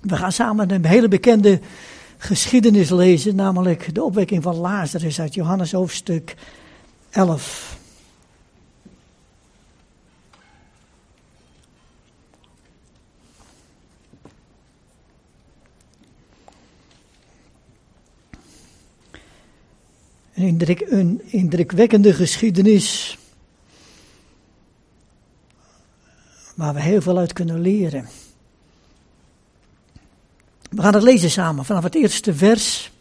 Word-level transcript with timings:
We 0.00 0.16
gaan 0.16 0.32
samen 0.32 0.70
een 0.70 0.84
hele 0.84 1.08
bekende 1.08 1.60
geschiedenis 2.18 2.90
lezen, 2.90 3.34
namelijk 3.34 3.94
de 3.94 4.02
opwekking 4.02 4.42
van 4.42 4.56
Lazarus 4.56 5.20
uit 5.20 5.34
Johannes 5.34 5.72
hoofdstuk 5.72 6.36
11. 7.10 7.78
Een, 20.34 20.46
indruk, 20.46 20.80
een 20.80 21.22
indrukwekkende 21.24 22.14
geschiedenis 22.14 23.18
waar 26.54 26.74
we 26.74 26.80
heel 26.80 27.00
veel 27.00 27.18
uit 27.18 27.32
kunnen 27.32 27.60
leren. 27.60 28.08
We 30.70 30.82
gaan 30.82 30.94
het 30.94 31.02
lezen 31.02 31.30
samen 31.30 31.64
vanaf 31.64 31.82
het 31.82 31.94
eerste 31.94 32.34
vers. 32.34 32.92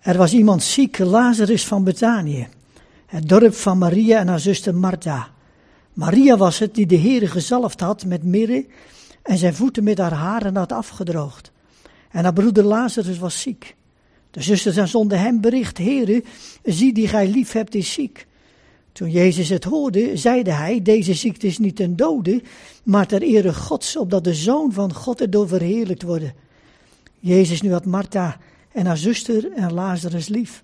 Er 0.00 0.16
was 0.16 0.32
iemand 0.32 0.62
ziek, 0.62 0.98
Lazarus 0.98 1.66
van 1.66 1.84
Betanië, 1.84 2.48
het 3.06 3.28
dorp 3.28 3.54
van 3.54 3.78
Maria 3.78 4.18
en 4.18 4.28
haar 4.28 4.40
zuster 4.40 4.74
Martha. 4.74 5.30
Maria 5.92 6.36
was 6.36 6.58
het 6.58 6.74
die 6.74 6.86
de 6.86 6.98
Heere 6.98 7.26
gezalfd 7.26 7.80
had 7.80 8.04
met 8.04 8.22
mirre 8.22 8.66
en 9.22 9.38
zijn 9.38 9.54
voeten 9.54 9.84
met 9.84 9.98
haar 9.98 10.12
haren 10.12 10.56
had 10.56 10.72
afgedroogd. 10.72 11.50
En 12.10 12.22
haar 12.22 12.32
broeder 12.32 12.64
Lazarus 12.64 13.18
was 13.18 13.40
ziek. 13.40 13.76
De 14.30 14.42
zusters 14.42 14.90
zonden 14.90 15.18
hem 15.18 15.40
bericht, 15.40 15.78
Heere, 15.78 16.24
zie 16.64 16.92
die 16.92 17.08
gij 17.08 17.28
lief 17.28 17.52
hebt 17.52 17.74
is 17.74 17.92
ziek. 17.92 18.26
Toen 18.92 19.10
Jezus 19.10 19.48
het 19.48 19.64
hoorde, 19.64 20.16
zeide 20.16 20.52
hij, 20.52 20.82
deze 20.82 21.14
ziekte 21.14 21.46
is 21.46 21.58
niet 21.58 21.76
ten 21.76 21.96
dode, 21.96 22.42
maar 22.82 23.06
ter 23.06 23.22
ere 23.22 23.54
Gods, 23.54 23.96
opdat 23.96 24.24
de 24.24 24.34
Zoon 24.34 24.72
van 24.72 24.94
God 24.94 25.20
erdoor 25.20 25.48
verheerlijkt 25.48 26.02
worden. 26.02 26.34
Jezus 27.18 27.62
nu 27.62 27.72
had 27.72 27.84
Martha 27.84 28.38
en 28.72 28.86
haar 28.86 28.96
zuster 28.96 29.52
en 29.52 29.72
Lazarus 29.72 30.28
lief. 30.28 30.62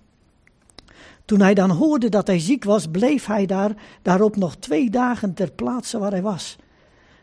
Toen 1.25 1.41
hij 1.41 1.53
dan 1.53 1.69
hoorde 1.69 2.09
dat 2.09 2.27
hij 2.27 2.39
ziek 2.39 2.63
was, 2.63 2.87
bleef 2.87 3.25
hij 3.25 3.45
daar 3.45 3.75
daarop 4.01 4.35
nog 4.35 4.55
twee 4.55 4.89
dagen 4.89 5.33
ter 5.33 5.51
plaatse 5.51 5.97
waar 5.99 6.11
hij 6.11 6.21
was. 6.21 6.57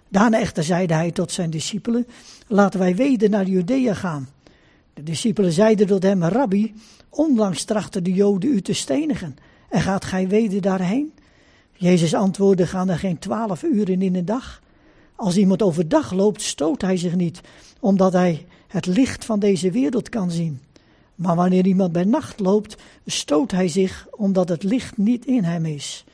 Daarna 0.09 0.41
echter 0.41 0.65
zeide 0.65 0.95
hij 0.95 1.11
tot 1.11 1.33
zijn 1.33 1.51
discipelen, 1.51 2.07
laten 2.47 2.81
wij 2.81 2.97
weder 2.97 3.31
naar 3.31 3.47
Judea 3.47 3.95
gaan. 3.95 4.29
De 4.95 5.03
discipelen 5.03 5.53
zeiden 5.53 5.87
tot 5.87 6.03
hem, 6.03 6.25
Rabbi, 6.25 6.75
onlangs 7.09 7.65
trachten 7.65 8.05
de 8.05 8.13
Joden 8.13 8.51
u 8.51 8.63
te 8.63 8.73
stenigen, 8.73 9.37
en 9.77 9.83
gaat 9.83 10.05
gij 10.05 10.29
weder 10.29 10.61
daarheen? 10.61 11.13
Jezus 11.73 12.15
antwoordde, 12.15 12.67
gaan 12.67 12.89
er 12.89 12.99
geen 12.99 13.19
twaalf 13.19 13.63
uren 13.63 14.03
in 14.03 14.15
een 14.15 14.25
dag? 14.25 14.61
Als 15.17 15.37
iemand 15.37 15.63
overdag 15.63 16.13
loopt, 16.13 16.43
stoot 16.43 16.83
hij 16.83 16.97
zich 16.97 17.15
niet, 17.15 17.41
omdat 17.81 18.13
hij 18.13 18.47
het 18.67 18.87
licht 18.87 19.25
van 19.25 19.39
deze 19.39 19.71
wereld 19.71 20.09
kan 20.09 20.31
zien. 20.31 20.61
Maar 21.15 21.37
wanneer 21.37 21.67
iemand 21.67 21.93
bij 21.93 22.05
nacht 22.05 22.41
loopt, 22.41 22.77
stoot 23.07 23.51
hij 23.51 23.69
zich, 23.69 24.07
omdat 24.11 24.49
het 24.49 24.63
licht 24.63 24.97
niet 24.97 25.27
in 25.27 25.45
hem 25.45 25.67
is. 25.67 26.05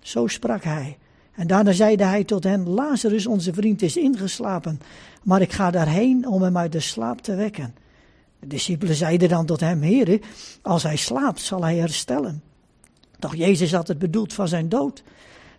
Zo 0.00 0.26
sprak 0.26 0.64
hij. 0.64 0.98
En 1.32 1.46
daarna 1.46 1.72
zeide 1.72 2.04
hij 2.04 2.24
tot 2.24 2.44
hen: 2.44 2.68
Lazarus, 2.68 3.26
onze 3.26 3.52
vriend, 3.52 3.82
is 3.82 3.96
ingeslapen, 3.96 4.80
maar 5.22 5.40
ik 5.40 5.52
ga 5.52 5.70
daarheen 5.70 6.28
om 6.28 6.42
hem 6.42 6.56
uit 6.56 6.72
de 6.72 6.80
slaap 6.80 7.20
te 7.20 7.34
wekken. 7.34 7.74
De 8.40 8.46
discipelen 8.46 8.94
zeiden 8.94 9.28
dan 9.28 9.46
tot 9.46 9.60
hem: 9.60 9.82
Heere, 9.82 10.20
als 10.62 10.82
hij 10.82 10.96
slaapt, 10.96 11.40
zal 11.40 11.62
hij 11.62 11.76
herstellen. 11.76 12.42
Doch 13.22 13.34
Jezus 13.34 13.72
had 13.72 13.88
het 13.88 13.98
bedoeld 13.98 14.32
van 14.32 14.48
zijn 14.48 14.68
dood. 14.68 15.02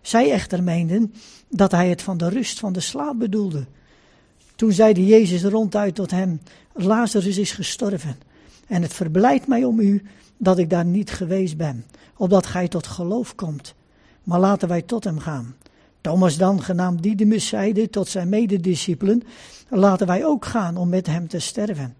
Zij 0.02 0.30
echter 0.30 0.62
meenden 0.62 1.14
dat 1.48 1.72
hij 1.72 1.88
het 1.88 2.02
van 2.02 2.16
de 2.16 2.28
rust 2.28 2.58
van 2.58 2.72
de 2.72 2.80
slaap 2.80 3.18
bedoelde. 3.18 3.66
Toen 4.56 4.72
zeide 4.72 5.06
Jezus 5.06 5.44
ronduit 5.44 5.94
tot 5.94 6.10
hem: 6.10 6.40
Lazarus 6.72 7.38
is 7.38 7.52
gestorven. 7.52 8.16
En 8.66 8.82
het 8.82 8.92
verblijdt 8.92 9.46
mij 9.46 9.64
om 9.64 9.80
u 9.80 10.02
dat 10.36 10.58
ik 10.58 10.70
daar 10.70 10.84
niet 10.84 11.10
geweest 11.10 11.56
ben, 11.56 11.84
opdat 12.16 12.46
gij 12.46 12.68
tot 12.68 12.86
geloof 12.86 13.34
komt. 13.34 13.74
Maar 14.22 14.40
laten 14.40 14.68
wij 14.68 14.82
tot 14.82 15.04
hem 15.04 15.18
gaan. 15.18 15.56
Thomas 16.00 16.36
dan, 16.36 16.62
genaamd 16.62 17.02
Didymus, 17.02 17.46
zeide 17.46 17.90
tot 17.90 18.08
zijn 18.08 18.28
medediscipelen: 18.28 19.22
Laten 19.68 20.06
wij 20.06 20.24
ook 20.24 20.44
gaan 20.44 20.76
om 20.76 20.88
met 20.88 21.06
hem 21.06 21.28
te 21.28 21.38
sterven. 21.38 21.96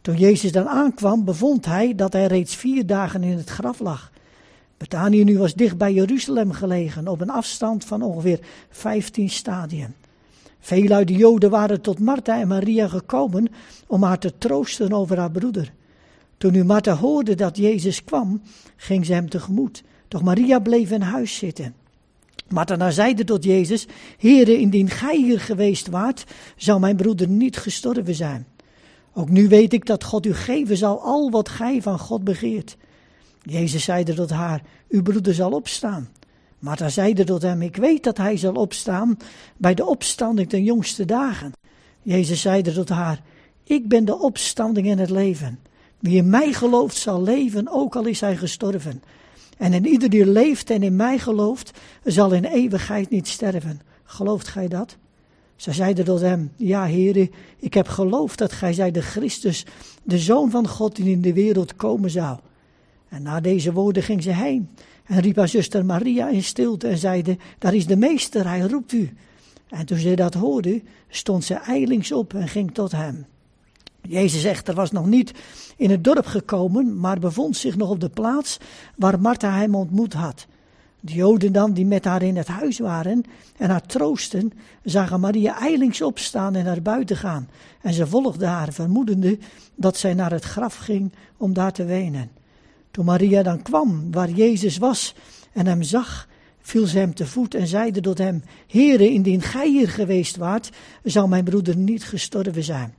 Toen 0.00 0.16
Jezus 0.16 0.52
dan 0.52 0.68
aankwam, 0.68 1.24
bevond 1.24 1.64
hij 1.64 1.94
dat 1.94 2.12
hij 2.12 2.26
reeds 2.26 2.56
vier 2.56 2.86
dagen 2.86 3.22
in 3.22 3.36
het 3.36 3.50
graf 3.50 3.80
lag. 3.80 4.10
Betanië 4.78 5.24
nu 5.24 5.38
was 5.38 5.54
dicht 5.54 5.76
bij 5.76 5.92
Jeruzalem 5.92 6.52
gelegen, 6.52 7.08
op 7.08 7.20
een 7.20 7.30
afstand 7.30 7.84
van 7.84 8.02
ongeveer 8.02 8.38
15 8.70 9.30
stadien. 9.30 9.94
Veel 10.60 10.90
uit 10.90 11.08
de 11.08 11.14
Joden 11.14 11.50
waren 11.50 11.80
tot 11.80 11.98
Martha 11.98 12.40
en 12.40 12.48
Maria 12.48 12.88
gekomen 12.88 13.48
om 13.86 14.02
haar 14.02 14.18
te 14.18 14.32
troosten 14.38 14.92
over 14.92 15.18
haar 15.18 15.30
broeder. 15.30 15.72
Toen 16.36 16.52
nu 16.52 16.64
Martha 16.64 16.94
hoorde 16.94 17.34
dat 17.34 17.56
Jezus 17.56 18.04
kwam, 18.04 18.40
ging 18.76 19.06
ze 19.06 19.12
hem 19.12 19.28
tegemoet. 19.28 19.82
Doch 20.08 20.22
Maria 20.22 20.58
bleef 20.58 20.90
in 20.90 21.00
huis 21.00 21.36
zitten. 21.36 21.74
Martha 22.48 22.90
zeide 22.90 23.24
tot 23.24 23.44
Jezus, 23.44 23.86
Heere, 24.18 24.58
indien 24.58 24.88
gij 24.88 25.16
hier 25.16 25.40
geweest 25.40 25.88
waart, 25.88 26.24
zou 26.56 26.80
mijn 26.80 26.96
broeder 26.96 27.28
niet 27.28 27.56
gestorven 27.56 28.14
zijn. 28.14 28.46
Ook 29.12 29.28
nu 29.28 29.48
weet 29.48 29.72
ik 29.72 29.86
dat 29.86 30.04
God 30.04 30.26
u 30.26 30.34
geven 30.34 30.76
zal 30.76 31.00
al 31.00 31.30
wat 31.30 31.48
gij 31.48 31.82
van 31.82 31.98
God 31.98 32.24
begeert. 32.24 32.76
Jezus 33.50 33.84
zeide 33.84 34.14
tot 34.14 34.30
haar, 34.30 34.62
uw 34.88 35.02
broeder 35.02 35.34
zal 35.34 35.50
opstaan. 35.50 36.08
Martha 36.58 36.88
zeide 36.88 37.24
tot 37.24 37.42
hem, 37.42 37.62
ik 37.62 37.76
weet 37.76 38.04
dat 38.04 38.16
hij 38.16 38.36
zal 38.36 38.54
opstaan 38.54 39.16
bij 39.56 39.74
de 39.74 39.86
opstanding 39.86 40.48
ten 40.48 40.64
jongste 40.64 41.04
dagen. 41.04 41.52
Jezus 42.02 42.40
zeide 42.40 42.72
tot 42.72 42.88
haar, 42.88 43.22
ik 43.64 43.88
ben 43.88 44.04
de 44.04 44.18
opstanding 44.18 44.90
en 44.90 44.98
het 44.98 45.10
leven. 45.10 45.58
Wie 45.98 46.16
in 46.16 46.30
mij 46.30 46.52
gelooft 46.52 46.96
zal 46.96 47.22
leven, 47.22 47.68
ook 47.68 47.96
al 47.96 48.06
is 48.06 48.20
hij 48.20 48.36
gestorven. 48.36 49.02
En 49.56 49.72
in 49.72 49.86
ieder 49.86 50.10
die 50.10 50.26
leeft 50.26 50.70
en 50.70 50.82
in 50.82 50.96
mij 50.96 51.18
gelooft, 51.18 51.78
zal 52.04 52.32
in 52.32 52.44
eeuwigheid 52.44 53.10
niet 53.10 53.28
sterven. 53.28 53.80
Gelooft 54.04 54.48
gij 54.48 54.68
dat? 54.68 54.96
Zij 55.56 55.72
zeiden 55.72 56.04
tot 56.04 56.20
hem, 56.20 56.52
ja 56.56 56.84
heren, 56.84 57.30
ik 57.58 57.74
heb 57.74 57.88
geloofd 57.88 58.38
dat 58.38 58.52
gij 58.52 58.72
zij 58.72 58.90
de 58.90 59.02
Christus, 59.02 59.66
de 60.02 60.18
Zoon 60.18 60.50
van 60.50 60.68
God 60.68 60.96
die 60.96 61.10
in 61.10 61.20
de 61.20 61.32
wereld 61.32 61.76
komen 61.76 62.10
zou. 62.10 62.38
En 63.08 63.22
na 63.22 63.40
deze 63.40 63.72
woorden 63.72 64.02
ging 64.02 64.22
ze 64.22 64.32
heen 64.32 64.68
en 65.04 65.20
riep 65.20 65.36
haar 65.36 65.48
zuster 65.48 65.84
Maria 65.84 66.28
in 66.28 66.42
stilte 66.42 66.88
en 66.88 66.98
zeide, 66.98 67.36
daar 67.58 67.74
is 67.74 67.86
de 67.86 67.96
meester, 67.96 68.48
hij 68.48 68.60
roept 68.60 68.92
u. 68.92 69.12
En 69.68 69.86
toen 69.86 69.98
zij 69.98 70.16
dat 70.16 70.34
hoorde, 70.34 70.82
stond 71.08 71.44
ze 71.44 71.54
eilings 71.54 72.12
op 72.12 72.34
en 72.34 72.48
ging 72.48 72.74
tot 72.74 72.92
hem. 72.92 73.26
Jezus 74.02 74.44
echter 74.44 74.74
was 74.74 74.90
nog 74.90 75.06
niet 75.06 75.32
in 75.76 75.90
het 75.90 76.04
dorp 76.04 76.26
gekomen, 76.26 77.00
maar 77.00 77.18
bevond 77.18 77.56
zich 77.56 77.76
nog 77.76 77.90
op 77.90 78.00
de 78.00 78.08
plaats 78.08 78.58
waar 78.96 79.20
Martha 79.20 79.58
hem 79.58 79.74
ontmoet 79.74 80.12
had. 80.12 80.46
De 81.00 81.12
Joden 81.12 81.52
dan, 81.52 81.72
die 81.72 81.86
met 81.86 82.04
haar 82.04 82.22
in 82.22 82.36
het 82.36 82.46
huis 82.46 82.78
waren 82.78 83.22
en 83.56 83.70
haar 83.70 83.86
troosten, 83.86 84.52
zagen 84.84 85.20
Maria 85.20 85.60
eilings 85.60 86.02
opstaan 86.02 86.54
en 86.54 86.64
naar 86.64 86.82
buiten 86.82 87.16
gaan. 87.16 87.48
En 87.82 87.92
ze 87.92 88.06
volgden 88.06 88.48
haar, 88.48 88.72
vermoedende 88.72 89.38
dat 89.74 89.96
zij 89.96 90.14
naar 90.14 90.30
het 90.30 90.44
graf 90.44 90.76
ging 90.76 91.12
om 91.36 91.52
daar 91.52 91.72
te 91.72 91.84
wenen. 91.84 92.30
Toen 92.98 93.06
Maria 93.06 93.42
dan 93.42 93.62
kwam 93.62 94.10
waar 94.10 94.30
Jezus 94.30 94.78
was 94.78 95.14
en 95.52 95.66
hem 95.66 95.82
zag, 95.82 96.28
viel 96.60 96.86
ze 96.86 96.98
hem 96.98 97.14
te 97.14 97.26
voet 97.26 97.54
en 97.54 97.66
zeide 97.66 98.00
tot 98.00 98.18
hem, 98.18 98.42
Heere, 98.66 99.10
indien 99.10 99.42
gij 99.42 99.68
hier 99.68 99.88
geweest 99.88 100.36
waart, 100.36 100.70
zou 101.02 101.28
mijn 101.28 101.44
broeder 101.44 101.76
niet 101.76 102.04
gestorven 102.04 102.62
zijn. 102.62 102.94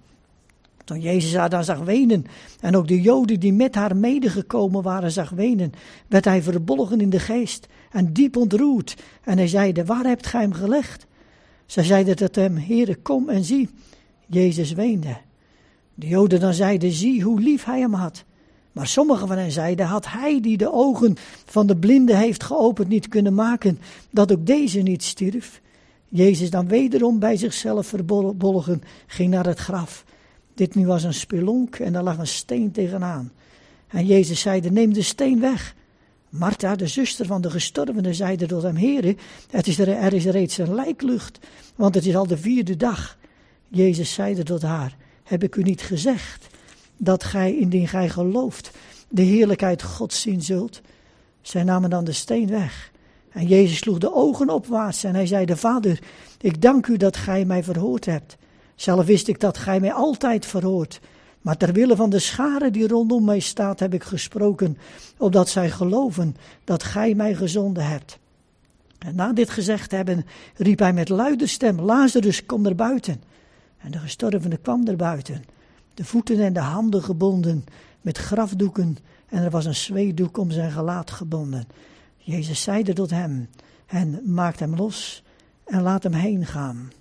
Toen 0.84 1.00
Jezus 1.00 1.36
haar 1.36 1.50
dan 1.50 1.64
zag 1.64 1.80
wenen 1.80 2.26
en 2.60 2.76
ook 2.76 2.88
de 2.88 3.02
Joden 3.02 3.40
die 3.40 3.54
met 3.54 3.76
haar 3.76 3.96
medegekomen 3.96 4.84
waren 4.84 5.12
zag 5.12 5.30
wenen, 5.30 5.72
werd 6.08 6.26
hij 6.26 6.42
verbolgen 6.42 7.02
in 7.02 7.10
de 7.10 7.20
geest 7.20 7.68
en 7.92 8.14
diep 8.14 8.36
ontroerd. 8.36 8.96
En 9.24 9.38
hij 9.38 9.48
zeide, 9.48 9.86
waar 9.86 10.06
hebt 10.06 10.28
gij 10.28 10.42
hem 10.42 10.54
gelegd? 10.54 11.06
Zij 11.66 11.84
zeiden 11.84 12.16
tot 12.16 12.36
hem, 12.36 12.58
Heere, 12.58 12.96
kom 12.96 13.30
en 13.30 13.44
zie. 13.44 13.70
Jezus 14.28 14.72
weende. 14.72 15.18
De 15.96 16.08
Joden 16.08 16.40
dan 16.40 16.54
zeiden, 16.54 16.92
zie 16.92 17.24
hoe 17.24 17.40
lief 17.40 17.66
hij 17.66 17.80
hem 17.80 17.94
had. 17.94 18.28
Maar 18.72 18.88
sommigen 18.88 19.28
van 19.28 19.38
hen 19.38 19.52
zeiden, 19.52 19.86
had 19.86 20.08
hij 20.08 20.42
die 20.42 20.58
de 20.58 20.72
ogen 20.74 21.16
van 21.46 21.68
de 21.68 21.78
blinde 21.78 22.16
heeft 22.16 22.44
geopend 22.44 22.88
niet 22.88 23.08
kunnen 23.08 23.34
maken, 23.34 23.80
dat 24.10 24.32
ook 24.32 24.46
deze 24.46 24.80
niet 24.80 25.04
stierf? 25.04 25.62
Jezus 26.08 26.50
dan 26.50 26.68
wederom 26.68 27.20
bij 27.20 27.38
zichzelf 27.38 27.88
verbolgen, 27.88 28.84
ging 29.08 29.30
naar 29.30 29.46
het 29.46 29.60
graf. 29.60 30.06
Dit 30.54 30.76
nu 30.76 30.86
was 30.86 31.04
een 31.04 31.14
spelonk 31.14 31.76
en 31.76 31.96
er 31.96 32.04
lag 32.04 32.18
een 32.18 32.28
steen 32.28 32.72
tegenaan. 32.72 33.32
En 33.88 34.06
Jezus 34.06 34.40
zeide, 34.40 34.72
neem 34.72 34.94
de 34.94 35.02
steen 35.02 35.40
weg. 35.40 35.76
Martha, 36.30 36.76
de 36.76 36.88
zuster 36.88 37.26
van 37.26 37.42
de 37.42 37.50
gestorvene, 37.50 38.14
zeide 38.14 38.46
tot 38.46 38.64
hem, 38.64 38.78
Heere, 38.78 39.16
het 39.50 39.68
is 39.68 39.80
er, 39.80 39.90
er 39.90 40.14
is 40.14 40.26
reeds 40.26 40.58
een 40.58 40.74
lijklucht, 40.74 41.40
want 41.76 41.96
het 41.96 42.06
is 42.06 42.16
al 42.16 42.28
de 42.28 42.38
vierde 42.38 42.76
dag. 42.76 43.18
Jezus 43.68 44.14
zeide 44.14 44.44
tot 44.44 44.62
haar, 44.62 44.98
heb 45.24 45.44
ik 45.44 45.56
u 45.56 45.62
niet 45.62 45.82
gezegd 45.82 46.48
dat 47.00 47.24
gij, 47.24 47.56
indien 47.56 47.88
gij 47.88 48.10
gelooft, 48.10 48.72
de 49.10 49.22
heerlijkheid 49.22 49.84
Gods 49.84 50.22
zien 50.22 50.42
zult? 50.42 50.82
Zij 51.42 51.64
namen 51.64 51.90
dan 51.90 52.04
de 52.04 52.12
steen 52.12 52.48
weg. 52.48 52.92
En 53.30 53.48
Jezus 53.48 53.78
sloeg 53.78 53.98
de 53.98 54.14
ogen 54.14 54.50
opwaarts 54.50 55.04
en 55.04 55.16
hij 55.16 55.26
zeide, 55.26 55.58
Vader, 55.58 56.00
ik 56.42 56.62
dank 56.62 56.88
u 56.88 56.98
dat 56.98 57.18
gij 57.18 57.46
mij 57.46 57.64
verhoord 57.64 58.06
hebt. 58.06 58.38
Zelf 58.76 59.06
wist 59.06 59.28
ik 59.28 59.40
dat 59.40 59.58
gij 59.58 59.80
mij 59.80 59.94
altijd 59.94 60.46
verhoort. 60.46 61.00
Maar 61.42 61.58
ter 61.58 61.74
wille 61.74 61.96
van 61.96 62.10
de 62.10 62.20
schare 62.20 62.72
die 62.72 62.88
rondom 62.88 63.26
mij 63.26 63.40
staat, 63.40 63.80
heb 63.80 63.94
ik 63.94 64.04
gesproken, 64.04 64.78
opdat 65.18 65.50
zij 65.50 65.70
geloven 65.70 66.36
dat 66.64 66.84
gij 66.84 67.14
mij 67.14 67.36
gezonden 67.36 67.86
hebt. 67.86 68.20
En 69.00 69.16
na 69.16 69.34
dit 69.34 69.50
gezegd 69.50 69.92
hebben, 69.92 70.26
riep 70.56 70.80
hij 70.80 70.94
met 70.94 71.10
luide 71.10 71.48
stem: 71.48 71.82
Lazarus, 71.82 72.46
kom 72.46 72.62
naar 72.62 72.76
buiten. 72.76 73.22
En 73.78 73.92
de 73.92 73.98
gestorvene 73.98 74.58
kwam 74.58 74.88
er 74.88 74.96
buiten, 74.96 75.44
de 76.00 76.06
voeten 76.06 76.40
en 76.40 76.54
de 76.54 76.60
handen 76.60 77.04
gebonden 77.04 77.66
met 78.02 78.18
grafdoeken, 78.18 78.98
en 79.26 79.44
er 79.44 79.50
was 79.50 79.66
een 79.66 79.76
zweedoek 79.76 80.38
om 80.38 80.52
zijn 80.52 80.72
gelaat 80.72 81.12
gebonden. 81.12 81.68
Jezus 82.18 82.62
zeide 82.62 82.94
tot 82.94 83.10
hem: 83.10 83.50
En 83.86 84.22
maakt 84.26 84.60
hem 84.60 84.76
los 84.76 85.24
en 85.64 85.82
laat 85.82 86.04
hem 86.04 86.14
heen 86.14 86.46
gaan. 86.46 86.92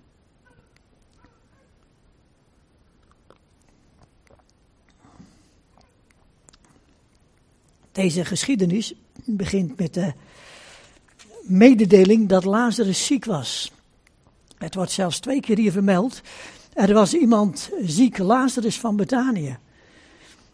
Deze 7.93 8.25
geschiedenis 8.25 8.95
begint 9.25 9.79
met 9.79 9.95
de 9.95 10.13
mededeling 11.43 12.29
dat 12.29 12.45
Lazarus 12.45 13.07
ziek 13.07 13.25
was. 13.25 13.73
Het 14.57 14.75
wordt 14.75 14.91
zelfs 14.91 15.19
twee 15.19 15.41
keer 15.41 15.57
hier 15.57 15.73
vermeld. 15.73 16.23
Er 16.79 16.95
was 16.95 17.15
iemand 17.15 17.71
ziek, 17.85 18.19
Lazarus 18.19 18.81
van 18.81 18.97
Betanië. 18.97 19.59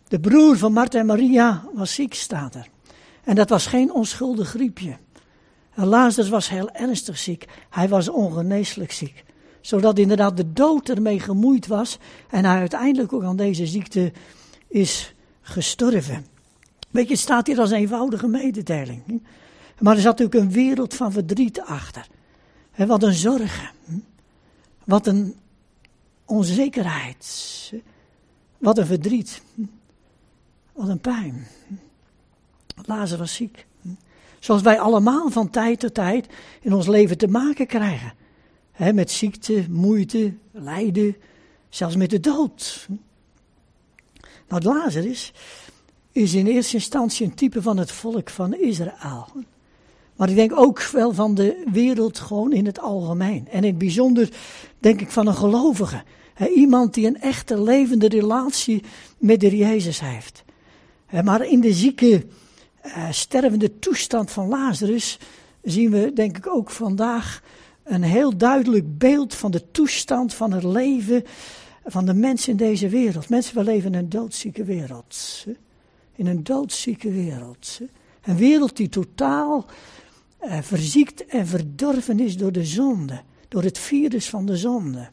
De 0.09 0.21
broer 0.21 0.56
van 0.56 0.73
Martha 0.73 0.99
en 0.99 1.06
Maria 1.06 1.65
was 1.73 1.94
ziek, 1.94 2.15
staat 2.15 2.55
er. 2.55 2.69
En 3.25 3.35
dat 3.35 3.49
was 3.49 3.67
geen 3.67 3.93
onschuldig 3.93 4.49
griepje. 4.49 4.97
Lazarus 5.75 6.31
was 6.31 6.49
heel 6.49 6.71
ernstig 6.71 7.19
ziek. 7.19 7.49
Hij 7.71 7.88
was 7.88 8.09
ongeneeslijk 8.09 8.93
ziek. 8.93 9.25
Zodat 9.61 9.99
inderdaad 9.99 10.37
de 10.37 10.53
dood 10.53 10.88
ermee 10.88 11.21
gemoeid 11.21 11.67
was. 11.67 11.99
En 12.31 12.44
hij 12.44 12.59
uiteindelijk 12.59 13.12
ook 13.12 13.25
aan 13.25 13.37
deze 13.37 13.67
ziekte 13.67 14.12
is 14.69 15.15
gestorven. 15.41 16.26
Weet 16.91 17.06
je, 17.06 17.12
het 17.12 17.23
staat 17.23 17.47
hier 17.47 17.61
als 17.61 17.71
een 17.71 17.76
eenvoudige 17.76 18.26
mededeling. 18.26 19.23
Maar 19.79 19.94
er 19.94 20.03
zat 20.03 20.19
natuurlijk 20.19 20.44
een 20.44 20.65
wereld 20.65 20.94
van 20.94 21.12
verdriet 21.12 21.61
achter. 21.61 22.06
wat 22.76 23.03
een 23.03 23.12
zorgen. 23.12 23.71
Wat 24.85 25.06
een 25.06 25.35
onzekerheid. 26.25 27.73
Wat 28.59 28.79
een 28.79 28.87
verdriet. 28.87 29.43
Wat 30.73 30.88
een 30.88 31.00
pijn. 31.00 31.47
Lazarus 32.85 33.19
was 33.19 33.35
ziek. 33.35 33.67
Zoals 34.38 34.62
wij 34.62 34.81
allemaal 34.81 35.31
van 35.31 35.50
tijd 35.50 35.81
tot 35.81 35.94
tijd 35.94 36.26
in 36.61 36.73
ons 36.73 36.87
leven 36.87 37.19
te 37.19 37.29
maken 37.29 37.67
krijgen. 37.67 38.15
met 38.94 39.11
ziekte, 39.11 39.67
moeite, 39.71 40.35
lijden, 40.50 41.17
zelfs 41.69 41.97
met 41.97 42.11
de 42.11 42.21
dood. 42.21 42.88
Nou, 44.49 44.62
Lazarus 44.62 45.32
is 46.12 46.35
in 46.35 46.47
eerste 46.47 46.75
instantie 46.75 47.26
een 47.26 47.35
type 47.35 47.62
van 47.62 47.76
het 47.76 47.93
volk 47.93 48.31
van 48.31 48.55
Israël. 48.55 49.26
Maar 50.16 50.28
ik 50.28 50.34
denk 50.34 50.52
ook 50.56 50.82
wel 50.82 51.12
van 51.12 51.34
de 51.34 51.62
wereld 51.72 52.19
gewoon 52.19 52.52
in 52.52 52.66
het 52.66 52.81
algemeen. 52.81 53.49
En 53.50 53.56
in 53.56 53.70
het 53.70 53.78
bijzonder 53.78 54.28
denk 54.78 55.00
ik 55.00 55.11
van 55.11 55.26
een 55.26 55.34
gelovige. 55.34 56.02
iemand 56.55 56.94
die 56.94 57.06
een 57.06 57.20
echte 57.20 57.62
levende 57.62 58.08
relatie 58.08 58.82
met 59.19 59.40
de 59.40 59.56
Jezus 59.56 60.00
heeft. 60.00 60.44
maar 61.25 61.46
in 61.46 61.61
de 61.61 61.72
zieke, 61.72 62.26
uh, 62.87 63.11
stervende 63.11 63.78
toestand 63.78 64.31
van 64.31 64.49
Lazarus 64.49 65.19
zien 65.62 65.90
we 65.90 66.12
denk 66.14 66.37
ik 66.37 66.46
ook 66.46 66.70
vandaag 66.70 67.43
een 67.84 68.02
heel 68.02 68.37
duidelijk 68.37 68.99
beeld 68.99 69.34
van 69.34 69.50
de 69.50 69.70
toestand 69.70 70.34
van 70.34 70.52
het 70.52 70.64
leven 70.64 71.25
van 71.84 72.06
de 72.06 72.14
mensen 72.14 72.50
in 72.50 72.56
deze 72.56 72.88
wereld. 72.88 73.28
Mensen, 73.28 73.55
we 73.55 73.64
leven 73.64 73.93
in 73.93 73.99
een 73.99 74.08
doodzieke 74.08 74.64
wereld. 74.64 75.46
In 76.14 76.26
een 76.26 76.44
doodzieke 76.44 77.11
wereld. 77.11 77.81
Een 78.22 78.37
wereld 78.37 78.76
die 78.76 78.88
totaal 78.88 79.66
uh, 80.44 80.58
verziekt 80.62 81.26
en 81.26 81.46
verdorven 81.46 82.20
is 82.20 82.37
door 82.37 82.52
de 82.52 82.64
zonde. 82.64 83.23
Door 83.49 83.62
het 83.62 83.79
virus 83.79 84.29
van 84.29 84.46
de 84.46 84.56
zonde. 84.56 85.08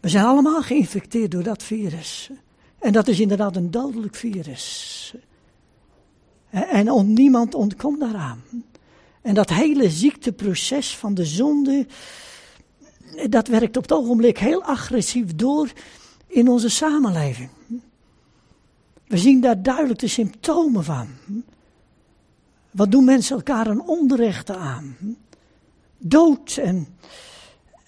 We 0.00 0.08
zijn 0.08 0.24
allemaal 0.24 0.62
geïnfecteerd 0.62 1.30
door 1.30 1.42
dat 1.42 1.62
virus. 1.62 2.30
En 2.78 2.92
dat 2.92 3.08
is 3.08 3.20
inderdaad 3.20 3.56
een 3.56 3.70
dodelijk 3.70 4.14
virus. 4.14 5.14
En, 6.50 6.88
en 6.88 7.12
niemand 7.12 7.54
ontkomt 7.54 8.00
daaraan. 8.00 8.42
En 9.22 9.34
dat 9.34 9.50
hele 9.50 9.90
ziekteproces 9.90 10.96
van 10.96 11.14
de 11.14 11.24
zonde, 11.24 11.86
dat 13.28 13.48
werkt 13.48 13.76
op 13.76 13.82
het 13.82 13.92
ogenblik 13.92 14.38
heel 14.38 14.62
agressief 14.62 15.34
door 15.34 15.72
in 16.26 16.48
onze 16.48 16.68
samenleving. 16.68 17.50
We 19.06 19.18
zien 19.18 19.40
daar 19.40 19.62
duidelijk 19.62 19.98
de 19.98 20.08
symptomen 20.08 20.84
van. 20.84 21.08
Wat 22.72 22.90
doen 22.90 23.04
mensen 23.04 23.36
elkaar 23.36 23.66
een 23.66 23.82
onrechte 23.82 24.56
aan? 24.56 24.96
Dood 25.98 26.56
en, 26.56 26.86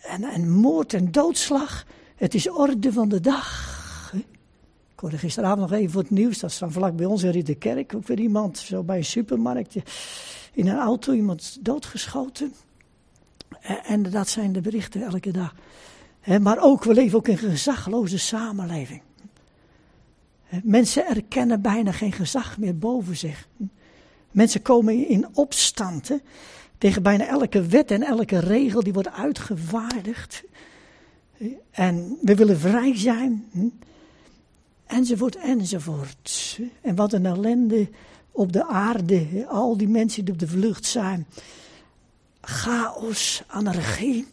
en, 0.02 0.24
en 0.24 0.50
moord 0.50 0.94
en 0.94 1.12
doodslag. 1.12 1.86
Het 2.16 2.34
is 2.34 2.50
orde 2.50 2.92
van 2.92 3.08
de 3.08 3.20
dag. 3.20 3.72
Ik 4.92 5.00
hoorde 5.00 5.18
gisteravond 5.18 5.60
nog 5.60 5.72
even 5.72 5.92
voor 5.92 6.02
het 6.02 6.10
nieuws, 6.10 6.38
dat 6.38 6.50
is 6.50 6.58
dan 6.58 6.72
vlak 6.72 6.96
bij 6.96 7.06
ons 7.06 7.22
in 7.22 7.44
de 7.44 7.54
kerk, 7.54 7.94
ook 7.94 8.06
weer 8.06 8.20
iemand 8.20 8.58
zo 8.58 8.82
bij 8.82 8.96
een 8.96 9.04
supermarkt 9.04 9.74
in 10.52 10.68
een 10.68 10.78
auto, 10.78 11.12
iemand 11.12 11.58
doodgeschoten. 11.60 12.52
En, 13.84 14.02
dat 14.02 14.28
zijn 14.28 14.52
de 14.52 14.60
berichten 14.60 15.02
elke 15.02 15.30
dag. 15.30 15.54
Maar 16.40 16.58
ook, 16.58 16.84
we 16.84 16.94
leven 16.94 17.18
ook 17.18 17.28
in 17.28 17.32
een 17.32 17.50
gezagloze 17.50 18.18
samenleving. 18.18 19.02
Mensen 20.62 21.06
erkennen 21.06 21.62
bijna 21.62 21.92
geen 21.92 22.12
gezag 22.12 22.58
meer 22.58 22.78
boven 22.78 23.16
zich. 23.16 23.48
Mensen 24.34 24.62
komen 24.62 25.08
in 25.08 25.26
opstand 25.32 26.10
tegen 26.78 27.02
bijna 27.02 27.26
elke 27.26 27.66
wet 27.66 27.90
en 27.90 28.02
elke 28.02 28.38
regel 28.38 28.82
die 28.82 28.92
wordt 28.92 29.10
uitgevaardigd. 29.10 30.42
En 31.70 32.18
we 32.22 32.34
willen 32.34 32.58
vrij 32.58 32.96
zijn. 32.96 33.50
Enzovoort, 34.86 35.36
enzovoort. 35.36 36.60
En 36.80 36.94
wat 36.94 37.12
een 37.12 37.26
ellende 37.26 37.88
op 38.30 38.52
de 38.52 38.66
aarde. 38.66 39.46
Al 39.48 39.76
die 39.76 39.88
mensen 39.88 40.24
die 40.24 40.34
op 40.34 40.40
de 40.40 40.48
vlucht 40.48 40.86
zijn. 40.86 41.26
Chaos, 42.40 43.42
anarchie. 43.46 44.26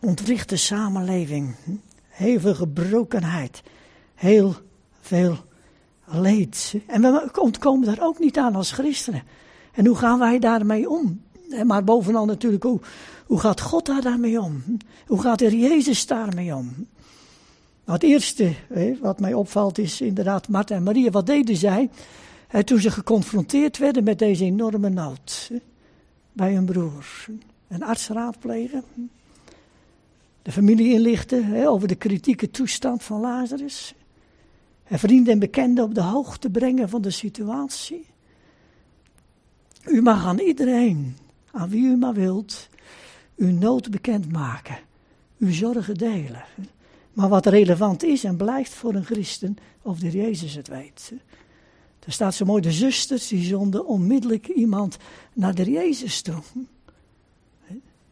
Ontwrichte 0.00 0.56
samenleving. 0.56 1.54
Heel 2.08 2.40
veel 2.40 2.54
gebrokenheid. 2.54 3.62
Heel 4.14 4.54
veel 5.00 5.44
leed. 6.20 6.74
En 6.86 7.00
we 7.00 7.30
ontkomen 7.40 7.86
daar 7.86 8.06
ook 8.06 8.18
niet 8.18 8.38
aan 8.38 8.54
als 8.54 8.72
christenen. 8.72 9.22
En 9.72 9.86
hoe 9.86 9.96
gaan 9.96 10.18
wij 10.18 10.38
daarmee 10.38 10.90
om? 10.90 11.22
Maar 11.64 11.84
bovenal 11.84 12.24
natuurlijk, 12.24 12.62
hoe, 12.62 12.80
hoe 13.26 13.40
gaat 13.40 13.60
God 13.60 13.86
daar 13.86 14.02
daarmee 14.02 14.40
om? 14.40 14.62
Hoe 15.06 15.20
gaat 15.20 15.40
er 15.40 15.54
Jezus 15.54 16.06
daarmee 16.06 16.54
om? 16.54 16.86
Nou, 17.84 17.98
het 17.98 18.02
eerste 18.02 18.54
wat 19.00 19.20
mij 19.20 19.34
opvalt 19.34 19.78
is 19.78 20.00
inderdaad 20.00 20.48
Martha 20.48 20.74
en 20.74 20.82
Maria. 20.82 21.10
Wat 21.10 21.26
deden 21.26 21.56
zij 21.56 21.90
toen 22.64 22.80
ze 22.80 22.90
geconfronteerd 22.90 23.78
werden 23.78 24.04
met 24.04 24.18
deze 24.18 24.44
enorme 24.44 24.88
nood 24.88 25.50
bij 26.32 26.54
hun 26.54 26.64
broer? 26.64 27.26
Een 27.68 27.82
arts 27.82 28.08
raadplegen, 28.08 28.84
de 30.42 30.52
familie 30.52 30.92
inlichten 30.92 31.66
over 31.66 31.88
de 31.88 31.94
kritieke 31.94 32.50
toestand 32.50 33.02
van 33.02 33.20
Lazarus. 33.20 33.94
En 34.92 34.98
vrienden 34.98 35.32
en 35.32 35.38
bekenden 35.38 35.84
op 35.84 35.94
de 35.94 36.02
hoogte 36.02 36.50
brengen 36.50 36.88
van 36.88 37.02
de 37.02 37.10
situatie. 37.10 38.06
U 39.84 40.02
mag 40.02 40.24
aan 40.24 40.38
iedereen, 40.38 41.16
aan 41.50 41.68
wie 41.68 41.84
u 41.84 41.96
maar 41.96 42.14
wilt, 42.14 42.68
uw 43.36 43.50
nood 43.50 43.90
bekendmaken. 43.90 44.78
Uw 45.38 45.52
zorgen 45.52 45.94
delen. 45.94 46.44
Maar 47.12 47.28
wat 47.28 47.46
relevant 47.46 48.02
is 48.02 48.24
en 48.24 48.36
blijft 48.36 48.72
voor 48.72 48.94
een 48.94 49.04
christen, 49.04 49.56
of 49.82 49.98
de 49.98 50.10
Jezus 50.10 50.54
het 50.54 50.68
weet. 50.68 51.12
Er 52.06 52.12
staat 52.12 52.34
zo 52.34 52.44
mooi, 52.44 52.62
de 52.62 52.72
zusters 52.72 53.28
die 53.28 53.44
zonden 53.44 53.86
onmiddellijk 53.86 54.48
iemand 54.48 54.96
naar 55.32 55.54
de 55.54 55.70
Jezus 55.70 56.22
toe. 56.22 56.42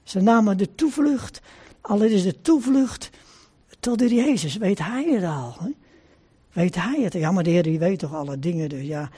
Ze 0.02 0.20
namen 0.20 0.58
de 0.58 0.74
toevlucht, 0.74 1.40
al 1.80 2.02
is 2.02 2.22
de 2.22 2.40
toevlucht 2.40 3.10
tot 3.80 3.98
de 3.98 4.14
Jezus, 4.14 4.56
weet 4.56 4.78
hij 4.78 5.04
het 5.04 5.24
al. 5.24 5.56
Weet 6.52 6.74
hij 6.74 7.00
het? 7.02 7.12
Ja, 7.12 7.30
maar 7.30 7.44
de 7.44 7.50
Heer 7.50 7.62
die 7.62 7.78
weet 7.78 7.98
toch 7.98 8.14
alle 8.14 8.38
dingen, 8.38 8.68
dus 8.68 8.86
ja. 8.86 9.10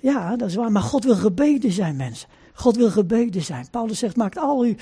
Ja, 0.00 0.36
dat 0.36 0.48
is 0.48 0.54
waar, 0.54 0.72
maar 0.72 0.82
God 0.82 1.04
wil 1.04 1.16
gebeden 1.16 1.72
zijn, 1.72 1.96
mensen. 1.96 2.28
God 2.52 2.76
wil 2.76 2.90
gebeden 2.90 3.42
zijn. 3.42 3.70
Paulus 3.70 3.98
zegt, 3.98 4.16
maakt 4.16 4.38
al 4.38 4.66
u, 4.66 4.76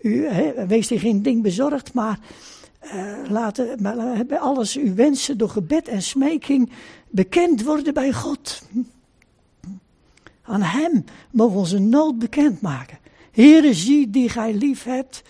u 0.00 0.26
he, 0.26 0.66
wees 0.66 0.90
er 0.90 0.98
geen 0.98 1.22
ding 1.22 1.42
bezorgd, 1.42 1.92
maar 1.92 2.18
uh, 2.84 3.14
laten 3.28 3.82
maar, 3.82 4.26
bij 4.26 4.38
alles 4.38 4.76
uw 4.76 4.94
wensen 4.94 5.38
door 5.38 5.48
gebed 5.48 5.88
en 5.88 6.02
smeking 6.02 6.70
bekend 7.10 7.62
worden 7.62 7.94
bij 7.94 8.12
God. 8.12 8.62
Aan 10.42 10.62
hem 10.62 11.04
mogen 11.30 11.54
we 11.54 11.58
onze 11.58 11.78
nood 11.78 12.18
bekendmaken. 12.18 12.98
Heere, 13.32 13.74
zie 13.74 14.10
die 14.10 14.28
gij 14.28 14.54
lief 14.54 14.84
hebt, 14.84 15.22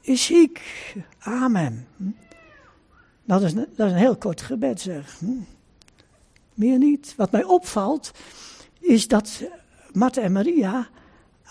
is 0.00 0.24
ziek. 0.24 0.60
Amen. 1.18 1.86
Dat 3.30 3.42
is, 3.42 3.54
dat 3.54 3.86
is 3.86 3.92
een 3.92 3.94
heel 3.94 4.16
kort 4.16 4.40
gebed, 4.40 4.80
zeg. 4.80 5.20
Meer 6.54 6.78
niet. 6.78 7.14
Wat 7.16 7.30
mij 7.30 7.44
opvalt, 7.44 8.10
is 8.80 9.08
dat 9.08 9.42
Martha 9.92 10.20
en 10.20 10.32
Maria 10.32 10.88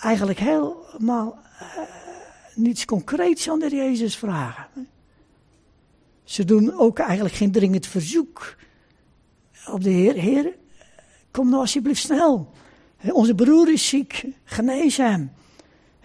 eigenlijk 0.02 0.40
helemaal 0.40 1.40
uh, 1.62 1.68
niets 2.56 2.86
concreets 2.86 3.50
aan 3.50 3.60
de 3.60 3.76
Jezus 3.76 4.18
vragen. 4.18 4.88
Ze 6.24 6.46
doen 6.46 6.74
ook 6.74 7.00
eigenlijk 7.00 7.36
geen 7.36 7.52
dringend 7.52 7.88
verzoek 7.88 8.56
op 9.72 9.84
de 9.84 9.90
Heer. 9.90 10.14
Heer, 10.14 10.56
kom 11.32 11.50
nou 11.50 11.62
alsjeblieft 11.62 12.02
snel. 12.02 12.52
Onze 13.12 13.36
broer 13.36 13.72
is 13.72 13.88
ziek, 13.88 14.26
genees 14.44 14.98
hem. 14.98 15.32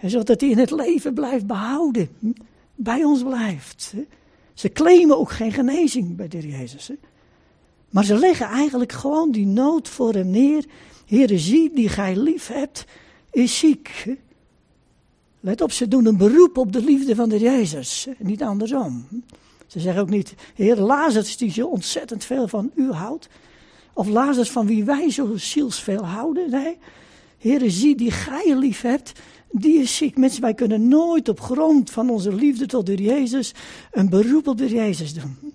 Zodat 0.01 0.41
hij 0.41 0.49
in 0.49 0.57
het 0.57 0.71
leven 0.71 1.13
blijft 1.13 1.45
behouden, 1.45 2.09
bij 2.75 3.03
ons 3.03 3.23
blijft. 3.23 3.93
Ze 4.55 4.71
claimen 4.71 5.17
ook 5.17 5.31
geen 5.31 5.51
genezing 5.51 6.15
bij 6.15 6.27
de 6.27 6.47
Jezus. 6.47 6.91
Maar 7.89 8.05
ze 8.05 8.15
leggen 8.15 8.47
eigenlijk 8.47 8.91
gewoon 8.91 9.31
die 9.31 9.45
nood 9.45 9.89
voor 9.89 10.13
hem 10.13 10.29
neer. 10.29 10.65
Heere, 11.05 11.39
zie 11.39 11.71
die 11.73 11.89
gij 11.89 12.15
lief 12.15 12.47
hebt, 12.47 12.85
is 13.31 13.59
ziek. 13.59 14.17
Let 15.39 15.61
op, 15.61 15.71
ze 15.71 15.87
doen 15.87 16.05
een 16.05 16.17
beroep 16.17 16.57
op 16.57 16.71
de 16.71 16.83
liefde 16.83 17.15
van 17.15 17.29
de 17.29 17.39
Jezus, 17.39 18.07
niet 18.17 18.43
andersom. 18.43 19.07
Ze 19.67 19.79
zeggen 19.79 20.01
ook 20.01 20.09
niet, 20.09 20.33
Heer 20.55 20.75
Lazarus 20.75 21.37
die 21.37 21.51
zo 21.51 21.67
ontzettend 21.67 22.23
veel 22.23 22.47
van 22.47 22.71
u 22.75 22.91
houdt. 22.91 23.29
Of 23.93 24.07
Lazarus 24.07 24.51
van 24.51 24.65
wie 24.65 24.83
wij 24.83 25.11
zo 25.11 25.37
zielsveel 25.37 26.05
houden. 26.05 26.49
Nee, 26.49 26.77
Heer, 27.37 27.69
zie 27.69 27.95
die 27.95 28.11
gij 28.11 28.57
lief 28.57 28.81
hebt, 28.81 29.11
die 29.51 29.79
is 29.79 29.95
ziek. 29.95 30.17
Mensen, 30.17 30.41
wij 30.41 30.53
kunnen 30.53 30.87
nooit 30.87 31.29
op 31.29 31.39
grond 31.39 31.91
van 31.91 32.09
onze 32.09 32.33
liefde 32.33 32.65
tot 32.65 32.85
de 32.85 32.95
Jezus 32.95 33.53
een 33.91 34.09
beroep 34.09 34.47
op 34.47 34.57
de 34.57 34.69
Jezus 34.69 35.13
doen. 35.13 35.53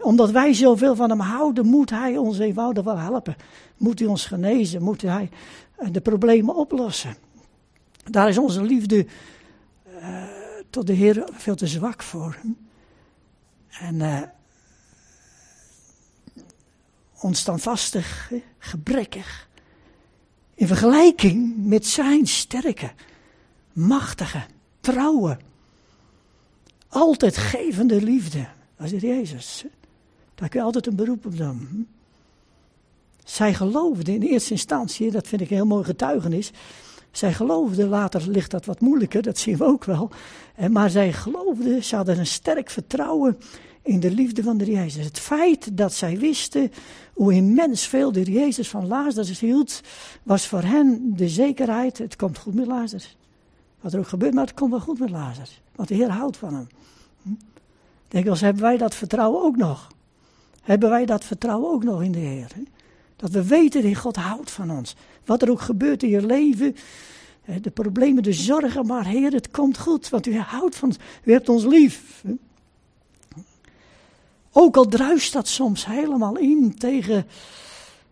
Omdat 0.00 0.30
wij 0.30 0.54
zoveel 0.54 0.96
van 0.96 1.10
hem 1.10 1.20
houden, 1.20 1.66
moet 1.66 1.90
hij 1.90 2.16
ons 2.16 2.38
eenvoudig 2.38 2.84
wel 2.84 2.98
helpen. 2.98 3.36
Moet 3.76 3.98
hij 3.98 4.08
ons 4.08 4.26
genezen, 4.26 4.82
moet 4.82 5.02
hij 5.02 5.30
de 5.90 6.00
problemen 6.00 6.54
oplossen. 6.54 7.16
Daar 8.10 8.28
is 8.28 8.38
onze 8.38 8.62
liefde 8.62 9.06
uh, 9.86 10.22
tot 10.70 10.86
de 10.86 10.92
Heer 10.92 11.28
veel 11.32 11.54
te 11.54 11.66
zwak 11.66 12.02
voor. 12.02 12.38
En 13.80 13.94
uh, 13.94 14.22
onstandvastig, 17.20 18.32
gebrekkig. 18.58 19.48
In 20.62 20.68
vergelijking 20.68 21.54
met 21.56 21.86
zijn 21.86 22.26
sterke, 22.26 22.90
machtige, 23.72 24.42
trouwe, 24.80 25.36
altijd 26.88 27.36
gevende 27.36 28.02
liefde. 28.02 28.46
Dat 28.76 28.92
is 28.92 29.00
Jezus. 29.00 29.64
Daar 30.34 30.48
kun 30.48 30.60
je 30.60 30.66
altijd 30.66 30.86
een 30.86 30.96
beroep 30.96 31.26
op 31.26 31.36
doen. 31.36 31.88
Zij 33.24 33.54
geloofde 33.54 34.14
in 34.14 34.22
eerste 34.22 34.50
instantie, 34.50 35.10
dat 35.10 35.28
vind 35.28 35.40
ik 35.40 35.50
een 35.50 35.56
heel 35.56 35.66
mooi 35.66 35.84
getuigenis. 35.84 36.50
Zij 37.10 37.32
geloofde, 37.32 37.86
later 37.86 38.28
ligt 38.28 38.50
dat 38.50 38.64
wat 38.64 38.80
moeilijker, 38.80 39.22
dat 39.22 39.38
zien 39.38 39.56
we 39.56 39.64
ook 39.64 39.84
wel. 39.84 40.10
Maar 40.70 40.90
zij 40.90 41.12
geloofde, 41.12 41.82
ze 41.82 41.96
hadden 41.96 42.18
een 42.18 42.26
sterk 42.26 42.70
vertrouwen 42.70 43.38
in 43.82 44.00
de 44.00 44.10
liefde 44.10 44.42
van 44.42 44.56
de 44.56 44.70
Jezus. 44.70 45.04
Het 45.04 45.18
feit 45.18 45.76
dat 45.76 45.92
zij 45.92 46.18
wisten 46.18 46.72
hoe 47.22 47.34
immens 47.34 47.86
veel 47.86 48.12
de 48.12 48.22
Jezus 48.22 48.68
van 48.68 48.86
Lazarus 48.86 49.40
hield, 49.40 49.80
was 50.22 50.46
voor 50.46 50.62
hen 50.62 51.16
de 51.16 51.28
zekerheid, 51.28 51.98
het 51.98 52.16
komt 52.16 52.38
goed 52.38 52.54
met 52.54 52.66
Lazarus. 52.66 53.16
Wat 53.80 53.92
er 53.92 53.98
ook 53.98 54.08
gebeurt, 54.08 54.34
maar 54.34 54.46
het 54.46 54.54
komt 54.54 54.70
wel 54.70 54.80
goed 54.80 54.98
met 54.98 55.10
Lazarus. 55.10 55.60
Want 55.74 55.88
de 55.88 55.94
Heer 55.94 56.10
houdt 56.10 56.36
van 56.36 56.54
hem. 56.54 56.66
Hm? 57.22 57.28
Denk 58.08 58.28
als 58.28 58.40
hebben 58.40 58.62
wij 58.62 58.76
dat 58.76 58.94
vertrouwen 58.94 59.42
ook 59.42 59.56
nog. 59.56 59.88
Hebben 60.62 60.90
wij 60.90 61.06
dat 61.06 61.24
vertrouwen 61.24 61.70
ook 61.70 61.84
nog 61.84 62.02
in 62.02 62.12
de 62.12 62.18
Heer. 62.18 62.50
Dat 63.16 63.30
we 63.30 63.46
weten 63.46 63.82
dat 63.82 63.96
God 63.96 64.16
houdt 64.16 64.50
van 64.50 64.70
ons. 64.70 64.96
Wat 65.24 65.42
er 65.42 65.50
ook 65.50 65.60
gebeurt 65.60 66.02
in 66.02 66.08
je 66.08 66.26
leven, 66.26 66.76
de 67.60 67.70
problemen, 67.70 68.22
de 68.22 68.32
zorgen, 68.32 68.86
maar 68.86 69.06
Heer, 69.06 69.32
het 69.32 69.50
komt 69.50 69.78
goed, 69.78 70.08
want 70.08 70.26
u 70.26 70.38
houdt 70.38 70.76
van 70.76 70.88
ons. 70.88 70.98
U 71.24 71.32
hebt 71.32 71.48
ons 71.48 71.64
lief. 71.64 72.24
Ook 74.52 74.76
al 74.76 74.86
druist 74.86 75.32
dat 75.32 75.48
soms 75.48 75.86
helemaal 75.86 76.38
in 76.38 76.74
tegen, 76.78 77.26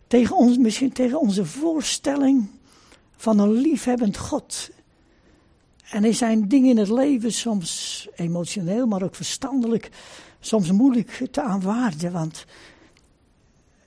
tegen 0.06 0.37
ons, 0.37 0.59
misschien 0.59 0.92
tegen 0.92 1.20
onze 1.20 1.44
voorstelling 1.44 2.49
van 3.16 3.38
een 3.38 3.52
liefhebbend 3.52 4.16
God. 4.16 4.70
En 5.90 6.04
er 6.04 6.14
zijn 6.14 6.49
dingen 6.49 6.70
in 6.70 6.78
het 6.78 6.88
leven 6.88 7.32
soms 7.32 8.09
emotioneel, 8.14 8.87
maar 8.87 9.02
ook 9.02 9.14
verstandelijk, 9.14 9.90
soms 10.40 10.73
moeilijk 10.73 11.26
te 11.30 11.42
aanvaarden. 11.42 12.12
Want 12.12 12.44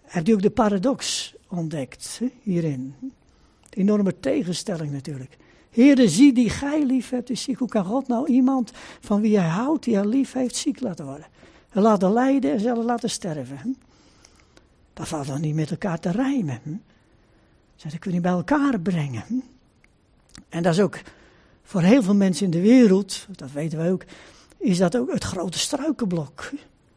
heb 0.01 0.27
je 0.27 0.33
ook 0.33 0.41
de 0.41 0.49
paradox 0.49 1.33
ontdekt 1.49 2.21
hierin. 2.41 2.95
De 3.69 3.77
enorme 3.77 4.19
tegenstelling 4.19 4.91
natuurlijk. 4.91 5.37
Heere, 5.69 6.09
zie 6.09 6.33
die 6.33 6.49
gij 6.49 6.85
lief 6.85 7.09
hebt, 7.09 7.29
is 7.29 7.41
ziek. 7.41 7.57
Hoe 7.57 7.67
kan 7.67 7.85
God 7.85 8.07
nou 8.07 8.27
iemand 8.27 8.71
van 8.99 9.21
wie 9.21 9.39
hij 9.39 9.49
houdt, 9.49 9.83
die 9.83 9.95
hij 9.95 10.05
lief 10.05 10.33
heeft, 10.33 10.55
ziek 10.55 10.79
laten 10.79 11.05
worden? 11.05 11.27
En 11.73 11.81
laten 11.81 12.13
lijden 12.13 12.51
en 12.51 12.59
zelf 12.59 12.83
laten 12.83 13.09
sterven. 13.09 13.77
Dat 14.93 15.07
valt 15.07 15.27
dan 15.27 15.41
niet 15.41 15.55
met 15.55 15.71
elkaar 15.71 15.99
te 15.99 16.11
rijmen. 16.11 16.59
Hm? 16.63 16.75
Dat 17.83 17.99
kun 17.99 18.13
je 18.13 18.21
bij 18.21 18.31
elkaar 18.31 18.79
brengen. 18.79 19.43
En 20.49 20.63
dat 20.63 20.73
is 20.73 20.79
ook 20.79 21.01
voor 21.63 21.81
heel 21.81 22.03
veel 22.03 22.15
mensen 22.15 22.45
in 22.45 22.51
de 22.51 22.61
wereld, 22.61 23.27
dat 23.31 23.51
weten 23.51 23.77
wij 23.77 23.91
ook, 23.91 24.03
is 24.57 24.77
dat 24.77 24.97
ook 24.97 25.11
het 25.11 25.23
grote 25.23 25.59
struikenblok. 25.59 26.51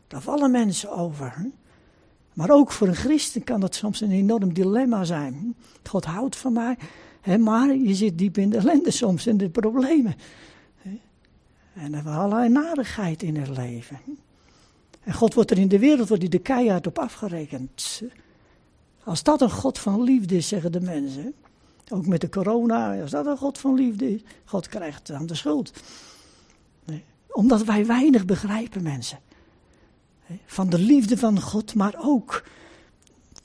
Daar 0.08 0.22
vallen 0.22 0.50
mensen 0.50 0.90
over. 0.90 1.46
Maar 2.32 2.50
ook 2.50 2.72
voor 2.72 2.88
een 2.88 2.94
christen 2.94 3.44
kan 3.44 3.60
dat 3.60 3.74
soms 3.74 4.00
een 4.00 4.10
enorm 4.10 4.54
dilemma 4.54 5.04
zijn. 5.04 5.54
God 5.82 6.04
houdt 6.04 6.36
van 6.36 6.52
mij, 6.52 6.76
hè, 7.20 7.38
maar 7.38 7.74
je 7.74 7.94
zit 7.94 8.18
diep 8.18 8.38
in 8.38 8.50
de 8.50 8.56
ellende 8.56 8.90
soms, 8.90 9.26
in 9.26 9.36
de 9.36 9.48
problemen. 9.48 10.14
En 11.74 11.92
er 11.92 11.94
hebben 11.94 12.12
we 12.12 12.18
allerlei 12.18 12.48
narigheid 12.48 13.22
in 13.22 13.36
het 13.36 13.56
leven. 13.56 13.98
En 15.06 15.14
God 15.14 15.34
wordt 15.34 15.50
er 15.50 15.58
in 15.58 15.68
de 15.68 15.78
wereld 15.78 16.08
wordt 16.08 16.22
hij 16.22 16.30
de 16.30 16.38
keihard 16.38 16.86
op 16.86 16.98
afgerekend. 16.98 18.02
Als 19.04 19.22
dat 19.22 19.40
een 19.40 19.50
God 19.50 19.78
van 19.78 20.02
liefde 20.02 20.36
is, 20.36 20.48
zeggen 20.48 20.72
de 20.72 20.80
mensen. 20.80 21.34
Ook 21.88 22.06
met 22.06 22.20
de 22.20 22.28
corona, 22.28 23.00
als 23.00 23.10
dat 23.10 23.26
een 23.26 23.36
God 23.36 23.58
van 23.58 23.74
liefde 23.74 24.14
is, 24.14 24.20
God 24.44 24.68
krijgt 24.68 25.06
dan 25.06 25.26
de 25.26 25.34
schuld. 25.34 25.72
Nee. 26.84 27.04
Omdat 27.26 27.64
wij 27.64 27.86
weinig 27.86 28.24
begrijpen, 28.24 28.82
mensen. 28.82 29.18
Van 30.46 30.70
de 30.70 30.78
liefde 30.78 31.16
van 31.16 31.40
God, 31.40 31.74
maar 31.74 31.94
ook 31.98 32.44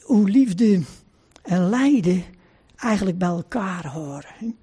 hoe 0.02 0.30
liefde 0.30 0.82
en 1.42 1.70
lijden 1.70 2.24
eigenlijk 2.76 3.18
bij 3.18 3.28
elkaar 3.28 3.88
horen. 3.88 4.56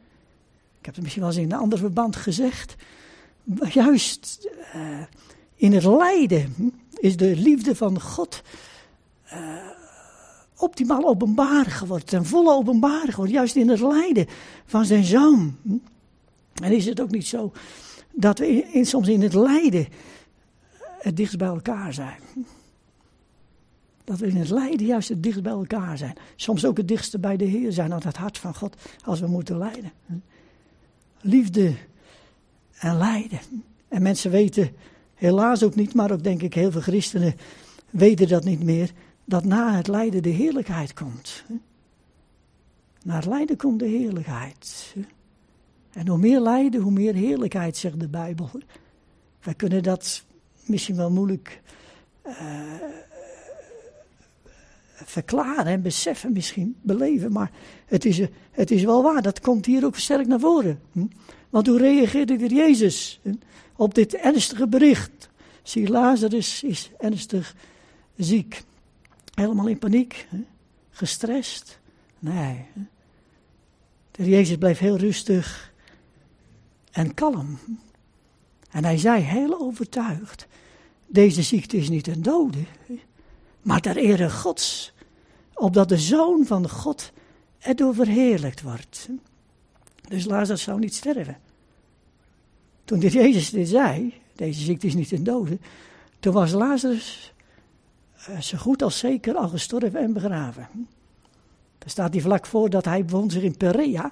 Ik 0.79 0.85
heb 0.85 0.95
het 0.95 1.03
misschien 1.03 1.23
wel 1.23 1.33
eens 1.33 1.41
in 1.41 1.53
een 1.53 1.59
ander 1.59 1.79
verband 1.79 2.17
gezegd. 2.17 2.75
Juist 3.69 4.49
uh, 4.75 5.03
in 5.59 5.73
het 5.73 5.85
lijden 5.85 6.73
is 6.99 7.17
de 7.17 7.37
liefde 7.37 7.77
van 7.77 8.01
God 8.01 8.43
uh, 9.33 9.57
optimaal 10.57 11.09
openbaar 11.09 11.65
geworden, 11.65 12.07
ten 12.07 12.27
volle 12.27 12.53
openbaar 12.53 13.09
geworden, 13.09 13.35
juist 13.35 13.57
in 13.57 13.69
het 13.69 13.81
lijden 13.81 14.27
van 14.67 14.85
zijn 14.85 15.05
zoon. 15.05 15.57
En 16.63 16.73
is 16.73 16.87
het 16.87 17.01
ook 17.01 17.11
niet 17.11 17.27
zo 17.27 17.53
dat 18.13 18.39
we 18.39 18.81
soms 18.83 19.09
in 19.09 19.23
het 19.23 19.35
lijden 19.35 19.87
het 20.99 21.17
dichtst 21.17 21.39
bij 21.39 21.49
elkaar 21.49 21.93
zijn? 21.93 22.19
Dat 24.05 24.19
we 24.19 24.27
in 24.27 24.37
het 24.37 24.51
lijden 24.51 24.87
juist 24.87 25.09
het 25.09 25.23
dichtst 25.23 25.43
bij 25.43 25.53
elkaar 25.53 25.99
zijn. 25.99 26.15
Soms 26.37 26.65
ook 26.65 26.77
het 26.77 26.89
dichtste 26.89 27.19
bij 27.19 27.37
de 27.37 27.45
Heer 27.45 27.73
zijn, 27.73 27.93
aan 27.93 28.01
het 28.05 28.17
hart 28.17 28.39
van 28.39 28.55
God, 28.55 28.77
als 29.05 29.21
we 29.21 29.27
moeten 29.27 29.59
lijden. 29.59 29.93
Liefde 31.21 31.75
en 32.79 32.97
lijden. 32.97 33.41
En 33.89 34.03
mensen 34.03 34.31
weten 34.31 34.77
helaas 35.19 35.63
ook 35.63 35.75
niet, 35.75 35.95
maar 35.95 36.11
ook 36.11 36.23
denk 36.23 36.43
ik 36.43 36.55
heel 36.55 36.71
veel 36.71 36.81
christenen 36.81 37.35
weten 37.91 38.29
dat 38.29 38.45
niet 38.45 38.63
meer, 38.63 38.93
dat 39.25 39.45
na 39.45 39.75
het 39.75 39.89
lijden 39.89 40.23
de 40.23 40.29
heerlijkheid 40.29 40.95
komt. 40.95 41.45
Na 43.03 43.15
het 43.15 43.27
lijden 43.27 43.57
komt 43.57 43.79
de 43.79 43.87
heerlijkheid. 43.87 44.95
En 45.93 46.09
hoe 46.09 46.19
meer 46.19 46.41
lijden, 46.41 46.81
hoe 46.81 46.93
meer 46.93 47.15
heerlijkheid, 47.15 47.77
zegt 47.77 48.01
de 48.01 48.09
Bijbel. 48.09 48.51
Wij 49.43 49.55
kunnen 49.55 49.83
dat 49.83 50.25
misschien 50.67 50.97
wel 50.97 51.11
moeilijk 51.11 51.61
uh, 52.27 52.35
verklaren 55.05 55.67
en 55.67 55.83
beseffen, 55.83 56.33
misschien 56.33 56.77
beleven, 56.81 57.33
maar 57.33 57.51
het 57.87 58.05
is, 58.05 58.21
het 58.51 58.71
is 58.71 58.83
wel 58.83 59.03
waar. 59.03 59.23
Dat 59.23 59.41
komt 59.41 59.67
hier 59.67 59.85
ook 59.85 59.97
sterk 59.97 60.27
naar 60.27 60.41
voren. 60.41 60.81
Hm? 60.93 61.07
Want 61.51 61.67
hoe 61.67 61.79
reageerde 61.79 62.37
weer 62.37 62.53
Jezus 62.53 63.21
op 63.77 63.95
dit 63.95 64.15
ernstige 64.15 64.69
bericht? 64.69 65.29
Zie, 65.63 65.89
Lazarus 65.89 66.63
is 66.63 66.91
ernstig 66.99 67.55
ziek. 68.17 68.63
Helemaal 69.35 69.67
in 69.67 69.79
paniek, 69.79 70.29
gestrest. 70.91 71.79
Nee. 72.19 72.65
De 74.11 74.29
Jezus 74.29 74.57
bleef 74.57 74.79
heel 74.79 74.97
rustig 74.97 75.73
en 76.91 77.15
kalm. 77.15 77.59
En 78.71 78.85
hij 78.85 78.99
zei 78.99 79.23
heel 79.23 79.61
overtuigd, 79.61 80.47
deze 81.07 81.43
ziekte 81.43 81.77
is 81.77 81.89
niet 81.89 82.07
een 82.07 82.23
dode, 82.23 82.65
maar 83.63 83.81
ter 83.81 83.97
ere 83.97 84.31
Gods, 84.31 84.93
opdat 85.55 85.89
de 85.89 85.99
Zoon 85.99 86.47
van 86.47 86.69
God 86.69 87.13
erdoor 87.59 87.95
verheerlijkt 87.95 88.63
wordt. 88.63 89.09
Dus 90.09 90.25
Lazarus 90.25 90.63
zou 90.63 90.79
niet 90.79 90.95
sterven. 90.95 91.37
Toen 92.85 92.99
dit 92.99 93.13
Jezus 93.13 93.51
dit 93.51 93.69
zei, 93.69 94.15
deze 94.35 94.61
ziekte 94.61 94.87
is 94.87 94.95
niet 94.95 95.13
een 95.13 95.25
dode, 95.25 95.59
toen 96.21 96.33
was 96.33 96.53
Lazarus 96.53 97.33
uh, 98.31 98.41
zo 98.41 98.59
goed 98.59 98.83
als 98.83 98.99
zeker 98.99 99.35
al 99.35 99.49
gestorven 99.49 100.01
en 100.01 100.13
begraven. 100.13 100.69
Daar 101.79 101.91
staat 101.91 102.13
hij 102.13 102.23
vlak 102.23 102.47
voor 102.47 102.71
dat 102.71 102.85
hij 102.85 103.07
woont 103.07 103.33
zich 103.33 103.43
in 103.43 103.57
Perea. 103.57 104.11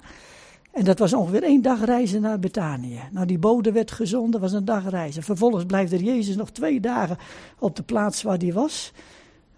En 0.71 0.83
dat 0.83 0.99
was 0.99 1.13
ongeveer 1.13 1.43
één 1.43 1.61
dag 1.61 1.85
reizen 1.85 2.21
naar 2.21 2.39
Betanië. 2.39 2.99
Nou, 3.11 3.25
die 3.25 3.37
bode 3.37 3.71
werd 3.71 3.91
gezonden, 3.91 4.41
was 4.41 4.51
een 4.51 4.65
dag 4.65 4.89
reizen. 4.89 5.23
Vervolgens 5.23 5.65
blijft 5.65 5.91
er 5.91 6.01
Jezus 6.01 6.35
nog 6.35 6.49
twee 6.49 6.79
dagen 6.79 7.17
op 7.59 7.75
de 7.75 7.83
plaats 7.83 8.21
waar 8.21 8.37
hij 8.37 8.53
was. 8.53 8.91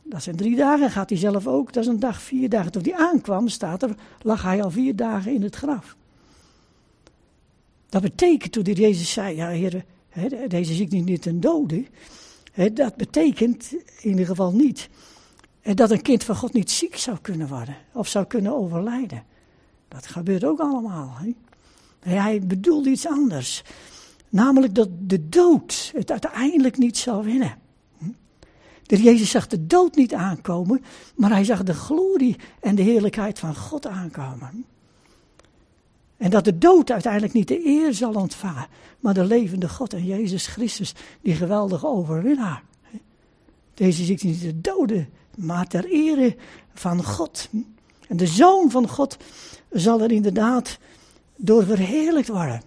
Dat 0.03 0.23
zijn 0.23 0.35
drie 0.35 0.55
dagen, 0.55 0.91
gaat 0.91 1.09
hij 1.09 1.19
zelf 1.19 1.47
ook. 1.47 1.73
Dat 1.73 1.83
is 1.83 1.89
een 1.89 1.99
dag, 1.99 2.21
vier 2.21 2.49
dagen. 2.49 2.71
Toen 2.71 2.83
hij 2.83 2.95
aankwam, 2.95 3.47
staat 3.47 3.83
er, 3.83 3.95
lag 4.21 4.41
hij 4.41 4.63
al 4.63 4.71
vier 4.71 4.95
dagen 4.95 5.33
in 5.33 5.43
het 5.43 5.55
graf. 5.55 5.95
Dat 7.89 8.01
betekent, 8.01 8.51
toen 8.51 8.63
Jezus 8.63 9.11
zei, 9.11 9.35
ja 9.35 9.49
heer, 9.49 9.85
deze 10.47 10.73
ziekte 10.73 10.95
is 10.95 11.03
niet 11.03 11.25
een 11.25 11.39
dode. 11.39 11.85
Dat 12.73 12.95
betekent 12.95 13.71
in 14.01 14.09
ieder 14.09 14.25
geval 14.25 14.51
niet 14.51 14.89
dat 15.61 15.91
een 15.91 16.01
kind 16.01 16.23
van 16.23 16.35
God 16.35 16.53
niet 16.53 16.71
ziek 16.71 16.97
zou 16.97 17.17
kunnen 17.21 17.47
worden 17.47 17.75
of 17.93 18.07
zou 18.07 18.25
kunnen 18.25 18.55
overlijden. 18.55 19.23
Dat 19.87 20.07
gebeurt 20.07 20.43
ook 20.43 20.59
allemaal. 20.59 21.17
Hij 21.99 22.41
bedoelde 22.41 22.89
iets 22.89 23.07
anders. 23.07 23.63
Namelijk 24.29 24.75
dat 24.75 24.89
de 24.99 25.29
dood 25.29 25.91
het 25.95 26.11
uiteindelijk 26.11 26.77
niet 26.77 26.97
zal 26.97 27.23
winnen. 27.23 27.57
De 28.83 29.01
Jezus 29.01 29.29
zag 29.29 29.47
de 29.47 29.67
dood 29.67 29.95
niet 29.95 30.13
aankomen, 30.13 30.83
maar 31.15 31.29
hij 31.29 31.43
zag 31.43 31.63
de 31.63 31.73
glorie 31.73 32.35
en 32.59 32.75
de 32.75 32.81
heerlijkheid 32.81 33.39
van 33.39 33.55
God 33.55 33.87
aankomen. 33.87 34.65
En 36.19 36.29
dat 36.29 36.45
de 36.45 36.57
dood 36.57 36.91
uiteindelijk 36.91 37.33
niet 37.33 37.47
de 37.47 37.65
eer 37.65 37.93
zal 37.93 38.13
ontvangen, 38.13 38.67
maar 38.99 39.13
de 39.13 39.25
levende 39.25 39.69
God 39.69 39.93
en 39.93 40.05
Jezus 40.05 40.47
Christus, 40.47 40.93
die 41.21 41.35
geweldige 41.35 41.87
overwinnaar. 41.87 42.63
Deze 43.73 44.03
ziekte 44.03 44.27
niet 44.27 44.41
de 44.41 44.61
doden, 44.61 45.09
maar 45.35 45.67
ter 45.67 45.85
ere 45.85 46.35
van 46.73 47.03
God. 47.03 47.49
En 48.07 48.17
de 48.17 48.27
Zoon 48.27 48.71
van 48.71 48.87
God 48.87 49.17
zal 49.71 50.01
er 50.01 50.11
inderdaad 50.11 50.77
door 51.35 51.63
verheerlijkt 51.63 52.27
worden. 52.27 52.61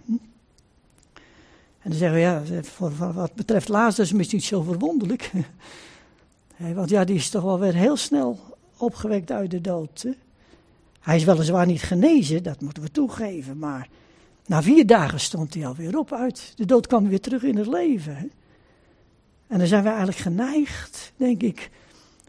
En 1.79 1.91
dan 1.91 1.99
zeggen 1.99 2.19
we, 2.19 2.21
ja, 2.21 2.63
voor, 2.63 3.13
wat 3.13 3.35
betreft 3.35 3.69
Lazarus 3.69 4.13
is 4.13 4.33
niet 4.33 4.45
zo 4.45 4.63
verwonderlijk. 4.63 5.31
Want 6.75 6.91
ja, 6.91 7.05
die 7.05 7.17
is 7.17 7.31
toch 7.31 7.43
wel 7.43 7.59
weer 7.59 7.75
heel 7.75 7.97
snel 7.97 8.39
opgewekt 8.77 9.31
uit 9.31 9.51
de 9.51 9.61
dood. 9.61 10.07
Hij 11.03 11.17
is 11.17 11.25
weliswaar 11.25 11.67
niet 11.67 11.83
genezen, 11.83 12.43
dat 12.43 12.61
moeten 12.61 12.83
we 12.83 12.91
toegeven, 12.91 13.59
maar 13.59 13.89
na 14.47 14.63
vier 14.63 14.87
dagen 14.87 15.21
stond 15.21 15.55
hij 15.55 15.67
alweer 15.67 15.99
op 15.99 16.13
uit. 16.13 16.53
De 16.57 16.65
dood 16.65 16.87
kwam 16.87 17.09
weer 17.09 17.21
terug 17.21 17.43
in 17.43 17.57
het 17.57 17.67
leven. 17.67 18.33
En 19.47 19.59
dan 19.59 19.67
zijn 19.67 19.83
we 19.83 19.89
eigenlijk 19.89 20.19
geneigd, 20.19 21.13
denk 21.17 21.43
ik, 21.43 21.71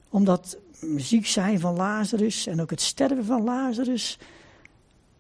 om 0.10 0.26
dat 0.26 0.58
ziek 0.98 1.28
zijn 1.28 1.60
van 1.60 1.76
Lazarus 1.76 2.48
en 2.48 2.62
ook 2.62 2.70
het 2.70 2.82
sterven 2.82 3.26
van 3.26 3.44
Lazarus 3.44 4.18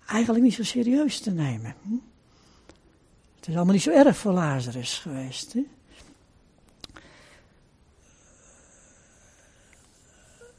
eigenlijk 0.05 0.43
niet 0.43 0.53
zo 0.53 0.63
serieus 0.63 1.19
te 1.19 1.31
nemen. 1.31 1.75
Het 3.35 3.47
is 3.47 3.55
allemaal 3.55 3.73
niet 3.73 3.83
zo 3.83 3.91
erg 3.91 4.17
voor 4.17 4.31
Lazarus 4.31 4.97
geweest. 4.97 5.53
Hè? 5.53 5.65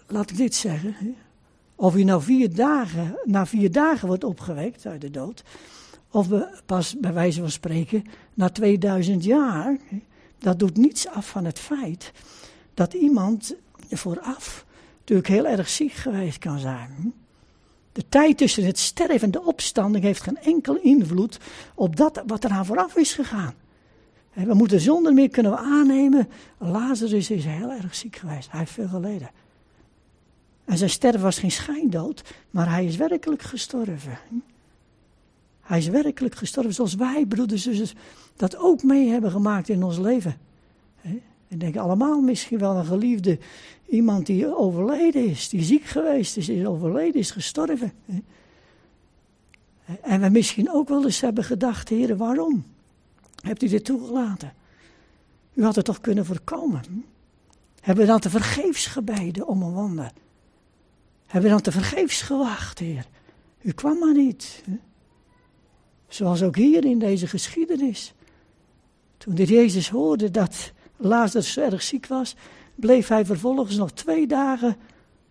Laat 0.07 0.31
ik 0.31 0.37
dit 0.37 0.55
zeggen. 0.55 1.17
Of 1.75 1.97
je 1.97 2.05
nou 2.05 2.23
vier 2.23 2.55
dagen, 2.55 3.19
na 3.25 3.47
vier 3.47 3.73
dagen 3.73 4.09
wordt 4.09 4.25
opgewekt 4.25 4.87
uit 4.87 5.01
de 5.01 5.11
dood, 5.11 5.43
of 6.11 6.27
we 6.27 6.59
pas 6.67 6.99
bij 6.99 7.13
wijze 7.13 7.41
van 7.41 7.51
spreken 7.51 8.05
na 8.35 8.49
2000 8.49 9.25
jaar, 9.25 9.77
dat 10.39 10.59
doet 10.59 10.77
niets 10.77 11.09
af 11.09 11.29
van 11.29 11.45
het 11.45 11.59
feit 11.59 12.13
dat 12.75 12.93
iemand 12.93 13.55
vooraf 13.91 14.67
natuurlijk 14.99 15.29
heel 15.29 15.47
erg 15.47 15.69
ziek 15.69 15.93
geweest 15.93 16.39
kan 16.39 16.59
zijn. 16.59 17.15
De 17.93 18.09
tijd 18.09 18.39
tussen 18.39 18.65
het 18.65 18.79
sterven 18.79 19.21
en 19.21 19.31
de 19.31 19.45
opstanding 19.45 20.05
heeft 20.05 20.23
geen 20.23 20.39
enkel 20.39 20.77
invloed 20.77 21.39
op 21.75 21.97
dat 21.97 22.23
wat 22.27 22.45
eraan 22.45 22.67
vooraf 22.67 22.97
is 22.97 23.15
gegaan. 23.15 23.55
We 24.33 24.55
moeten 24.55 24.81
zonder 24.81 25.13
meer 25.13 25.29
kunnen 25.29 25.53
we 25.53 25.59
aannemen, 25.59 26.29
Lazarus 26.59 27.31
is 27.31 27.45
heel 27.45 27.71
erg 27.71 27.95
ziek 27.95 28.17
geweest. 28.17 28.51
Hij 28.51 28.61
heeft 28.61 28.73
veel 28.73 28.89
geleden. 28.89 29.31
En 30.65 30.79
zijn 30.79 30.91
sterven 30.91 31.23
was 31.23 31.39
geen 31.39 31.51
schijndood, 31.51 32.23
maar 32.51 32.71
hij 32.71 32.85
is 32.87 32.97
werkelijk 32.97 33.43
gestorven. 33.43 34.19
Hij 35.61 35.79
is 35.79 35.89
werkelijk 35.89 36.35
gestorven 36.35 36.75
zoals 36.75 36.95
wij, 36.95 37.27
broeders 37.27 37.67
en 37.67 37.75
zussen, 37.75 37.99
dat 38.37 38.57
ook 38.57 38.83
mee 38.83 39.09
hebben 39.09 39.31
gemaakt 39.31 39.69
in 39.69 39.83
ons 39.83 39.99
leven. 39.99 40.37
Ik 41.49 41.61
denk 41.61 41.77
allemaal 41.77 42.21
misschien 42.21 42.59
wel 42.59 42.77
een 42.77 42.85
geliefde, 42.85 43.39
iemand 43.89 44.27
die 44.27 44.57
overleden 44.57 45.27
is, 45.27 45.49
die 45.49 45.63
ziek 45.63 45.85
geweest 45.85 46.37
is, 46.37 46.49
is 46.49 46.67
overleden, 46.67 47.21
is 47.21 47.31
gestorven. 47.31 47.93
En 50.01 50.21
we 50.21 50.29
misschien 50.29 50.71
ook 50.71 50.89
wel 50.89 51.05
eens 51.05 51.21
hebben 51.21 51.45
gedacht, 51.45 51.89
heren, 51.89 52.17
waarom? 52.17 52.65
Hebt 53.41 53.63
u 53.63 53.69
dit 53.69 53.85
toegelaten? 53.85 54.53
U 55.55 55.65
had 55.65 55.77
het 55.77 55.85
toch 55.85 56.01
kunnen 56.01 56.27
voorkomen? 56.27 57.05
Hebben 57.81 58.05
we 58.05 58.11
dan 58.11 58.21
te 58.21 58.31
vergeefs 58.31 58.87
gebeden 58.87 59.47
om 59.47 59.63
een 59.63 59.73
wonder? 59.73 60.13
Hebben 61.35 61.53
we 61.53 61.59
dan 61.59 61.73
te 61.73 61.81
vergeefs 61.81 62.23
gewacht, 62.23 62.79
heer? 62.79 63.07
U 63.61 63.73
kwam 63.73 63.99
maar 63.99 64.13
niet. 64.13 64.65
Zoals 66.09 66.43
ook 66.43 66.57
hier 66.57 66.85
in 66.85 66.99
deze 66.99 67.27
geschiedenis. 67.27 68.15
Toen 69.17 69.35
de 69.35 69.45
Jezus 69.45 69.89
hoorde 69.89 70.31
dat 70.31 70.73
Lazarus 70.97 71.57
erg 71.57 71.83
ziek 71.83 72.07
was, 72.07 72.37
bleef 72.75 73.09
hij 73.09 73.25
vervolgens 73.25 73.77
nog 73.77 73.93
twee 73.93 74.27
dagen 74.27 74.77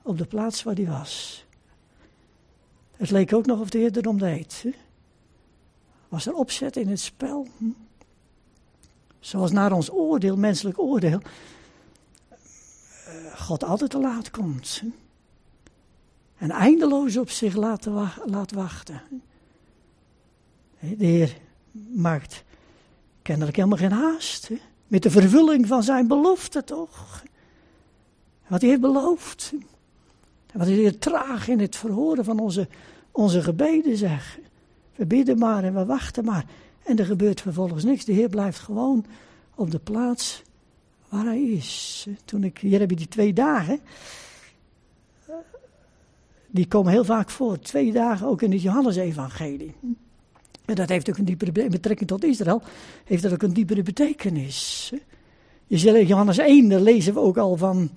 op 0.01 0.17
de 0.17 0.25
plaats 0.25 0.63
waar 0.63 0.75
hij 0.75 0.87
was. 0.87 1.45
Het 2.97 3.11
leek 3.11 3.33
ook 3.33 3.45
nog 3.45 3.59
of 3.59 3.69
de 3.69 3.77
Heer 3.77 3.97
erom 3.97 4.17
deed. 4.17 4.65
Was 6.07 6.25
er 6.25 6.33
opzet 6.33 6.77
in 6.77 6.87
het 6.87 6.99
spel? 6.99 7.47
Hm? 7.57 7.65
Zoals 9.19 9.51
naar 9.51 9.71
ons 9.71 9.91
oordeel, 9.91 10.37
menselijk 10.37 10.79
oordeel, 10.79 11.21
eh, 12.29 13.39
God 13.39 13.63
altijd 13.63 13.91
te 13.91 13.99
laat 13.99 14.31
komt. 14.31 14.83
En 16.43 16.51
eindeloos 16.51 17.17
op 17.17 17.29
zich 17.29 17.55
laat, 17.55 17.85
laat 18.25 18.51
wachten. 18.51 19.01
De 20.79 21.05
Heer 21.05 21.37
maakt 21.91 22.43
kennelijk 23.21 23.55
helemaal 23.55 23.77
geen 23.77 23.91
haast. 23.91 24.49
Met 24.87 25.03
de 25.03 25.09
vervulling 25.09 25.67
van 25.67 25.83
zijn 25.83 26.07
belofte 26.07 26.63
toch? 26.63 27.23
Wat 28.47 28.61
hij 28.61 28.69
heeft 28.69 28.81
beloofd. 28.81 29.53
Wat 30.53 30.67
hij 30.67 30.75
hier 30.75 30.97
traag 30.97 31.47
in 31.47 31.59
het 31.59 31.75
verhoren 31.75 32.23
van 32.23 32.39
onze, 32.39 32.67
onze 33.11 33.41
gebeden 33.41 33.97
zegt. 33.97 34.37
We 34.95 35.05
bidden 35.05 35.37
maar 35.37 35.63
en 35.63 35.73
we 35.73 35.85
wachten 35.85 36.25
maar. 36.25 36.45
En 36.83 36.99
er 36.99 37.05
gebeurt 37.05 37.41
vervolgens 37.41 37.83
niks. 37.83 38.05
De 38.05 38.13
Heer 38.13 38.29
blijft 38.29 38.59
gewoon 38.59 39.05
op 39.55 39.71
de 39.71 39.79
plaats 39.79 40.43
waar 41.09 41.25
hij 41.25 41.41
is. 41.41 42.07
Toen 42.25 42.43
ik, 42.43 42.57
hier 42.57 42.79
heb 42.79 42.89
je 42.89 42.95
die 42.95 43.07
twee 43.07 43.33
dagen. 43.33 43.79
Die 46.53 46.67
komen 46.67 46.91
heel 46.91 47.05
vaak 47.05 47.29
voor. 47.29 47.59
Twee 47.59 47.91
dagen 47.91 48.27
ook 48.27 48.41
in 48.41 48.51
het 48.51 48.61
Johannesevangelie. 48.61 49.73
En 50.65 50.75
dat 50.75 50.89
heeft 50.89 51.09
ook 51.09 51.17
een 51.17 51.25
diepere 51.25 51.69
betrekking 51.69 52.09
tot 52.09 52.23
Israël, 52.23 52.61
heeft 53.03 53.23
dat 53.23 53.33
ook 53.33 53.41
een 53.41 53.53
diepere 53.53 53.83
betekenis. 53.83 54.91
Je 55.67 55.99
in 55.99 56.07
Johannes 56.07 56.37
1, 56.37 56.69
daar 56.69 56.79
lezen 56.79 57.13
we 57.13 57.19
ook 57.19 57.37
al 57.37 57.57
van 57.57 57.89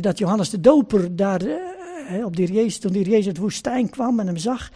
dat 0.00 0.18
Johannes 0.18 0.50
de 0.50 0.60
Doper 0.60 1.16
daar 1.16 1.42
op 2.24 2.36
die 2.36 2.52
Jezus, 2.52 2.78
toen 2.78 2.92
die 2.92 3.08
Jezus 3.08 3.26
uit 3.26 3.34
de 3.34 3.40
woestijn 3.40 3.90
kwam 3.90 4.20
en 4.20 4.26
hem 4.26 4.36
zag, 4.36 4.70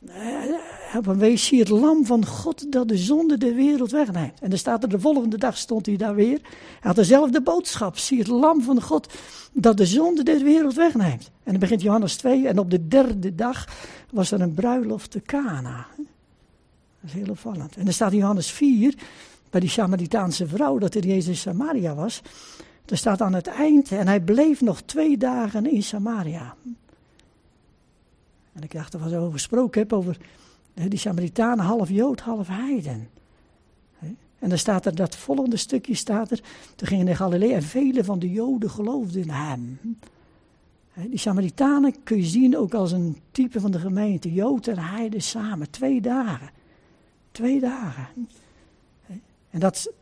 op 0.00 0.79
een 0.92 1.18
wees 1.18 1.46
zie 1.46 1.58
het 1.58 1.68
lam 1.68 2.06
van 2.06 2.26
God 2.26 2.72
dat 2.72 2.88
de 2.88 2.96
zonde 2.96 3.38
de 3.38 3.54
wereld 3.54 3.90
wegneemt. 3.90 4.40
En 4.40 4.48
dan 4.48 4.58
staat 4.58 4.82
er 4.82 4.88
de 4.88 5.00
volgende 5.00 5.38
dag 5.38 5.56
stond 5.56 5.86
hij 5.86 5.96
daar 5.96 6.14
weer. 6.14 6.40
Hij 6.42 6.78
had 6.80 6.96
dezelfde 6.96 7.42
boodschap. 7.42 7.98
Zie 7.98 8.18
het 8.18 8.26
lam 8.26 8.62
van 8.62 8.82
God 8.82 9.12
dat 9.52 9.76
de 9.76 9.86
zonde 9.86 10.22
de 10.22 10.42
wereld 10.42 10.74
wegneemt. 10.74 11.30
En 11.42 11.50
dan 11.50 11.58
begint 11.58 11.82
Johannes 11.82 12.16
2 12.16 12.48
en 12.48 12.58
op 12.58 12.70
de 12.70 12.88
derde 12.88 13.34
dag 13.34 13.68
was 14.10 14.30
er 14.30 14.40
een 14.40 14.54
bruiloft 14.54 15.10
te 15.10 15.20
Cana. 15.20 15.86
Dat 15.96 16.06
is 17.10 17.12
heel 17.12 17.30
opvallend. 17.30 17.76
En 17.76 17.84
dan 17.84 17.92
staat 17.92 18.12
Johannes 18.12 18.50
4, 18.50 18.94
bij 19.50 19.60
die 19.60 19.68
Samaritaanse 19.68 20.46
vrouw, 20.46 20.78
dat 20.78 20.94
er 20.94 21.06
Jezus 21.06 21.40
Samaria 21.40 21.94
was. 21.94 22.22
Er 22.86 22.96
staat 22.96 23.20
aan 23.20 23.34
het 23.34 23.46
eind, 23.46 23.92
en 23.92 24.06
hij 24.06 24.20
bleef 24.20 24.60
nog 24.60 24.80
twee 24.80 25.16
dagen 25.16 25.70
in 25.70 25.82
Samaria. 25.82 26.54
En 28.52 28.62
ik 28.62 28.72
dacht 28.72 28.94
er 28.94 29.00
was 29.00 29.12
over 29.12 29.32
gesproken 29.32 29.80
heb, 29.80 29.92
over 29.92 30.16
die 30.88 30.98
Samaritanen, 30.98 31.64
half 31.64 31.88
Jood, 31.88 32.20
half 32.20 32.48
Heiden. 32.48 33.08
En 34.38 34.48
dan 34.48 34.58
staat 34.58 34.86
er, 34.86 34.94
dat 34.94 35.16
volgende 35.16 35.56
stukje 35.56 35.94
staat 35.94 36.30
er, 36.30 36.40
toen 36.76 36.88
gingen 36.88 37.04
naar 37.04 37.16
Galilea 37.16 37.54
en 37.54 37.62
vele 37.62 38.04
van 38.04 38.18
de 38.18 38.30
Joden 38.30 38.70
geloofden 38.70 39.22
in 39.22 39.30
hem. 39.30 39.78
Die 40.94 41.18
Samaritanen 41.18 42.02
kun 42.02 42.16
je 42.16 42.24
zien 42.24 42.56
ook 42.56 42.74
als 42.74 42.92
een 42.92 43.16
type 43.30 43.60
van 43.60 43.70
de 43.70 43.78
gemeente, 43.78 44.32
Jood 44.32 44.66
en 44.66 44.78
Heide 44.78 45.20
samen, 45.20 45.70
twee 45.70 46.00
dagen. 46.00 46.50
Twee 47.30 47.60
dagen. 47.60 48.06
En 49.50 49.60
dat, 49.60 49.92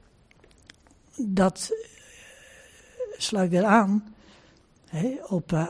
dat 1.16 1.70
sluit 3.16 3.50
weer 3.50 3.64
aan 3.64 4.14
op 5.26 5.52
uh, 5.52 5.66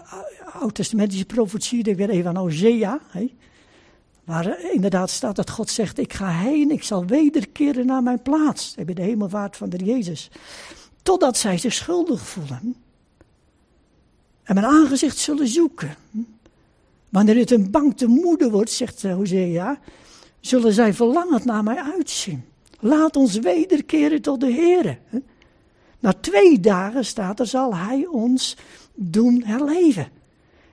oud-testamentische 0.53 1.25
profetie, 1.25 1.83
denk 1.83 1.97
weer 1.97 2.11
even 2.11 2.29
aan 2.29 2.37
Hosea. 2.37 3.01
Waar 4.29 4.73
inderdaad 4.73 5.11
staat 5.11 5.37
dat 5.37 5.51
God 5.51 5.71
zegt, 5.71 5.99
ik 5.99 6.13
ga 6.13 6.31
heen, 6.31 6.71
ik 6.71 6.83
zal 6.83 7.07
wederkeren 7.07 7.87
naar 7.87 8.03
mijn 8.03 8.23
plaats. 8.23 8.75
Bij 8.85 8.95
de 8.95 9.03
hemelvaart 9.03 9.57
van 9.57 9.69
de 9.69 9.85
Jezus. 9.85 10.31
Totdat 11.03 11.37
zij 11.37 11.59
zich 11.59 11.73
schuldig 11.73 12.21
voelen. 12.21 12.77
En 14.43 14.55
mijn 14.55 14.67
aangezicht 14.67 15.17
zullen 15.19 15.49
zoeken. 15.49 15.97
Wanneer 17.09 17.37
het 17.37 17.51
een 17.51 17.71
bang 17.71 17.97
te 17.97 18.07
moede 18.07 18.51
wordt, 18.51 18.71
zegt 18.71 19.05
eh, 19.05 19.15
Hosea, 19.15 19.79
zullen 20.41 20.73
zij 20.73 20.95
verlangend 20.95 21.45
naar 21.45 21.63
mij 21.63 21.83
uitzien. 21.83 22.45
Laat 22.81 23.17
ons 23.17 23.39
wederkeren 23.39 24.23
tot 24.23 24.41
de 24.41 24.53
Heer. 24.53 24.99
Na 25.99 26.13
twee 26.13 26.61
dagen 26.61 27.05
staat 27.05 27.41
er, 27.41 27.47
zal 27.47 27.77
hij 27.77 28.07
ons 28.07 28.57
doen 28.95 29.43
herleven. 29.45 30.09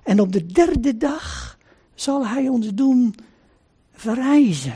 En 0.03 0.19
op 0.19 0.31
de 0.31 0.45
derde 0.45 0.97
dag 0.97 1.57
zal 1.93 2.27
hij 2.27 2.47
ons 2.47 2.73
doen 2.73 3.15
verrijzen. 3.95 4.75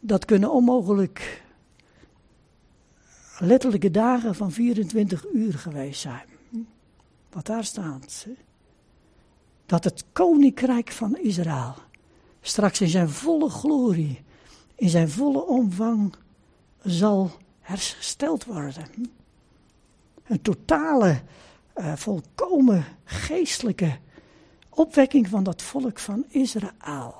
Dat 0.00 0.24
kunnen 0.24 0.52
onmogelijk 0.52 1.44
letterlijke 3.38 3.90
dagen 3.90 4.34
van 4.34 4.52
24 4.52 5.24
uur 5.32 5.58
geweest 5.58 6.00
zijn. 6.00 6.24
Wat 7.30 7.46
daar 7.46 7.64
staat. 7.64 8.26
Dat 9.66 9.84
het 9.84 10.04
koninkrijk 10.12 10.92
van 10.92 11.16
Israël 11.18 11.74
straks 12.40 12.80
in 12.80 12.88
zijn 12.88 13.08
volle 13.08 13.48
glorie, 13.48 14.24
in 14.74 14.88
zijn 14.88 15.08
volle 15.08 15.46
omvang 15.46 16.14
zal 16.82 17.30
hersteld 17.60 18.44
worden. 18.44 18.86
Een 20.24 20.42
totale, 20.42 21.20
uh, 21.76 21.96
volkomen 21.96 22.84
geestelijke 23.04 23.98
opwekking 24.76 25.28
van 25.28 25.42
dat 25.42 25.62
volk 25.62 25.98
van 25.98 26.24
Israël. 26.28 27.14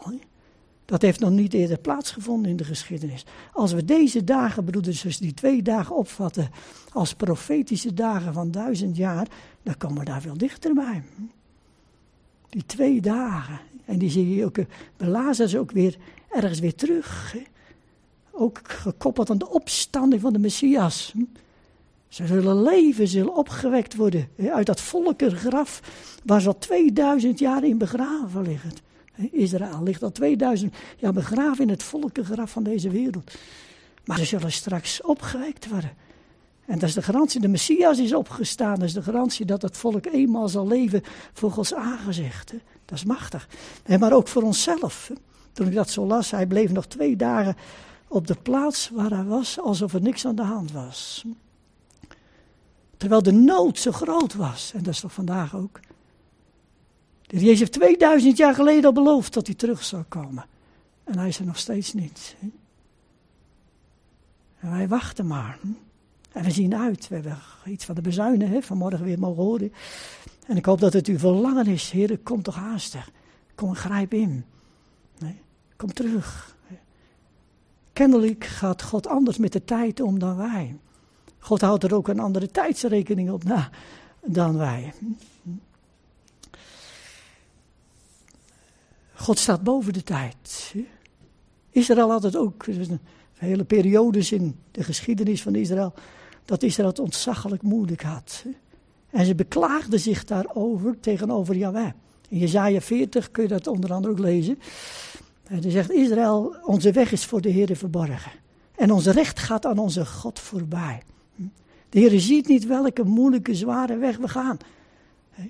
Dat 0.84 1.02
heeft 1.02 1.20
nog 1.20 1.30
niet 1.30 1.54
eerder 1.54 1.78
plaatsgevonden 1.78 2.50
in 2.50 2.56
de 2.56 2.64
geschiedenis. 2.64 3.24
Als 3.52 3.72
we 3.72 3.84
deze 3.84 4.24
dagen, 4.24 4.64
broeders, 4.64 5.00
dus 5.00 5.18
die 5.18 5.34
twee 5.34 5.62
dagen 5.62 5.96
opvatten 5.96 6.50
als 6.92 7.14
profetische 7.14 7.94
dagen 7.94 8.32
van 8.32 8.50
duizend 8.50 8.96
jaar, 8.96 9.28
dan 9.62 9.76
komen 9.76 9.98
we 9.98 10.04
daar 10.04 10.20
veel 10.20 10.38
dichterbij. 10.38 11.02
Die 12.48 12.66
twee 12.66 13.00
dagen. 13.00 13.60
En 13.84 13.98
die 13.98 14.10
zie 14.10 14.34
je 14.34 14.44
ook, 14.44 14.56
belazen 14.96 15.48
ze 15.48 15.58
ook 15.58 15.70
weer 15.70 15.96
ergens 16.30 16.58
weer 16.58 16.74
terug. 16.74 17.36
Ook 18.30 18.60
gekoppeld 18.62 19.30
aan 19.30 19.38
de 19.38 19.50
opstanding 19.50 20.20
van 20.20 20.32
de 20.32 20.38
Messias. 20.38 21.14
Ze 22.08 22.26
zullen 22.26 22.62
leven, 22.62 23.08
zullen 23.08 23.36
opgewekt 23.36 23.94
worden 23.94 24.28
uit 24.52 24.66
dat 24.66 24.80
volkengraf 24.80 25.80
waar 26.24 26.40
ze 26.40 26.48
al 26.48 26.58
2000 26.58 27.38
jaar 27.38 27.64
in 27.64 27.78
begraven 27.78 28.42
liggen. 28.42 28.70
Israël 29.30 29.82
ligt 29.82 30.02
al 30.02 30.12
2000 30.12 30.74
jaar 30.96 31.12
begraven 31.12 31.64
in 31.64 31.70
het 31.70 31.82
volkengraf 31.82 32.50
van 32.50 32.62
deze 32.62 32.90
wereld. 32.90 33.32
Maar 34.04 34.18
ze 34.18 34.24
zullen 34.24 34.52
straks 34.52 35.02
opgewekt 35.02 35.68
worden. 35.68 35.90
En 36.66 36.78
dat 36.78 36.88
is 36.88 36.94
de 36.94 37.02
garantie, 37.02 37.40
de 37.40 37.48
Messias 37.48 37.98
is 37.98 38.14
opgestaan. 38.14 38.74
Dat 38.74 38.88
is 38.88 38.92
de 38.92 39.02
garantie 39.02 39.46
dat 39.46 39.62
het 39.62 39.76
volk 39.76 40.06
eenmaal 40.06 40.48
zal 40.48 40.66
leven 40.66 41.02
voor 41.32 41.50
Gods 41.50 41.74
aangezicht. 41.74 42.52
Dat 42.84 42.98
is 42.98 43.04
machtig. 43.04 43.48
maar 43.98 44.12
ook 44.12 44.28
voor 44.28 44.42
onszelf. 44.42 45.10
Toen 45.52 45.66
ik 45.66 45.74
dat 45.74 45.90
zo 45.90 46.06
las, 46.06 46.30
hij 46.30 46.46
bleef 46.46 46.72
nog 46.72 46.86
twee 46.86 47.16
dagen 47.16 47.56
op 48.08 48.26
de 48.26 48.36
plaats 48.42 48.90
waar 48.92 49.10
hij 49.10 49.24
was, 49.24 49.60
alsof 49.60 49.94
er 49.94 50.02
niks 50.02 50.26
aan 50.26 50.36
de 50.36 50.42
hand 50.42 50.72
was. 50.72 51.24
Terwijl 52.96 53.22
de 53.22 53.32
nood 53.32 53.78
zo 53.78 53.92
groot 53.92 54.34
was. 54.34 54.72
En 54.74 54.82
dat 54.82 54.94
is 54.94 55.00
toch 55.00 55.12
vandaag 55.12 55.56
ook. 55.56 55.80
De 57.26 57.38
Jezus 57.38 57.58
heeft 57.58 57.72
2000 57.72 58.36
jaar 58.36 58.54
geleden 58.54 58.84
al 58.84 58.92
beloofd 58.92 59.34
dat 59.34 59.46
hij 59.46 59.56
terug 59.56 59.84
zou 59.84 60.02
komen. 60.02 60.44
En 61.04 61.18
hij 61.18 61.28
is 61.28 61.38
er 61.38 61.46
nog 61.46 61.58
steeds 61.58 61.92
niet. 61.92 62.36
En 64.58 64.70
wij 64.70 64.88
wachten 64.88 65.26
maar. 65.26 65.58
En 66.32 66.44
we 66.44 66.50
zien 66.50 66.74
uit. 66.74 67.08
We 67.08 67.14
hebben 67.14 67.38
iets 67.64 67.84
van 67.84 67.94
de 67.94 68.00
bezuinen 68.00 68.48
hè, 68.48 68.62
vanmorgen 68.62 69.04
weer 69.04 69.18
mogen 69.18 69.42
horen. 69.42 69.72
En 70.46 70.56
ik 70.56 70.64
hoop 70.64 70.80
dat 70.80 70.92
het 70.92 71.08
u 71.08 71.18
verlangen 71.18 71.66
is. 71.66 71.90
Heer, 71.90 72.18
kom 72.18 72.42
toch 72.42 72.54
haastig. 72.54 73.10
Kom, 73.54 73.74
grijp 73.74 74.12
in. 74.12 74.44
Nee, 75.18 75.40
kom 75.76 75.92
terug. 75.92 76.56
Kennelijk 77.92 78.44
gaat 78.44 78.82
God 78.82 79.06
anders 79.06 79.36
met 79.38 79.52
de 79.52 79.64
tijd 79.64 80.00
om 80.00 80.18
dan 80.18 80.36
wij. 80.36 80.76
God 81.46 81.60
houdt 81.60 81.84
er 81.84 81.94
ook 81.94 82.08
een 82.08 82.20
andere 82.20 82.50
tijdsrekening 82.50 83.30
op 83.30 83.44
na 83.44 83.70
dan 84.24 84.58
wij. 84.58 84.92
God 89.14 89.38
staat 89.38 89.62
boven 89.62 89.92
de 89.92 90.02
tijd. 90.02 90.74
Israël 91.70 92.10
had 92.10 92.22
het 92.22 92.36
ook. 92.36 92.64
Hele 93.34 93.64
periodes 93.64 94.32
in 94.32 94.58
de 94.70 94.84
geschiedenis 94.84 95.42
van 95.42 95.54
Israël. 95.54 95.94
dat 96.44 96.62
Israël 96.62 96.88
het 96.88 96.98
ontzaglijk 96.98 97.62
moeilijk 97.62 98.02
had. 98.02 98.44
En 99.10 99.26
ze 99.26 99.34
beklaagden 99.34 100.00
zich 100.00 100.24
daarover 100.24 101.00
tegenover 101.00 101.56
Yahweh. 101.56 101.90
In 102.28 102.38
Jezaja 102.38 102.80
40 102.80 103.30
kun 103.30 103.42
je 103.42 103.48
dat 103.48 103.66
onder 103.66 103.92
andere 103.92 104.12
ook 104.12 104.18
lezen. 104.18 104.58
En 105.44 105.62
hij 105.62 105.70
zegt: 105.70 105.90
Israël, 105.90 106.56
onze 106.62 106.92
weg 106.92 107.12
is 107.12 107.24
voor 107.24 107.40
de 107.40 107.48
Heer 107.48 107.76
verborgen. 107.76 108.32
En 108.74 108.90
ons 108.92 109.06
recht 109.06 109.38
gaat 109.38 109.66
aan 109.66 109.78
onze 109.78 110.06
God 110.06 110.38
voorbij. 110.38 111.02
De 111.88 111.98
Heer 111.98 112.20
ziet 112.20 112.48
niet 112.48 112.66
welke 112.66 113.04
moeilijke, 113.04 113.54
zware 113.54 113.96
weg 113.96 114.16
we 114.16 114.28
gaan. 114.28 114.58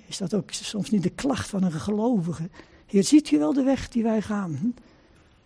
Is 0.07 0.17
dat 0.17 0.33
ook 0.33 0.51
soms 0.51 0.89
niet 0.89 1.03
de 1.03 1.09
klacht 1.09 1.49
van 1.49 1.63
een 1.63 1.71
gelovige? 1.71 2.49
Heer, 2.85 3.03
ziet 3.03 3.31
u 3.31 3.37
wel 3.37 3.53
de 3.53 3.63
weg 3.63 3.89
die 3.89 4.03
wij 4.03 4.21
gaan? 4.21 4.57
Hm? 4.61 4.81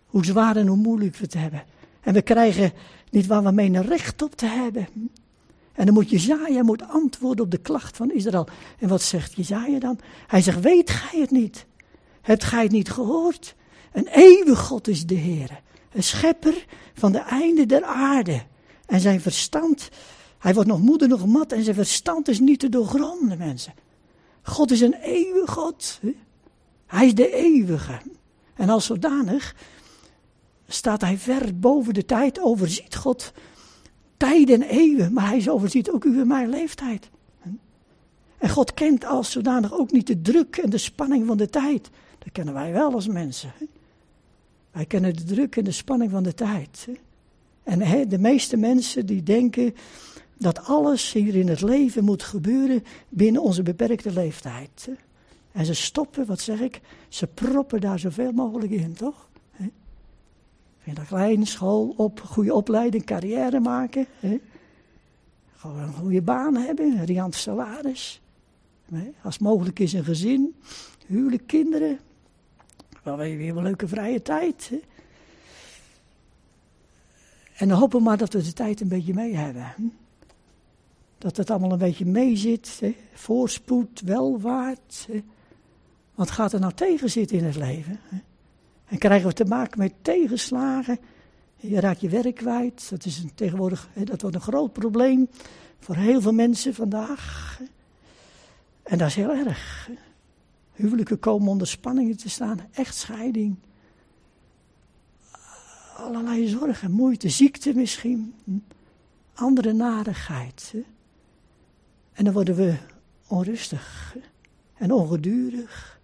Hoe 0.06 0.24
zwaar 0.24 0.56
en 0.56 0.66
hoe 0.66 0.76
moeilijk 0.76 1.16
we 1.16 1.24
het 1.24 1.34
hebben. 1.34 1.64
En 2.00 2.14
we 2.14 2.22
krijgen 2.22 2.72
niet 3.10 3.26
waar 3.26 3.42
we 3.42 3.50
menen 3.50 3.82
recht 3.82 4.22
op 4.22 4.34
te 4.34 4.46
hebben. 4.46 4.88
Hm? 4.92 4.98
En 5.72 5.84
dan 5.84 5.94
moet 5.94 6.10
Jezaja 6.10 6.62
moet 6.62 6.88
antwoorden 6.88 7.44
op 7.44 7.50
de 7.50 7.58
klacht 7.58 7.96
van 7.96 8.12
Israël. 8.12 8.48
En 8.78 8.88
wat 8.88 9.02
zegt 9.02 9.34
Jezaja 9.34 9.78
dan? 9.78 9.98
Hij 10.26 10.42
zegt, 10.42 10.60
weet 10.60 10.90
gij 10.90 11.20
het 11.20 11.30
niet? 11.30 11.66
Hebt 12.20 12.44
gij 12.44 12.62
het 12.62 12.72
niet 12.72 12.90
gehoord? 12.90 13.54
Een 13.92 14.06
eeuwig 14.06 14.58
God 14.58 14.88
is 14.88 15.06
de 15.06 15.14
Heer. 15.14 15.60
Een 15.92 16.02
schepper 16.02 16.66
van 16.94 17.12
de 17.12 17.18
einde 17.18 17.66
der 17.66 17.84
aarde. 17.84 18.42
En 18.86 19.00
zijn 19.00 19.20
verstand 19.20 19.88
hij 20.42 20.54
wordt 20.54 20.68
nog 20.68 20.80
moeder, 20.80 21.08
nog 21.08 21.26
mat 21.26 21.52
en 21.52 21.62
zijn 21.62 21.76
verstand 21.76 22.28
is 22.28 22.40
niet 22.40 22.58
te 22.58 22.68
doorgronden, 22.68 23.38
mensen. 23.38 23.72
God 24.42 24.70
is 24.70 24.80
een 24.80 24.94
eeuwige 24.94 25.52
God. 25.52 26.00
Hij 26.86 27.06
is 27.06 27.14
de 27.14 27.32
eeuwige. 27.32 28.00
En 28.54 28.68
als 28.68 28.86
zodanig 28.86 29.54
staat 30.68 31.00
hij 31.00 31.18
ver 31.18 31.58
boven 31.58 31.94
de 31.94 32.04
tijd, 32.04 32.40
overziet 32.40 32.96
God 32.96 33.32
tijden 34.16 34.62
en 34.62 34.68
eeuwen, 34.68 35.12
maar 35.12 35.28
hij 35.28 35.50
overziet 35.50 35.90
ook 35.90 36.04
u 36.04 36.20
en 36.20 36.26
mijn 36.26 36.48
leeftijd. 36.48 37.10
En 38.38 38.48
God 38.48 38.74
kent 38.74 39.04
als 39.04 39.30
zodanig 39.30 39.72
ook 39.72 39.92
niet 39.92 40.06
de 40.06 40.22
druk 40.22 40.56
en 40.56 40.70
de 40.70 40.78
spanning 40.78 41.26
van 41.26 41.36
de 41.36 41.48
tijd. 41.48 41.90
Dat 42.18 42.32
kennen 42.32 42.54
wij 42.54 42.72
wel 42.72 42.92
als 42.92 43.06
mensen. 43.06 43.52
Wij 44.70 44.84
kennen 44.84 45.16
de 45.16 45.24
druk 45.24 45.56
en 45.56 45.64
de 45.64 45.72
spanning 45.72 46.10
van 46.10 46.22
de 46.22 46.34
tijd. 46.34 46.88
En 47.62 48.08
de 48.08 48.18
meeste 48.18 48.56
mensen 48.56 49.06
die 49.06 49.22
denken 49.22 49.74
dat 50.42 50.64
alles 50.64 51.12
hier 51.12 51.34
in 51.34 51.48
het 51.48 51.60
leven 51.60 52.04
moet 52.04 52.22
gebeuren 52.22 52.84
binnen 53.08 53.42
onze 53.42 53.62
beperkte 53.62 54.12
leeftijd. 54.12 54.88
En 55.52 55.66
ze 55.66 55.74
stoppen, 55.74 56.26
wat 56.26 56.40
zeg 56.40 56.60
ik, 56.60 56.80
ze 57.08 57.26
proppen 57.26 57.80
daar 57.80 57.98
zoveel 57.98 58.32
mogelijk 58.32 58.72
in, 58.72 58.92
toch? 58.92 59.30
Vind 60.78 60.96
dat 60.96 61.06
klein, 61.06 61.46
school, 61.46 61.94
op, 61.96 62.20
goede 62.20 62.54
opleiding, 62.54 63.04
carrière 63.04 63.60
maken. 63.60 64.06
Gewoon 65.56 65.78
een 65.78 65.92
goede 65.92 66.22
baan 66.22 66.56
hebben, 66.56 66.98
een 66.98 67.04
riant 67.04 67.34
salaris. 67.34 68.20
Als 69.22 69.38
mogelijk 69.38 69.78
is 69.78 69.92
een 69.92 70.04
gezin, 70.04 70.54
huwelijk, 71.06 71.46
kinderen. 71.46 71.98
Wel 73.02 73.16
weer 73.16 73.56
een 73.56 73.62
leuke 73.62 73.88
vrije 73.88 74.22
tijd. 74.22 74.72
En 77.56 77.68
dan 77.68 77.78
hopen 77.78 77.98
we 77.98 78.04
maar 78.04 78.16
dat 78.16 78.32
we 78.32 78.42
de 78.42 78.52
tijd 78.52 78.80
een 78.80 78.88
beetje 78.88 79.14
mee 79.14 79.34
hebben 79.34 79.74
dat 81.22 81.36
het 81.36 81.50
allemaal 81.50 81.72
een 81.72 81.78
beetje 81.78 82.06
meezit. 82.06 82.76
Hè? 82.80 82.96
Voorspoed, 83.12 84.00
welwaart. 84.00 85.06
Hè? 85.12 85.22
Wat 86.14 86.30
gaat 86.30 86.52
er 86.52 86.60
nou 86.60 86.72
tegen 86.72 87.10
zitten 87.10 87.38
in 87.38 87.44
het 87.44 87.56
leven? 87.56 88.00
Hè? 88.02 88.16
En 88.84 88.98
krijgen 88.98 89.28
we 89.28 89.34
te 89.34 89.44
maken 89.44 89.78
met 89.78 89.92
tegenslagen. 90.02 90.98
Je 91.56 91.80
raakt 91.80 92.00
je 92.00 92.08
werk 92.08 92.34
kwijt. 92.34 92.90
Dat 92.90 93.04
is 93.04 93.18
een, 93.18 93.34
tegenwoordig 93.34 93.88
dat 94.04 94.20
wordt 94.20 94.36
een 94.36 94.42
groot 94.42 94.72
probleem 94.72 95.28
voor 95.78 95.96
heel 95.96 96.20
veel 96.20 96.32
mensen 96.32 96.74
vandaag. 96.74 97.60
En 98.82 98.98
dat 98.98 99.08
is 99.08 99.14
heel 99.14 99.30
erg. 99.30 99.90
Huwelijken 100.72 101.18
komen 101.18 101.48
onder 101.48 101.66
spanningen 101.66 102.16
te 102.16 102.30
staan, 102.30 102.60
echtscheiding. 102.72 103.56
Allerlei 105.96 106.48
zorgen, 106.48 106.90
moeite, 106.90 107.28
ziekte 107.28 107.72
misschien, 107.74 108.34
andere 109.34 109.72
narigheid. 109.72 110.74
En 112.12 112.24
dan 112.24 112.32
worden 112.32 112.54
we 112.54 112.76
onrustig 113.26 114.16
en 114.74 114.92
ongedurig. 114.92 116.00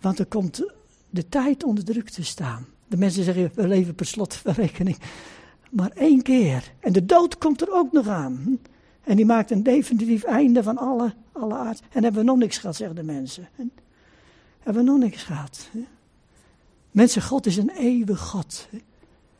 Want 0.00 0.18
er 0.18 0.26
komt 0.26 0.64
de 1.10 1.28
tijd 1.28 1.64
onder 1.64 1.84
druk 1.84 2.08
te 2.08 2.24
staan. 2.24 2.66
De 2.88 2.96
mensen 2.96 3.24
zeggen, 3.24 3.50
we 3.54 3.68
leven 3.68 3.94
per 3.94 4.06
slotverrekening 4.06 4.98
maar 5.70 5.90
één 5.94 6.22
keer. 6.22 6.72
En 6.80 6.92
de 6.92 7.06
dood 7.06 7.38
komt 7.38 7.60
er 7.60 7.72
ook 7.72 7.92
nog 7.92 8.08
aan. 8.08 8.58
En 9.02 9.16
die 9.16 9.24
maakt 9.24 9.50
een 9.50 9.62
definitief 9.62 10.22
einde 10.22 10.62
van 10.62 10.78
alle, 10.78 11.14
alle 11.32 11.54
aard. 11.54 11.82
En 11.90 12.02
hebben 12.02 12.20
we 12.20 12.26
nog 12.26 12.38
niks 12.38 12.58
gehad, 12.58 12.76
zeggen 12.76 12.96
de 12.96 13.02
mensen. 13.02 13.48
En 13.56 13.72
hebben 14.58 14.84
we 14.84 14.90
nog 14.90 14.98
niks 14.98 15.22
gehad. 15.22 15.70
Mensen, 16.90 17.22
God 17.22 17.46
is 17.46 17.56
een 17.56 17.70
eeuwig 17.70 18.20
God. 18.20 18.68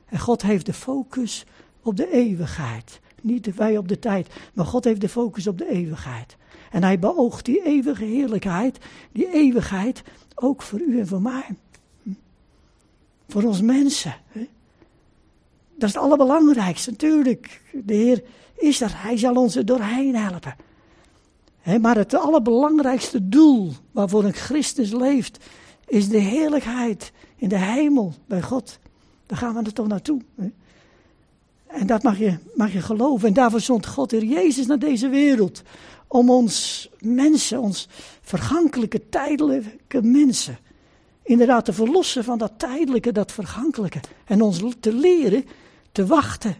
En 0.04 0.18
God 0.18 0.42
heeft 0.42 0.66
de 0.66 0.72
focus 0.72 1.44
op 1.82 1.96
de 1.96 2.10
eeuwigheid. 2.10 3.00
Niet 3.20 3.54
wij 3.54 3.76
op 3.76 3.88
de 3.88 3.98
tijd, 3.98 4.28
maar 4.54 4.66
God 4.66 4.84
heeft 4.84 5.00
de 5.00 5.08
focus 5.08 5.46
op 5.46 5.58
de 5.58 5.68
eeuwigheid. 5.68 6.36
En 6.70 6.82
hij 6.82 6.98
beoogt 6.98 7.44
die 7.44 7.64
eeuwige 7.64 8.04
heerlijkheid, 8.04 8.78
die 9.12 9.32
eeuwigheid, 9.32 10.02
ook 10.34 10.62
voor 10.62 10.80
u 10.80 10.98
en 10.98 11.06
voor 11.06 11.22
mij. 11.22 11.46
Voor 13.28 13.42
ons 13.42 13.60
mensen. 13.60 14.14
Dat 15.74 15.88
is 15.88 15.94
het 15.94 16.04
allerbelangrijkste, 16.04 16.90
natuurlijk. 16.90 17.60
De 17.84 17.94
Heer 17.94 18.22
is 18.56 18.80
er, 18.80 19.02
Hij 19.02 19.16
zal 19.16 19.34
ons 19.34 19.56
er 19.56 19.66
doorheen 19.66 20.16
helpen. 20.16 20.56
maar 21.80 21.96
het 21.96 22.14
allerbelangrijkste 22.14 23.28
doel 23.28 23.72
waarvoor 23.90 24.24
een 24.24 24.32
Christus 24.32 24.92
leeft, 24.92 25.44
is 25.86 26.08
de 26.08 26.18
heerlijkheid 26.18 27.12
in 27.36 27.48
de 27.48 27.58
hemel 27.58 28.12
bij 28.26 28.42
God. 28.42 28.78
Daar 29.26 29.38
gaan 29.38 29.54
we 29.54 29.62
er 29.62 29.72
toch 29.72 29.86
naartoe. 29.86 30.20
En 31.72 31.86
dat 31.86 32.02
mag 32.02 32.18
je, 32.18 32.38
mag 32.54 32.72
je 32.72 32.80
geloven. 32.80 33.28
En 33.28 33.34
daarvoor 33.34 33.60
zond 33.60 33.86
God 33.86 34.10
Heer 34.10 34.24
Jezus 34.24 34.66
naar 34.66 34.78
deze 34.78 35.08
wereld. 35.08 35.62
Om 36.06 36.30
ons 36.30 36.88
mensen, 36.98 37.60
ons 37.60 37.88
vergankelijke, 38.22 39.08
tijdelijke 39.08 40.02
mensen, 40.02 40.58
inderdaad 41.22 41.64
te 41.64 41.72
verlossen 41.72 42.24
van 42.24 42.38
dat 42.38 42.52
tijdelijke, 42.56 43.12
dat 43.12 43.32
vergankelijke. 43.32 44.00
En 44.24 44.42
ons 44.42 44.62
te 44.80 44.92
leren 44.92 45.44
te 45.92 46.06
wachten. 46.06 46.56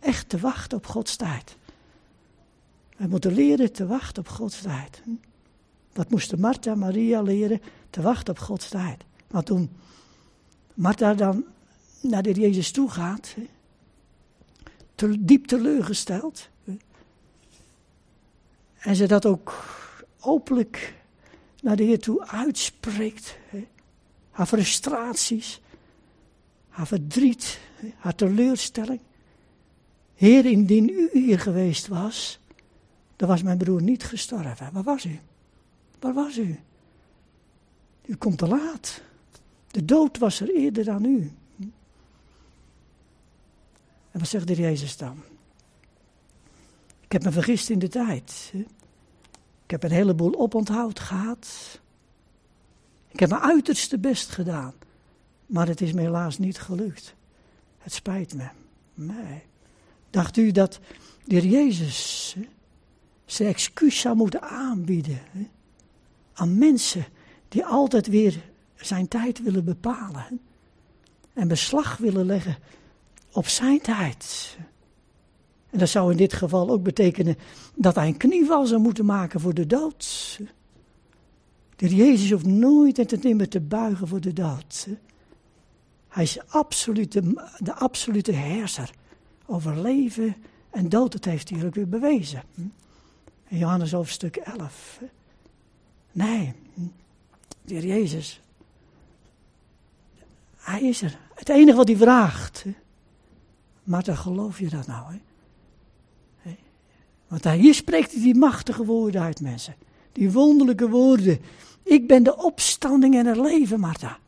Echt 0.00 0.28
te 0.28 0.38
wachten 0.38 0.78
op 0.78 0.86
Gods 0.86 1.16
tijd. 1.16 1.56
We 2.96 3.06
moeten 3.06 3.34
leren 3.34 3.72
te 3.72 3.86
wachten 3.86 4.22
op 4.22 4.28
Gods 4.28 4.62
tijd. 4.62 5.02
Dat 5.92 6.10
moesten 6.10 6.40
Martha 6.40 6.72
en 6.72 6.78
Maria 6.78 7.22
leren, 7.22 7.60
te 7.90 8.02
wachten 8.02 8.34
op 8.34 8.40
Gods 8.40 8.68
tijd. 8.68 9.04
Maar 9.30 9.42
toen 9.42 9.70
Martha 10.74 11.14
dan 11.14 11.44
naar 12.00 12.22
de 12.22 12.32
Jezus 12.32 12.70
toe 12.70 12.90
gaat, 12.90 13.34
diep 15.10 15.46
teleurgesteld, 15.46 16.48
en 18.78 18.96
ze 18.96 19.06
dat 19.06 19.26
ook 19.26 19.64
openlijk 20.20 20.94
naar 21.62 21.76
de 21.76 21.82
Heer 21.82 21.98
toe 21.98 22.26
uitspreekt, 22.26 23.36
haar 24.30 24.46
frustraties, 24.46 25.60
haar 26.68 26.86
verdriet, 26.86 27.60
haar 27.96 28.14
teleurstelling. 28.14 29.00
Heer, 30.14 30.46
indien 30.46 30.88
u 30.88 31.10
hier 31.12 31.40
geweest 31.40 31.88
was, 31.88 32.40
dan 33.16 33.28
was 33.28 33.42
mijn 33.42 33.58
broer 33.58 33.82
niet 33.82 34.04
gestorven. 34.04 34.72
Waar 34.72 34.82
was 34.82 35.04
u? 35.04 35.20
Waar 35.98 36.14
was 36.14 36.38
u? 36.38 36.58
U 38.06 38.16
komt 38.16 38.38
te 38.38 38.46
laat. 38.46 39.00
De 39.70 39.84
dood 39.84 40.18
was 40.18 40.40
er 40.40 40.54
eerder 40.54 40.84
dan 40.84 41.04
u. 41.04 41.32
En 44.14 44.20
wat 44.20 44.28
zegt 44.28 44.46
de 44.46 44.54
Jezus 44.54 44.96
dan? 44.96 45.22
Ik 47.00 47.12
heb 47.12 47.24
me 47.24 47.32
vergist 47.32 47.70
in 47.70 47.78
de 47.78 47.88
tijd. 47.88 48.52
Ik 49.64 49.70
heb 49.70 49.82
een 49.82 49.90
heleboel 49.90 50.38
oponthoud 50.38 51.00
gehad. 51.00 51.80
Ik 53.08 53.20
heb 53.20 53.28
mijn 53.28 53.42
uiterste 53.42 53.98
best 53.98 54.30
gedaan. 54.30 54.74
Maar 55.46 55.66
het 55.66 55.80
is 55.80 55.92
me 55.92 56.00
helaas 56.00 56.38
niet 56.38 56.58
gelukt. 56.58 57.14
Het 57.78 57.92
spijt 57.92 58.34
me. 58.34 58.48
Nee. 58.94 59.42
Dacht 60.10 60.36
u 60.36 60.52
dat 60.52 60.80
de 61.24 61.48
Jezus 61.48 62.36
zijn 63.24 63.48
excuus 63.48 64.00
zou 64.00 64.16
moeten 64.16 64.42
aanbieden 64.42 65.22
aan 66.32 66.58
mensen 66.58 67.06
die 67.48 67.64
altijd 67.64 68.06
weer 68.06 68.42
zijn 68.74 69.08
tijd 69.08 69.42
willen 69.42 69.64
bepalen 69.64 70.40
en 71.32 71.48
beslag 71.48 71.96
willen 71.96 72.26
leggen 72.26 72.56
op 73.34 73.48
zijn 73.48 73.80
tijd? 73.80 74.56
En 75.70 75.78
dat 75.78 75.88
zou 75.88 76.10
in 76.10 76.16
dit 76.16 76.32
geval 76.32 76.70
ook 76.70 76.82
betekenen 76.82 77.36
dat 77.74 77.94
hij 77.94 78.06
een 78.06 78.16
knieval 78.16 78.66
zou 78.66 78.80
moeten 78.80 79.04
maken 79.04 79.40
voor 79.40 79.54
de 79.54 79.66
dood. 79.66 80.38
De 81.76 81.94
Jezus 81.94 82.30
hoeft 82.30 82.46
nooit 82.46 82.98
en 82.98 83.06
ten 83.06 83.20
nimmer 83.22 83.48
te 83.48 83.60
buigen 83.60 84.08
voor 84.08 84.20
de 84.20 84.32
dood. 84.32 84.88
Hij 86.08 86.22
is 86.22 86.48
absolute, 86.48 87.22
de 87.58 87.74
absolute 87.74 88.32
heerser 88.32 88.90
over 89.46 89.80
leven 89.80 90.36
en 90.70 90.88
dood. 90.88 91.12
Dat 91.12 91.24
heeft 91.24 91.50
hij 91.50 91.66
ook 91.66 91.74
weer 91.74 91.88
bewezen. 91.88 92.42
In 93.48 93.58
Johannes 93.58 93.92
hoofdstuk 93.92 94.36
11. 94.36 95.00
Nee, 96.12 96.52
de 97.64 97.74
Heer 97.74 97.86
Jezus. 97.86 98.40
Hij 100.56 100.82
is 100.82 101.02
er. 101.02 101.18
Het 101.34 101.48
enige 101.48 101.76
wat 101.76 101.88
hij 101.88 101.96
vraagt. 101.96 102.64
Maar 103.84 104.04
dan 104.04 104.16
geloof 104.16 104.58
je 104.58 104.68
dat 104.68 104.86
nou? 104.86 105.12
Hè? 105.12 105.20
Want 107.28 107.44
hier 107.44 107.74
spreekt 107.74 108.12
hij 108.12 108.22
die 108.22 108.34
machtige 108.34 108.84
woorden 108.84 109.20
uit, 109.20 109.40
mensen. 109.40 109.74
Die 110.12 110.32
wonderlijke 110.32 110.88
woorden. 110.88 111.40
Ik 111.82 112.06
ben 112.06 112.22
de 112.22 112.36
opstanding 112.36 113.14
en 113.14 113.26
het 113.26 113.36
leven, 113.36 113.80
Martha. 113.80 114.18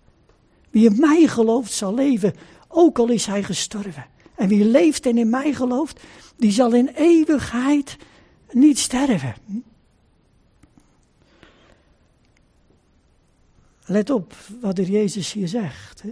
Wie 0.70 0.90
in 0.90 1.00
mij 1.00 1.26
gelooft 1.26 1.72
zal 1.72 1.94
leven, 1.94 2.34
ook 2.68 2.98
al 2.98 3.08
is 3.08 3.26
hij 3.26 3.42
gestorven. 3.42 4.06
En 4.34 4.48
wie 4.48 4.64
leeft 4.64 5.06
en 5.06 5.18
in 5.18 5.30
mij 5.30 5.52
gelooft, 5.52 6.00
die 6.36 6.50
zal 6.50 6.72
in 6.72 6.88
eeuwigheid 6.88 7.96
niet 8.52 8.78
sterven. 8.78 9.34
Let 13.84 14.10
op 14.10 14.34
wat 14.60 14.78
er 14.78 14.90
Jezus 14.90 15.32
hier 15.32 15.48
zegt. 15.48 16.02
Hè? 16.02 16.10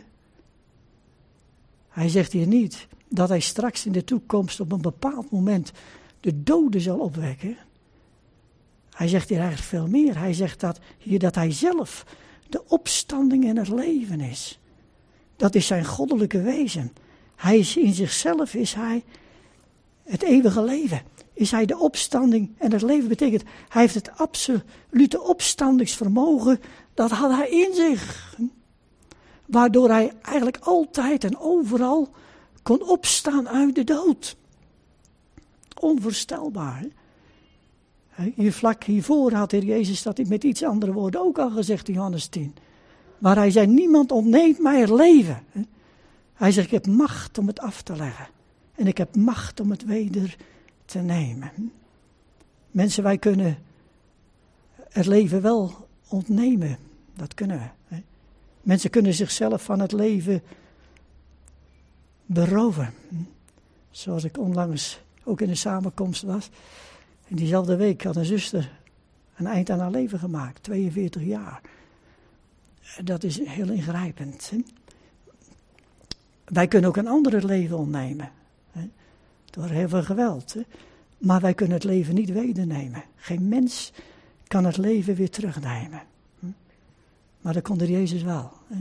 Hij 1.88 2.08
zegt 2.08 2.32
hier 2.32 2.46
niet 2.46 2.86
dat 3.14 3.28
hij 3.28 3.40
straks 3.40 3.86
in 3.86 3.92
de 3.92 4.04
toekomst 4.04 4.60
op 4.60 4.72
een 4.72 4.80
bepaald 4.80 5.30
moment 5.30 5.72
de 6.20 6.42
doden 6.42 6.80
zal 6.80 6.98
opwekken. 6.98 7.56
Hij 8.90 9.08
zegt 9.08 9.28
hier 9.28 9.38
eigenlijk 9.38 9.68
veel 9.68 9.86
meer. 9.86 10.18
Hij 10.18 10.32
zegt 10.32 10.60
dat 10.60 10.78
hier 10.98 11.18
dat 11.18 11.34
hij 11.34 11.52
zelf 11.52 12.06
de 12.48 12.62
opstanding 12.68 13.44
en 13.44 13.56
het 13.56 13.68
leven 13.68 14.20
is. 14.20 14.58
Dat 15.36 15.54
is 15.54 15.66
zijn 15.66 15.84
goddelijke 15.84 16.42
wezen. 16.42 16.92
Hij 17.36 17.58
is 17.58 17.76
in 17.76 17.92
zichzelf 17.92 18.54
is 18.54 18.74
hij 18.74 19.04
het 20.02 20.22
eeuwige 20.22 20.62
leven. 20.62 21.02
Is 21.32 21.50
hij 21.50 21.66
de 21.66 21.78
opstanding 21.78 22.50
en 22.58 22.72
het 22.72 22.82
leven 22.82 23.08
betekent, 23.08 23.42
hij 23.68 23.82
heeft 23.82 23.94
het 23.94 24.10
absolute 24.16 25.22
opstandingsvermogen, 25.22 26.60
dat 26.94 27.10
had 27.10 27.30
hij 27.30 27.48
in 27.48 27.74
zich. 27.74 28.36
Waardoor 29.46 29.88
hij 29.88 30.12
eigenlijk 30.22 30.58
altijd 30.60 31.24
en 31.24 31.38
overal 31.38 32.08
kon 32.64 32.88
opstaan 32.88 33.48
uit 33.48 33.74
de 33.74 33.84
dood. 33.84 34.36
Onvoorstelbaar. 35.80 36.84
Hier 38.34 38.52
vlak 38.52 38.84
hiervoor 38.84 39.32
had 39.32 39.50
de 39.50 39.56
Heer 39.56 39.66
Jezus 39.66 40.02
dat 40.02 40.18
met 40.18 40.44
iets 40.44 40.62
andere 40.62 40.92
woorden 40.92 41.20
ook 41.20 41.38
al 41.38 41.50
gezegd 41.50 41.88
in 41.88 41.94
Johannes 41.94 42.26
10. 42.26 42.54
Maar 43.18 43.36
hij 43.36 43.50
zei, 43.50 43.66
niemand 43.66 44.12
ontneemt 44.12 44.58
mij 44.58 44.80
het 44.80 44.90
leven. 44.90 45.42
Hij 46.34 46.52
zegt, 46.52 46.66
ik 46.66 46.72
heb 46.72 46.86
macht 46.86 47.38
om 47.38 47.46
het 47.46 47.60
af 47.60 47.82
te 47.82 47.96
leggen. 47.96 48.26
En 48.74 48.86
ik 48.86 48.98
heb 48.98 49.16
macht 49.16 49.60
om 49.60 49.70
het 49.70 49.84
weder 49.84 50.36
te 50.84 50.98
nemen. 50.98 51.52
Mensen, 52.70 53.02
wij 53.02 53.18
kunnen 53.18 53.58
het 54.88 55.06
leven 55.06 55.42
wel 55.42 55.88
ontnemen. 56.08 56.78
Dat 57.16 57.34
kunnen 57.34 57.72
we. 57.88 57.96
Mensen 58.62 58.90
kunnen 58.90 59.14
zichzelf 59.14 59.62
van 59.62 59.80
het 59.80 59.92
leven 59.92 60.42
beroven. 62.26 62.94
Zoals 63.90 64.24
ik 64.24 64.38
onlangs 64.38 65.00
ook 65.24 65.40
in 65.40 65.48
een 65.48 65.56
samenkomst 65.56 66.22
was. 66.22 66.50
In 67.26 67.36
diezelfde 67.36 67.76
week 67.76 68.02
had 68.02 68.16
een 68.16 68.24
zuster 68.24 68.82
een 69.36 69.46
eind 69.46 69.70
aan 69.70 69.78
haar 69.78 69.90
leven 69.90 70.18
gemaakt, 70.18 70.62
42 70.62 71.22
jaar. 71.22 71.60
dat 73.04 73.22
is 73.22 73.48
heel 73.48 73.70
ingrijpend. 73.70 74.52
Wij 76.44 76.68
kunnen 76.68 76.88
ook 76.88 76.96
een 76.96 77.08
ander 77.08 77.44
leven 77.44 77.78
ontnemen. 77.78 78.30
Hè? 78.72 78.88
Door 79.50 79.68
heel 79.68 79.88
veel 79.88 80.02
geweld. 80.02 80.52
Hè? 80.52 80.60
Maar 81.18 81.40
wij 81.40 81.54
kunnen 81.54 81.76
het 81.76 81.84
leven 81.84 82.14
niet 82.14 82.32
wedernemen. 82.32 83.04
Geen 83.16 83.48
mens 83.48 83.92
kan 84.46 84.64
het 84.64 84.76
leven 84.76 85.14
weer 85.14 85.30
terugnemen. 85.30 86.02
Maar 87.40 87.52
dat 87.52 87.62
kon 87.62 87.78
de 87.78 87.90
Jezus 87.90 88.22
wel. 88.22 88.52
Hè? 88.66 88.76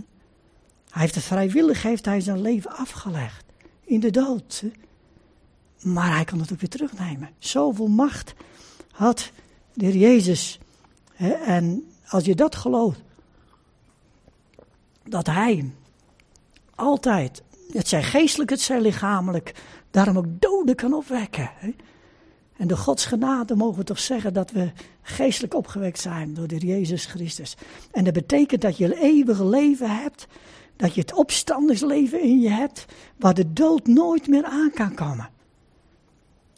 Hij 0.93 1.01
heeft 1.01 1.15
het 1.15 1.23
vrijwillig, 1.23 1.83
heeft 1.83 2.05
hij 2.05 2.19
zijn 2.19 2.41
leven 2.41 2.71
afgelegd. 2.71 3.45
In 3.83 3.99
de 3.99 4.11
dood. 4.11 4.63
Maar 5.81 6.15
hij 6.15 6.25
kon 6.25 6.39
het 6.39 6.51
ook 6.51 6.59
weer 6.59 6.69
terugnemen. 6.69 7.29
Zoveel 7.37 7.87
macht 7.87 8.33
had 8.91 9.31
de 9.73 9.99
Jezus. 9.99 10.59
En 11.45 11.91
als 12.07 12.25
je 12.25 12.35
dat 12.35 12.55
gelooft, 12.55 13.01
dat 15.03 15.27
hij 15.27 15.71
altijd, 16.75 17.43
het 17.71 17.87
zij 17.87 18.03
geestelijk, 18.03 18.49
het 18.49 18.61
zij 18.61 18.81
lichamelijk, 18.81 19.53
daarom 19.91 20.17
ook 20.17 20.41
doden 20.41 20.75
kan 20.75 20.93
opwekken. 20.93 21.51
En 22.57 22.67
door 22.67 22.77
Gods 22.77 23.05
genade 23.05 23.55
mogen 23.55 23.77
we 23.77 23.83
toch 23.83 23.99
zeggen 23.99 24.33
dat 24.33 24.51
we 24.51 24.71
geestelijk 25.01 25.53
opgewekt 25.53 25.99
zijn 25.99 26.33
door 26.33 26.47
de 26.47 26.57
Jezus 26.57 27.05
Christus. 27.05 27.55
En 27.91 28.03
dat 28.03 28.13
betekent 28.13 28.61
dat 28.61 28.77
je 28.77 28.85
een 28.85 29.01
eeuwige 29.01 29.45
leven 29.45 29.89
hebt, 29.89 30.27
dat 30.75 30.93
je 30.95 31.01
het 31.01 31.13
opstandingsleven 31.13 32.21
in 32.21 32.39
je 32.39 32.49
hebt, 32.49 32.85
waar 33.17 33.33
de 33.33 33.53
dood 33.53 33.87
nooit 33.87 34.27
meer 34.27 34.45
aan 34.45 34.71
kan 34.73 34.93
komen. 34.93 35.29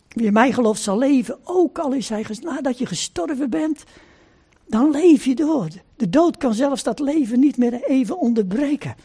Wie 0.07 0.25
in 0.25 0.33
mij 0.33 0.51
gelooft 0.51 0.81
zal 0.81 0.97
leven, 0.97 1.37
ook 1.43 1.79
al 1.79 1.93
is 1.93 2.09
hij 2.09 2.25
nadat 2.41 2.77
je 2.77 2.85
gestorven 2.85 3.49
bent, 3.49 3.83
dan 4.67 4.91
leef 4.91 5.25
je 5.25 5.35
door. 5.35 5.67
De 5.95 6.09
dood 6.09 6.37
kan 6.37 6.53
zelfs 6.53 6.83
dat 6.83 6.99
leven 6.99 7.39
niet 7.39 7.57
meer 7.57 7.83
even 7.83 8.17
onderbreken. 8.17 8.95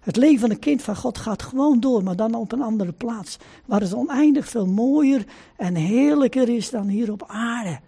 Het 0.00 0.16
leven 0.16 0.40
van 0.40 0.50
een 0.50 0.58
kind 0.58 0.82
van 0.82 0.96
God 0.96 1.18
gaat 1.18 1.42
gewoon 1.42 1.80
door, 1.80 2.02
maar 2.02 2.16
dan 2.16 2.34
op 2.34 2.52
een 2.52 2.62
andere 2.62 2.92
plaats. 2.92 3.36
Waar 3.66 3.80
het 3.80 3.94
oneindig 3.94 4.48
veel 4.48 4.66
mooier 4.66 5.24
en 5.56 5.74
heerlijker 5.74 6.48
is 6.48 6.70
dan 6.70 6.86
hier 6.86 7.12
op 7.12 7.24
aarde. 7.26 7.80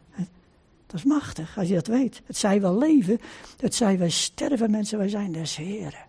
Dat 0.86 0.98
is 0.98 1.04
machtig, 1.04 1.58
als 1.58 1.68
je 1.68 1.74
dat 1.74 1.86
weet. 1.86 2.22
Het 2.24 2.36
zij 2.36 2.60
wel 2.60 2.78
leven, 2.78 3.20
het 3.56 3.74
zij 3.74 3.98
wij 3.98 4.10
sterven, 4.10 4.70
mensen, 4.70 4.98
wij 4.98 5.08
zijn 5.08 5.32
des 5.32 5.56
Heren. 5.56 6.08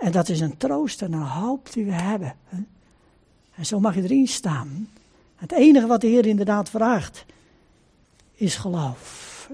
En 0.00 0.12
dat 0.12 0.28
is 0.28 0.40
een 0.40 0.56
troost 0.56 1.02
en 1.02 1.12
een 1.12 1.22
hoop 1.22 1.72
die 1.72 1.84
we 1.84 1.92
hebben. 1.92 2.36
En 3.54 3.66
zo 3.66 3.80
mag 3.80 3.94
je 3.94 4.02
erin 4.02 4.28
staan. 4.28 4.88
Het 5.36 5.52
enige 5.52 5.86
wat 5.86 6.00
de 6.00 6.06
Heer 6.06 6.26
inderdaad 6.26 6.70
vraagt, 6.70 7.24
is 8.34 8.56
geloof. 8.56 9.50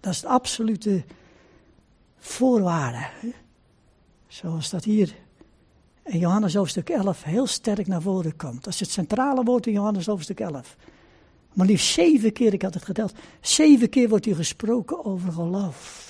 Dat 0.00 0.12
is 0.12 0.20
de 0.20 0.28
absolute 0.28 1.04
voorwaarde. 2.18 3.06
Zoals 4.28 4.70
dat 4.70 4.84
hier 4.84 5.14
in 6.04 6.18
Johannes 6.18 6.54
hoofdstuk 6.54 6.88
11 6.88 7.22
heel 7.22 7.46
sterk 7.46 7.86
naar 7.86 8.02
voren 8.02 8.36
komt. 8.36 8.64
Dat 8.64 8.72
is 8.72 8.80
het 8.80 8.90
centrale 8.90 9.44
woord 9.44 9.66
in 9.66 9.72
Johannes 9.72 10.06
hoofdstuk 10.06 10.40
11. 10.40 10.76
Maar 11.52 11.66
liefst 11.66 11.92
zeven 11.92 12.32
keer, 12.32 12.52
ik 12.52 12.62
had 12.62 12.74
het 12.74 12.84
geteld, 12.84 13.12
zeven 13.40 13.88
keer 13.88 14.08
wordt 14.08 14.24
hier 14.24 14.36
gesproken 14.36 15.04
over 15.04 15.32
geloof. 15.32 16.09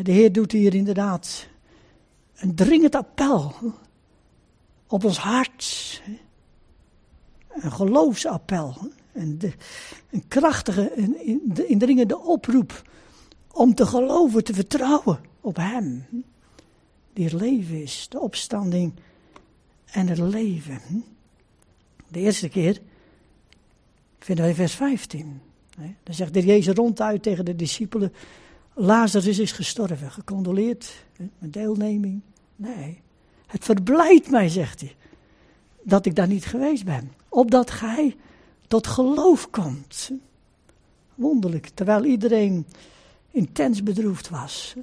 De 0.00 0.12
Heer 0.12 0.32
doet 0.32 0.52
hier 0.52 0.74
inderdaad 0.74 1.48
een 2.34 2.54
dringend 2.54 2.94
appel 2.94 3.54
op 4.86 5.04
ons 5.04 5.18
hart. 5.18 6.02
Een 7.48 7.72
geloofsappel. 7.72 8.76
Een, 9.12 9.40
een 10.10 10.28
krachtige, 10.28 10.92
een 10.96 11.66
indringende 11.66 12.18
oproep 12.18 12.82
om 13.50 13.74
te 13.74 13.86
geloven, 13.86 14.44
te 14.44 14.54
vertrouwen 14.54 15.20
op 15.40 15.56
Hem. 15.56 16.06
Die 17.12 17.24
het 17.24 17.32
leven 17.32 17.82
is, 17.82 18.06
de 18.08 18.20
opstanding 18.20 18.92
en 19.84 20.08
het 20.08 20.18
leven. 20.18 21.04
De 22.08 22.18
eerste 22.18 22.48
keer 22.48 22.80
vinden 24.18 24.44
wij 24.44 24.54
vers 24.54 24.74
15. 24.74 25.40
Dan 26.02 26.14
zegt 26.14 26.34
de 26.34 26.44
Jezus 26.44 26.74
ronduit 26.74 27.22
tegen 27.22 27.44
de 27.44 27.56
discipelen: 27.56 28.12
Lazarus 28.74 29.38
is 29.38 29.52
gestorven, 29.52 30.10
gecondoleerd, 30.10 31.04
met 31.38 31.52
deelneming. 31.52 32.20
Nee, 32.56 33.00
het 33.46 33.64
verblijdt 33.64 34.30
mij, 34.30 34.48
zegt 34.48 34.80
hij, 34.80 34.96
dat 35.82 36.06
ik 36.06 36.14
daar 36.14 36.28
niet 36.28 36.46
geweest 36.46 36.84
ben. 36.84 37.12
Opdat 37.28 37.70
gij 37.70 38.16
tot 38.68 38.86
geloof 38.86 39.50
komt. 39.50 40.10
Wonderlijk, 41.14 41.70
terwijl 41.74 42.04
iedereen 42.04 42.66
intens 43.30 43.82
bedroefd 43.82 44.28
was. 44.28 44.74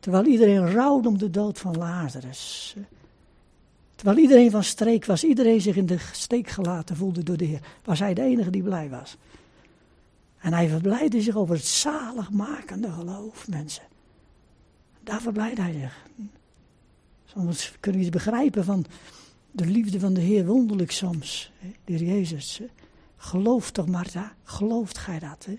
Terwijl 0.00 0.24
iedereen 0.24 0.72
rouwde 0.72 1.08
om 1.08 1.18
de 1.18 1.30
dood 1.30 1.58
van 1.58 1.76
Lazarus. 1.76 2.74
Terwijl 3.94 4.18
iedereen 4.18 4.50
van 4.50 4.64
streek 4.64 5.04
was, 5.04 5.24
iedereen 5.24 5.60
zich 5.60 5.76
in 5.76 5.86
de 5.86 5.98
steek 6.12 6.48
gelaten 6.48 6.96
voelde 6.96 7.22
door 7.22 7.36
de 7.36 7.44
Heer, 7.44 7.60
was 7.84 7.98
hij 7.98 8.14
de 8.14 8.22
enige 8.22 8.50
die 8.50 8.62
blij 8.62 8.90
was. 8.90 9.16
En 10.40 10.52
hij 10.52 10.68
verblijde 10.68 11.20
zich 11.20 11.36
over 11.36 11.54
het 11.54 11.64
zaligmakende 11.64 12.92
geloof, 12.92 13.48
mensen. 13.48 13.82
Daar 15.04 15.20
verblijde 15.20 15.62
hij 15.62 15.72
zich. 15.72 16.06
Soms 17.24 17.72
kunnen 17.80 18.00
we 18.00 18.06
iets 18.06 18.16
begrijpen 18.16 18.64
van 18.64 18.84
de 19.50 19.66
liefde 19.66 20.00
van 20.00 20.14
de 20.14 20.20
Heer, 20.20 20.46
wonderlijk 20.46 20.90
soms. 20.90 21.52
De 21.84 21.92
Heer 21.92 22.02
Jezus. 22.02 22.60
Geloof 23.16 23.70
toch, 23.70 23.86
Martha, 23.86 24.34
gelooft 24.42 24.98
gij 24.98 25.18
dat? 25.18 25.46
Hè? 25.46 25.58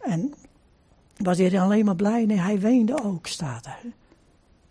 En 0.00 0.34
was 1.16 1.38
hij 1.38 1.60
alleen 1.60 1.84
maar 1.84 1.96
blij? 1.96 2.24
Nee, 2.24 2.38
hij 2.38 2.60
weende 2.60 3.02
ook, 3.02 3.26
staat 3.26 3.66
er. 3.66 3.80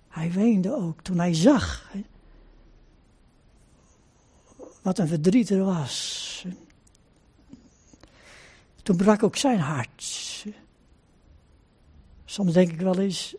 Hij 0.08 0.32
weende 0.32 0.76
ook 0.76 1.02
toen 1.02 1.18
hij 1.18 1.34
zag 1.34 1.90
hè, 1.92 2.04
wat 4.82 4.98
een 4.98 5.08
verdriet 5.08 5.50
er 5.50 5.64
was. 5.64 6.46
Toen 8.84 8.96
brak 8.96 9.24
ook 9.24 9.36
zijn 9.36 9.60
hart. 9.60 10.46
Soms 12.26 12.54
denk 12.54 12.72
ik 12.72 12.82
wel 12.82 13.00
eens, 13.00 13.36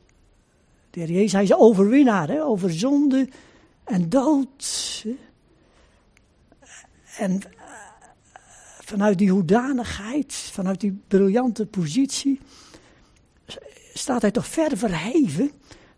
de 0.91 1.01
heer 1.01 1.11
Jezus, 1.11 1.33
hij 1.33 1.43
is 1.43 1.55
overwinnaar 1.55 2.29
hè, 2.29 2.45
over 2.45 2.73
zonde 2.73 3.29
en 3.85 4.09
dood. 4.09 5.05
En 7.19 7.41
vanuit 8.81 9.19
die 9.19 9.31
hoedanigheid, 9.31 10.33
vanuit 10.33 10.81
die 10.81 11.01
briljante 11.09 11.67
positie, 11.67 12.41
staat 13.95 14.23
hij 14.23 14.31
toch 14.31 14.47
ver 14.47 14.77
verheven 14.77 15.51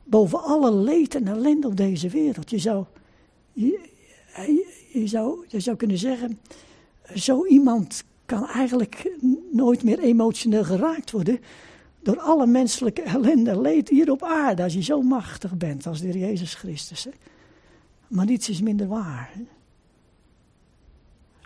boven 0.04 0.42
alle 0.42 0.74
leed 0.74 1.14
en 1.14 1.28
ellende 1.28 1.66
op 1.66 1.76
deze 1.76 2.08
wereld. 2.08 2.50
Je 2.50 2.58
zou, 2.58 2.84
je, 3.52 5.02
zou, 5.04 5.44
je 5.48 5.60
zou 5.60 5.76
kunnen 5.76 5.98
zeggen, 5.98 6.40
zo 7.14 7.46
iemand 7.46 8.04
kan 8.26 8.48
eigenlijk 8.48 9.18
nooit 9.52 9.82
meer 9.82 9.98
emotioneel 9.98 10.64
geraakt 10.64 11.10
worden 11.10 11.40
door 12.02 12.20
alle 12.20 12.46
menselijke 12.46 13.02
ellende 13.02 13.50
en 13.50 13.60
leed 13.60 13.88
hier 13.88 14.10
op 14.10 14.22
aarde, 14.22 14.62
als 14.62 14.72
je 14.72 14.82
zo 14.82 15.02
machtig 15.02 15.56
bent 15.56 15.86
als 15.86 16.00
de 16.00 16.06
Heer 16.06 16.16
Jezus 16.16 16.54
Christus. 16.54 17.04
Hè. 17.04 17.10
Maar 18.08 18.26
niets 18.26 18.48
is 18.48 18.60
minder 18.60 18.86
waar. 18.86 19.30
Hè. 19.32 19.42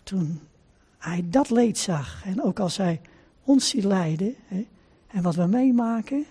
Toen 0.03 0.40
hij 0.99 1.25
dat 1.29 1.51
leed 1.51 1.79
zag. 1.79 2.25
En 2.25 2.43
ook 2.43 2.59
als 2.61 2.77
hij 2.77 3.01
ons 3.45 3.69
ziet 3.69 3.85
lijden. 3.85 4.35
Hè, 4.45 4.66
en 5.07 5.23
wat 5.23 5.35
we 5.35 5.47
meemaken. 5.47 6.25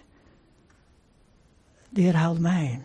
De 1.89 2.01
Heer 2.01 2.35
mij. 2.39 2.81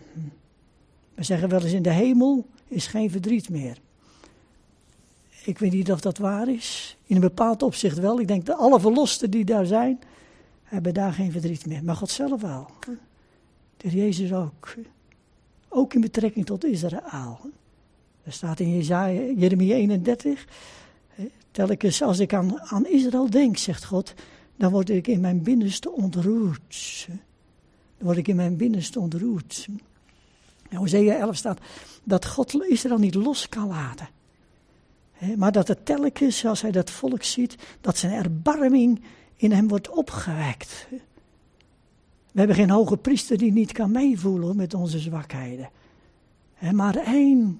We 1.13 1.23
zeggen 1.23 1.49
wel 1.49 1.61
eens 1.61 1.73
in 1.73 1.81
de 1.81 1.91
hemel 1.91 2.47
is 2.67 2.87
geen 2.87 3.11
verdriet 3.11 3.49
meer. 3.49 3.77
Ik 5.45 5.59
weet 5.59 5.71
niet 5.71 5.91
of 5.91 6.01
dat 6.01 6.17
waar 6.17 6.49
is. 6.49 6.97
In 7.05 7.15
een 7.15 7.21
bepaald 7.21 7.63
opzicht 7.63 7.97
wel. 7.97 8.19
Ik 8.19 8.27
denk 8.27 8.45
dat 8.45 8.57
alle 8.57 8.79
verlosten 8.79 9.31
die 9.31 9.45
daar 9.45 9.65
zijn, 9.65 9.99
hebben 10.63 10.93
daar 10.93 11.13
geen 11.13 11.31
verdriet 11.31 11.65
meer. 11.65 11.83
Maar 11.83 11.95
God 11.95 12.09
zelf 12.09 12.41
wel. 12.41 12.67
De 13.77 13.89
Jezus 13.89 14.33
ook. 14.33 14.75
Ook 15.69 15.93
in 15.93 16.01
betrekking 16.01 16.45
tot 16.45 16.65
Israël. 16.65 17.39
Er 18.23 18.33
staat 18.33 18.59
in 18.59 18.75
Jezaja, 18.75 19.21
Jeremia 19.37 19.75
31. 19.75 20.47
Telkens 21.51 22.01
als 22.01 22.19
ik 22.19 22.33
aan, 22.33 22.61
aan 22.61 22.87
Israël 22.87 23.29
denk, 23.29 23.57
zegt 23.57 23.85
God, 23.85 24.13
dan 24.55 24.71
word 24.71 24.89
ik 24.89 25.07
in 25.07 25.19
mijn 25.19 25.43
binnenste 25.43 25.91
ontroerd. 25.91 27.07
Dan 27.97 28.07
word 28.07 28.17
ik 28.17 28.27
in 28.27 28.35
mijn 28.35 28.57
binnenste 28.57 28.99
ontroerd. 28.99 29.67
In 30.69 30.77
Hosea 30.77 31.17
11 31.17 31.35
staat 31.35 31.59
dat 32.03 32.25
God 32.25 32.63
Israël 32.63 32.97
niet 32.97 33.15
los 33.15 33.49
kan 33.49 33.67
laten. 33.67 34.07
Maar 35.37 35.51
dat 35.51 35.67
het 35.67 35.85
telkens, 35.85 36.45
als 36.45 36.61
hij 36.61 36.71
dat 36.71 36.89
volk 36.89 37.23
ziet, 37.23 37.55
dat 37.81 37.97
zijn 37.97 38.13
erbarming 38.13 39.01
in 39.35 39.51
hem 39.51 39.67
wordt 39.67 39.89
opgewekt. 39.89 40.87
We 42.31 42.41
hebben 42.41 42.55
geen 42.55 42.69
hoge 42.69 42.97
priester 42.97 43.37
die 43.37 43.51
niet 43.51 43.71
kan 43.71 43.91
meevoelen 43.91 44.55
met 44.55 44.73
onze 44.73 44.99
zwakheden. 44.99 45.69
maar 46.71 46.95
één 46.95 47.59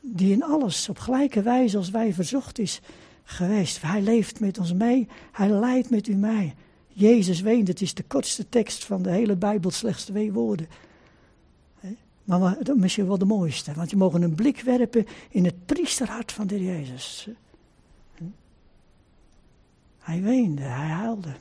die 0.00 0.32
in 0.32 0.42
alles 0.42 0.88
op 0.88 0.98
gelijke 0.98 1.42
wijze 1.42 1.76
als 1.76 1.90
wij 1.90 2.12
verzocht 2.12 2.58
is 2.58 2.80
geweest. 3.24 3.82
Hij 3.82 4.02
leeft 4.02 4.40
met 4.40 4.58
ons 4.58 4.72
mee, 4.72 5.08
hij 5.32 5.48
leidt 5.48 5.90
met 5.90 6.08
u 6.08 6.14
mee. 6.14 6.54
Jezus 6.88 7.40
weende. 7.40 7.70
Het 7.70 7.80
is 7.80 7.94
de 7.94 8.02
kortste 8.02 8.48
tekst 8.48 8.84
van 8.84 9.02
de 9.02 9.10
hele 9.10 9.36
Bijbel, 9.36 9.70
slechts 9.70 10.04
twee 10.04 10.32
woorden. 10.32 10.66
Maar 12.24 12.56
misschien 12.74 13.06
wel 13.06 13.18
de 13.18 13.24
mooiste, 13.24 13.72
want 13.72 13.90
je 13.90 13.96
mogen 13.96 14.22
een 14.22 14.34
blik 14.34 14.60
werpen 14.60 15.06
in 15.30 15.44
het 15.44 15.66
priesterhart 15.66 16.32
van 16.32 16.46
de 16.46 16.64
Jezus. 16.64 17.28
Hij 19.98 20.22
weende, 20.22 20.62
hij 20.62 20.88
huilde. 20.88 21.32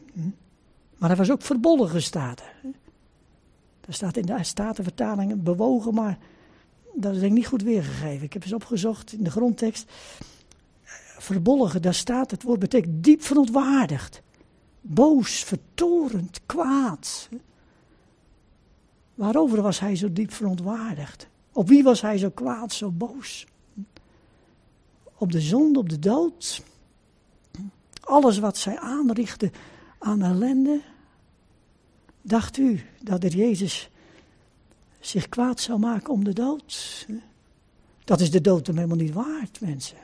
Maar 0.97 1.09
hij 1.09 1.17
was 1.17 1.31
ook 1.31 1.41
verbolgen, 1.41 2.01
staat 2.01 2.39
er. 2.39 2.71
staat 3.87 4.17
in 4.17 4.25
de 4.25 4.43
Statenvertalingen 4.43 5.43
bewogen, 5.43 5.93
maar 5.93 6.17
dat 6.93 7.13
is 7.13 7.19
denk 7.19 7.31
ik 7.31 7.37
niet 7.37 7.47
goed 7.47 7.63
weergegeven. 7.63 8.25
Ik 8.25 8.33
heb 8.33 8.43
eens 8.43 8.53
opgezocht 8.53 9.13
in 9.13 9.23
de 9.23 9.31
grondtekst. 9.31 9.91
Verbolgen, 11.17 11.81
daar 11.81 11.93
staat 11.93 12.31
het 12.31 12.43
woord 12.43 12.59
betekent 12.59 13.03
diep 13.03 13.21
verontwaardigd. 13.21 14.21
Boos, 14.81 15.43
vertorend, 15.43 16.39
kwaad. 16.45 17.29
Waarover 19.15 19.61
was 19.61 19.79
hij 19.79 19.95
zo 19.95 20.13
diep 20.13 20.33
verontwaardigd? 20.33 21.27
Op 21.51 21.67
wie 21.67 21.83
was 21.83 22.01
hij 22.01 22.17
zo 22.17 22.29
kwaad, 22.29 22.73
zo 22.73 22.91
boos? 22.91 23.45
Op 25.17 25.31
de 25.31 25.41
zonde, 25.41 25.79
op 25.79 25.89
de 25.89 25.99
dood? 25.99 26.63
Alles 28.01 28.39
wat 28.39 28.57
zij 28.57 28.79
aanrichtte 28.79 29.51
aan 29.99 30.21
ellende? 30.21 30.81
Dacht 32.21 32.57
u 32.57 32.81
dat 33.03 33.23
er 33.23 33.35
Jezus 33.35 33.89
zich 34.99 35.29
kwaad 35.29 35.59
zou 35.59 35.79
maken 35.79 36.13
om 36.13 36.23
de 36.23 36.33
dood? 36.33 37.07
Dat 38.03 38.19
is 38.19 38.31
de 38.31 38.41
dood 38.41 38.67
hem 38.67 38.75
helemaal 38.75 38.97
niet 38.97 39.13
waard, 39.13 39.61
mensen. 39.61 39.97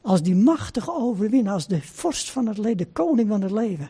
Als 0.00 0.22
die 0.22 0.34
machtige 0.34 0.92
overwinnaar, 0.92 1.52
als 1.52 1.66
de 1.66 1.82
vorst 1.82 2.30
van 2.30 2.46
het 2.46 2.58
leven, 2.58 2.76
de 2.76 2.86
koning 2.86 3.28
van 3.28 3.42
het 3.42 3.50
leven 3.50 3.88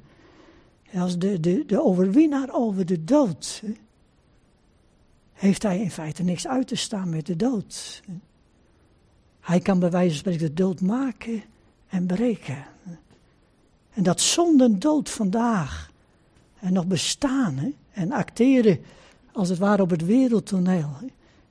als 1.00 1.18
de, 1.18 1.40
de, 1.40 1.64
de 1.66 1.82
overwinnaar 1.82 2.48
over 2.52 2.86
de 2.86 3.04
dood, 3.04 3.62
heeft 5.32 5.62
hij 5.62 5.80
in 5.80 5.90
feite 5.90 6.22
niks 6.22 6.46
uit 6.46 6.68
te 6.68 6.76
staan 6.76 7.08
met 7.08 7.26
de 7.26 7.36
dood. 7.36 8.02
Hij 9.40 9.60
kan 9.60 9.78
bij 9.78 9.90
wijze 9.90 10.10
van 10.10 10.18
spreken 10.18 10.46
de 10.46 10.62
dood 10.62 10.80
maken 10.80 11.42
en 11.88 12.06
breken. 12.06 12.64
En 13.90 14.02
dat 14.02 14.20
zonder 14.20 14.78
dood 14.78 15.10
vandaag 15.10 15.90
en 16.60 16.72
nog 16.72 16.86
bestaan 16.86 17.74
en 17.90 18.12
acteren 18.12 18.78
als 19.32 19.48
het 19.48 19.58
ware 19.58 19.82
op 19.82 19.90
het 19.90 20.04
wereldtoneel. 20.04 20.90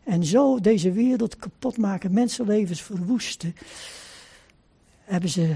En 0.03 0.25
zo 0.25 0.59
deze 0.59 0.91
wereld 0.91 1.35
kapot 1.35 1.77
maken, 1.77 2.13
mensenlevens 2.13 2.81
verwoesten, 2.81 3.55
hebben 5.03 5.29
ze 5.29 5.55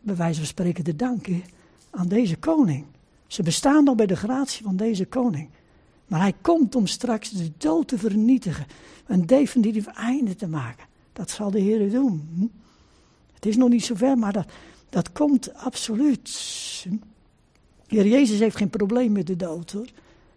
bij 0.00 0.16
wijze 0.16 0.38
van 0.38 0.48
spreken 0.48 0.84
te 0.84 0.96
danken 0.96 1.42
aan 1.90 2.08
deze 2.08 2.36
koning. 2.36 2.84
Ze 3.28 3.42
bestaan 3.42 3.84
nog 3.84 3.94
bij 3.94 4.06
de 4.06 4.16
gratie 4.16 4.64
van 4.64 4.76
deze 4.76 5.06
koning. 5.06 5.48
Maar 6.06 6.20
hij 6.20 6.34
komt 6.40 6.74
om 6.74 6.86
straks 6.86 7.30
de 7.30 7.50
dood 7.58 7.88
te 7.88 7.98
vernietigen. 7.98 8.66
Een 9.06 9.26
definitief 9.26 9.86
einde 9.86 10.34
te 10.34 10.46
maken. 10.46 10.86
Dat 11.12 11.30
zal 11.30 11.50
de 11.50 11.60
Heer 11.60 11.90
doen. 11.90 12.28
Hm? 12.34 12.46
Het 13.34 13.46
is 13.46 13.56
nog 13.56 13.68
niet 13.68 13.84
zover, 13.84 14.18
maar 14.18 14.32
dat, 14.32 14.48
dat 14.88 15.12
komt 15.12 15.54
absoluut. 15.54 16.28
De 17.86 17.96
Heer 17.96 18.06
Jezus 18.06 18.38
heeft 18.38 18.56
geen 18.56 18.70
probleem 18.70 19.12
met 19.12 19.26
de 19.26 19.36
dood 19.36 19.72
hoor. 19.72 19.88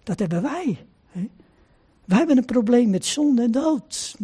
Dat 0.03 0.19
hebben 0.19 0.41
wij. 0.41 0.85
Wij 2.05 2.17
hebben 2.17 2.37
een 2.37 2.45
probleem 2.45 2.89
met 2.89 3.05
zonde 3.05 3.41
en 3.41 3.51
dood. 3.51 4.15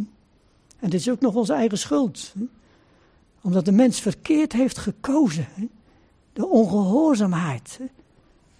En 0.79 0.89
dit 0.89 0.99
is 0.99 1.09
ook 1.09 1.21
nog 1.21 1.35
onze 1.35 1.53
eigen 1.53 1.77
schuld. 1.77 2.33
Omdat 3.41 3.65
de 3.65 3.71
mens 3.71 3.99
verkeerd 3.99 4.53
heeft 4.53 4.77
gekozen. 4.77 5.47
De 6.33 6.47
ongehoorzaamheid. 6.47 7.79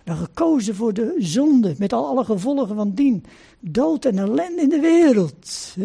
Dan 0.07 0.17
gekozen 0.17 0.75
voor 0.75 0.93
de 0.93 1.15
zonde, 1.17 1.75
met 1.77 1.93
al 1.93 2.05
alle 2.05 2.23
gevolgen 2.23 2.75
van 2.75 2.93
dien. 2.93 3.25
Dood 3.59 4.05
en 4.05 4.17
ellende 4.17 4.61
in 4.61 4.69
de 4.69 4.79
wereld. 4.79 5.75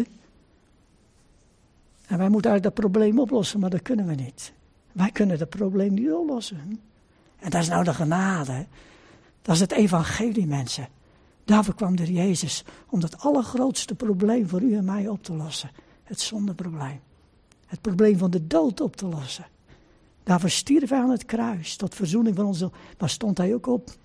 En 2.05 2.17
wij 2.17 2.29
moeten 2.29 2.51
eigenlijk 2.51 2.63
dat 2.63 2.73
probleem 2.73 3.19
oplossen, 3.19 3.59
maar 3.59 3.69
dat 3.69 3.81
kunnen 3.81 4.07
we 4.07 4.15
niet. 4.15 4.53
Wij 4.91 5.11
kunnen 5.11 5.37
dat 5.37 5.49
probleem 5.49 5.93
niet 5.93 6.11
oplossen. 6.11 6.79
En 7.39 7.49
dat 7.49 7.61
is 7.61 7.67
nou 7.67 7.83
de 7.83 7.93
genade. 7.93 8.65
Dat 9.41 9.55
is 9.55 9.61
het 9.61 9.71
evangelie, 9.71 10.47
mensen. 10.47 10.87
Daarvoor 11.45 11.75
kwam 11.75 11.95
er 11.95 12.11
Jezus, 12.11 12.63
om 12.89 12.99
dat 12.99 13.19
allergrootste 13.19 13.95
probleem 13.95 14.47
voor 14.47 14.61
u 14.61 14.75
en 14.75 14.85
mij 14.85 15.07
op 15.07 15.23
te 15.23 15.33
lossen. 15.33 15.71
Het 16.03 16.19
zondeprobleem. 16.19 16.99
Het 17.65 17.81
probleem 17.81 18.17
van 18.17 18.31
de 18.31 18.47
dood 18.47 18.81
op 18.81 18.95
te 18.95 19.05
lossen. 19.05 19.45
Daarvoor 20.23 20.49
stierf 20.49 20.89
hij 20.89 20.99
aan 20.99 21.09
het 21.09 21.25
kruis, 21.25 21.75
tot 21.75 21.95
verzoening 21.95 22.35
van 22.35 22.45
onze... 22.45 22.71
Maar 22.97 23.09
stond 23.09 23.37
hij 23.37 23.53
ook 23.53 23.67
op 23.67 24.01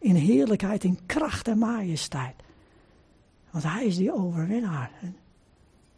in 0.00 0.14
heerlijkheid, 0.14 0.84
in 0.84 0.98
kracht 1.06 1.48
en 1.48 1.58
majesteit. 1.58 2.34
Want 3.50 3.64
hij 3.64 3.84
is 3.84 3.96
die 3.96 4.12
overwinnaar. 4.12 4.90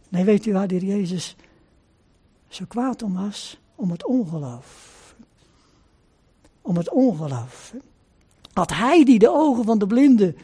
Nee, 0.08 0.24
weet 0.24 0.46
u 0.46 0.52
waar 0.52 0.68
die 0.68 0.86
Jezus 0.86 1.36
zo 2.48 2.64
kwaad 2.68 3.02
om 3.02 3.14
was? 3.14 3.60
Om 3.74 3.90
het 3.90 4.04
ongeloof. 4.04 5.14
Om 6.60 6.76
het 6.76 6.90
ongeloof. 6.90 7.74
Had 8.52 8.70
hij 8.70 9.04
die 9.04 9.18
de 9.18 9.30
ogen 9.30 9.64
van 9.64 9.78
de 9.78 9.86
blinden 9.86 10.36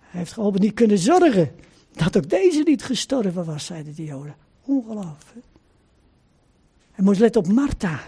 heeft 0.00 0.32
geholpen, 0.32 0.60
niet 0.60 0.74
kunnen 0.74 0.98
zorgen 0.98 1.52
dat 1.92 2.16
ook 2.16 2.30
deze 2.30 2.62
niet 2.62 2.84
gestorven 2.84 3.44
was, 3.44 3.64
zeiden 3.64 3.94
de 3.94 4.04
Joden. 4.04 4.36
Ongeloof. 4.64 5.34
Hij 6.92 7.04
moest 7.04 7.20
letten 7.20 7.40
op 7.40 7.52
Martha. 7.52 8.00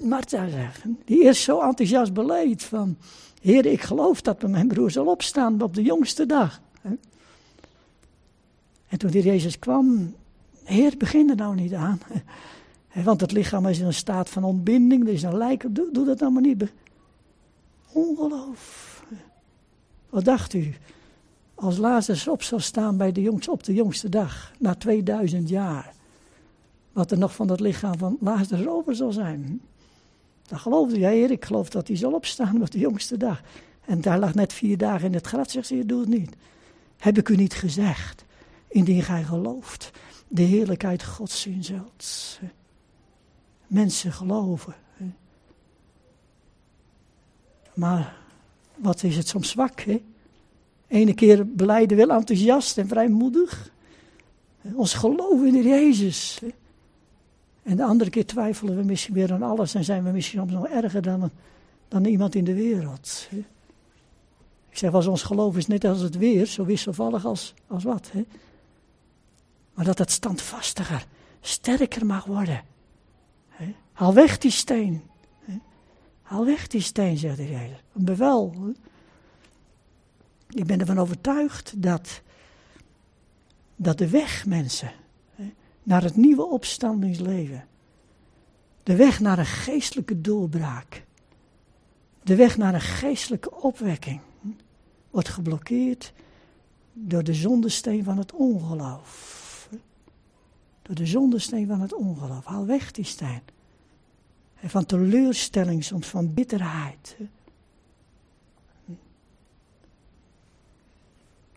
Martha 0.00 0.48
zeggen, 0.48 0.98
die 1.04 1.22
eerst 1.22 1.42
zo 1.42 1.60
enthousiast 1.60 2.12
beleed 2.12 2.62
van, 2.62 2.96
Heer, 3.40 3.66
ik 3.66 3.82
geloof 3.82 4.20
dat 4.20 4.48
mijn 4.48 4.68
broer 4.68 4.90
zal 4.90 5.06
opstaan 5.06 5.62
op 5.62 5.74
de 5.74 5.82
jongste 5.82 6.26
dag. 6.26 6.60
En 8.88 8.98
toen 8.98 9.10
die 9.10 9.22
Jezus 9.22 9.58
kwam, 9.58 10.14
Heer, 10.64 10.94
begin 10.98 11.30
er 11.30 11.36
nou 11.36 11.54
niet 11.54 11.74
aan. 11.74 12.00
Want 13.04 13.20
het 13.20 13.32
lichaam 13.32 13.66
is 13.66 13.78
in 13.78 13.86
een 13.86 13.94
staat 13.94 14.28
van 14.28 14.44
ontbinding, 14.44 15.06
er 15.06 15.12
is 15.12 15.22
een 15.22 15.36
lijk, 15.36 15.64
doe, 15.74 16.04
dat 16.04 16.20
nou 16.20 16.32
maar 16.32 16.42
niet. 16.42 16.72
Ongeloof. 17.92 18.86
Wat 20.10 20.24
dacht 20.24 20.54
u? 20.54 20.74
Als 21.54 21.76
Lazarus 21.76 22.28
op 22.28 22.42
zal 22.42 22.60
staan 22.60 22.96
bij 22.96 23.12
de 23.12 23.22
jongste, 23.22 23.50
op 23.50 23.64
de 23.64 23.74
jongste 23.74 24.08
dag, 24.08 24.52
na 24.58 24.74
2000 24.74 25.48
jaar. 25.48 25.94
Wat 26.92 27.10
er 27.10 27.18
nog 27.18 27.34
van 27.34 27.50
het 27.50 27.60
lichaam 27.60 27.98
van 27.98 28.16
Lazarus 28.20 28.66
over 28.66 28.94
zal 28.94 29.12
zijn. 29.12 29.60
Dan 30.48 30.58
geloofde 30.58 30.98
jij, 30.98 31.14
Heer, 31.16 31.30
ik 31.30 31.44
geloof 31.44 31.68
dat 31.68 31.88
hij 31.88 31.96
zal 31.96 32.12
opstaan 32.12 32.62
op 32.62 32.70
de 32.70 32.78
jongste 32.78 33.16
dag. 33.16 33.42
En 33.84 34.00
daar 34.00 34.18
lag 34.18 34.34
net 34.34 34.52
vier 34.52 34.78
dagen 34.78 35.06
in 35.06 35.14
het 35.14 35.26
graf, 35.26 35.50
zegt 35.50 35.66
ze, 35.66 35.86
doe 35.86 36.00
het 36.00 36.08
niet. 36.08 36.36
Heb 36.98 37.18
ik 37.18 37.28
u 37.28 37.36
niet 37.36 37.54
gezegd, 37.54 38.24
indien 38.68 39.02
gij 39.02 39.22
gelooft, 39.22 39.90
de 40.28 40.42
heerlijkheid 40.42 41.04
Gods 41.04 41.40
zien. 41.40 41.64
Mensen 43.66 44.12
geloven. 44.12 44.74
Maar 47.74 48.16
wat 48.74 49.02
is 49.02 49.16
het 49.16 49.28
soms 49.28 49.48
zwak, 49.48 49.80
hè? 49.80 50.02
Ene 50.86 51.14
keer 51.14 51.46
beleiden 51.46 51.96
wel 51.96 52.10
enthousiast 52.10 52.78
en 52.78 52.88
vrijmoedig. 52.88 53.70
Ons 54.74 54.94
geloof 54.94 55.42
in 55.42 55.62
Jezus. 55.62 56.40
En 57.68 57.76
de 57.76 57.84
andere 57.84 58.10
keer 58.10 58.26
twijfelen 58.26 58.76
we 58.76 58.82
misschien 58.82 59.14
weer 59.14 59.32
aan 59.32 59.42
alles 59.42 59.74
en 59.74 59.84
zijn 59.84 60.04
we 60.04 60.10
misschien 60.10 60.38
soms 60.38 60.52
nog 60.52 60.66
erger 60.66 61.02
dan, 61.02 61.30
dan 61.88 62.04
iemand 62.04 62.34
in 62.34 62.44
de 62.44 62.54
wereld. 62.54 63.28
Ik 64.70 64.78
zeg 64.78 64.90
wel, 64.90 65.08
ons 65.08 65.22
geloof 65.22 65.56
is 65.56 65.66
net 65.66 65.84
als 65.84 66.00
het 66.00 66.16
weer, 66.16 66.46
zo 66.46 66.64
wisselvallig 66.64 67.24
als, 67.24 67.54
als 67.66 67.84
wat. 67.84 68.10
Hè? 68.12 68.24
Maar 69.74 69.84
dat 69.84 69.98
het 69.98 70.10
standvastiger, 70.10 71.06
sterker 71.40 72.06
mag 72.06 72.24
worden. 72.24 72.62
Hè? 73.48 73.74
Haal 73.92 74.14
weg 74.14 74.38
die 74.38 74.50
steen. 74.50 75.02
Hè? 75.44 75.58
Haal 76.22 76.44
weg 76.44 76.66
die 76.66 76.80
steen, 76.80 77.16
zegt 77.16 77.36
de 77.36 77.42
Heer. 77.42 77.82
Een? 77.92 78.76
Ik 80.48 80.66
ben 80.66 80.80
ervan 80.80 80.98
overtuigd 80.98 81.82
dat, 81.82 82.22
dat 83.76 83.98
de 83.98 84.08
weg, 84.08 84.46
mensen, 84.46 84.92
naar 85.88 86.02
het 86.02 86.16
nieuwe 86.16 86.46
opstandingsleven. 86.46 87.66
De 88.82 88.96
weg 88.96 89.20
naar 89.20 89.38
een 89.38 89.46
geestelijke 89.46 90.20
doorbraak. 90.20 91.04
De 92.22 92.34
weg 92.36 92.56
naar 92.56 92.74
een 92.74 92.80
geestelijke 92.80 93.54
opwekking 93.54 94.20
wordt 95.10 95.28
geblokkeerd 95.28 96.12
door 96.92 97.22
de 97.22 97.34
zondesteen 97.34 98.04
van 98.04 98.18
het 98.18 98.32
ongeloof. 98.32 99.68
Door 100.82 100.94
de 100.94 101.06
zondesteen 101.06 101.66
van 101.66 101.80
het 101.80 101.94
ongeloof. 101.94 102.44
Haal 102.44 102.66
weg 102.66 102.90
die 102.90 103.04
steen. 103.04 103.42
En 104.60 104.70
van 104.70 104.86
teleurstelling, 104.86 105.84
soms 105.84 106.06
van 106.06 106.34
bitterheid. 106.34 107.16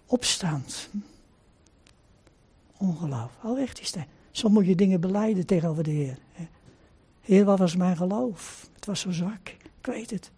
Opstand. 0.05 0.89
Ongeloof. 2.77 3.31
Haal 3.37 3.55
weg 3.55 3.73
die 3.73 3.85
steen. 3.85 4.19
Soms 4.31 4.53
moet 4.53 4.65
je 4.65 4.75
dingen 4.75 5.01
beleiden 5.01 5.45
tegenover 5.45 5.83
de 5.83 5.91
Heer. 5.91 6.17
Heer, 7.21 7.45
wat 7.45 7.59
was 7.59 7.75
mijn 7.75 7.97
geloof? 7.97 8.69
Het 8.75 8.85
was 8.85 8.99
zo 8.99 9.11
zwak. 9.11 9.47
Ik 9.47 9.85
weet 9.85 10.09
het. 10.09 10.31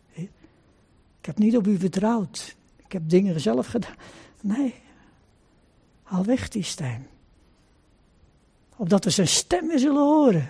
Ik 1.20 1.26
heb 1.26 1.38
niet 1.38 1.58
op 1.58 1.68
u 1.68 1.78
vertrouwd. 1.78 2.56
Ik 2.86 2.92
heb 2.92 3.10
dingen 3.10 3.40
zelf 3.40 3.68
gedaan. 3.68 3.96
Nee. 4.42 4.74
Haal 6.04 6.26
weg 6.26 6.50
die 6.50 6.64
stem. 6.64 7.08
Opdat 8.76 9.04
we 9.04 9.10
zijn 9.10 9.28
stem 9.28 9.78
zullen 9.78 10.02
horen. 10.02 10.50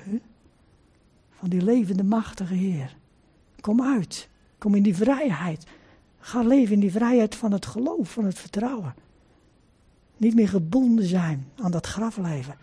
Van 1.30 1.50
die 1.50 1.64
levende, 1.64 2.04
machtige 2.04 2.54
Heer. 2.54 2.96
Kom 3.62 3.82
uit. 3.82 4.30
Kom 4.58 4.76
in 4.76 4.84
die 4.84 4.96
vrijheid. 4.96 5.66
Ga 6.20 6.42
leven 6.42 6.74
in 6.74 6.80
die 6.80 6.92
vrijheid 6.92 7.36
van 7.36 7.52
het 7.52 7.66
geloof, 7.66 8.12
van 8.12 8.26
het 8.26 8.40
vertrouwen. 8.40 8.96
Niet 10.18 10.36
meer 10.36 10.50
gebonden 10.50 11.06
zijn 11.06 11.48
aan 11.56 11.72
dat 11.72 11.88
grafleven, 11.88 12.58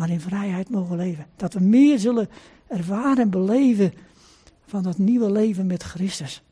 maar 0.00 0.10
in 0.10 0.20
vrijheid 0.20 0.70
mogen 0.70 0.96
leven. 0.96 1.26
Dat 1.36 1.52
we 1.52 1.60
meer 1.60 1.98
zullen 1.98 2.28
ervaren 2.66 3.18
en 3.18 3.30
beleven 3.30 3.92
van 4.66 4.82
dat 4.82 4.98
nieuwe 4.98 5.32
leven 5.32 5.66
met 5.66 5.82
Christus. 5.82 6.42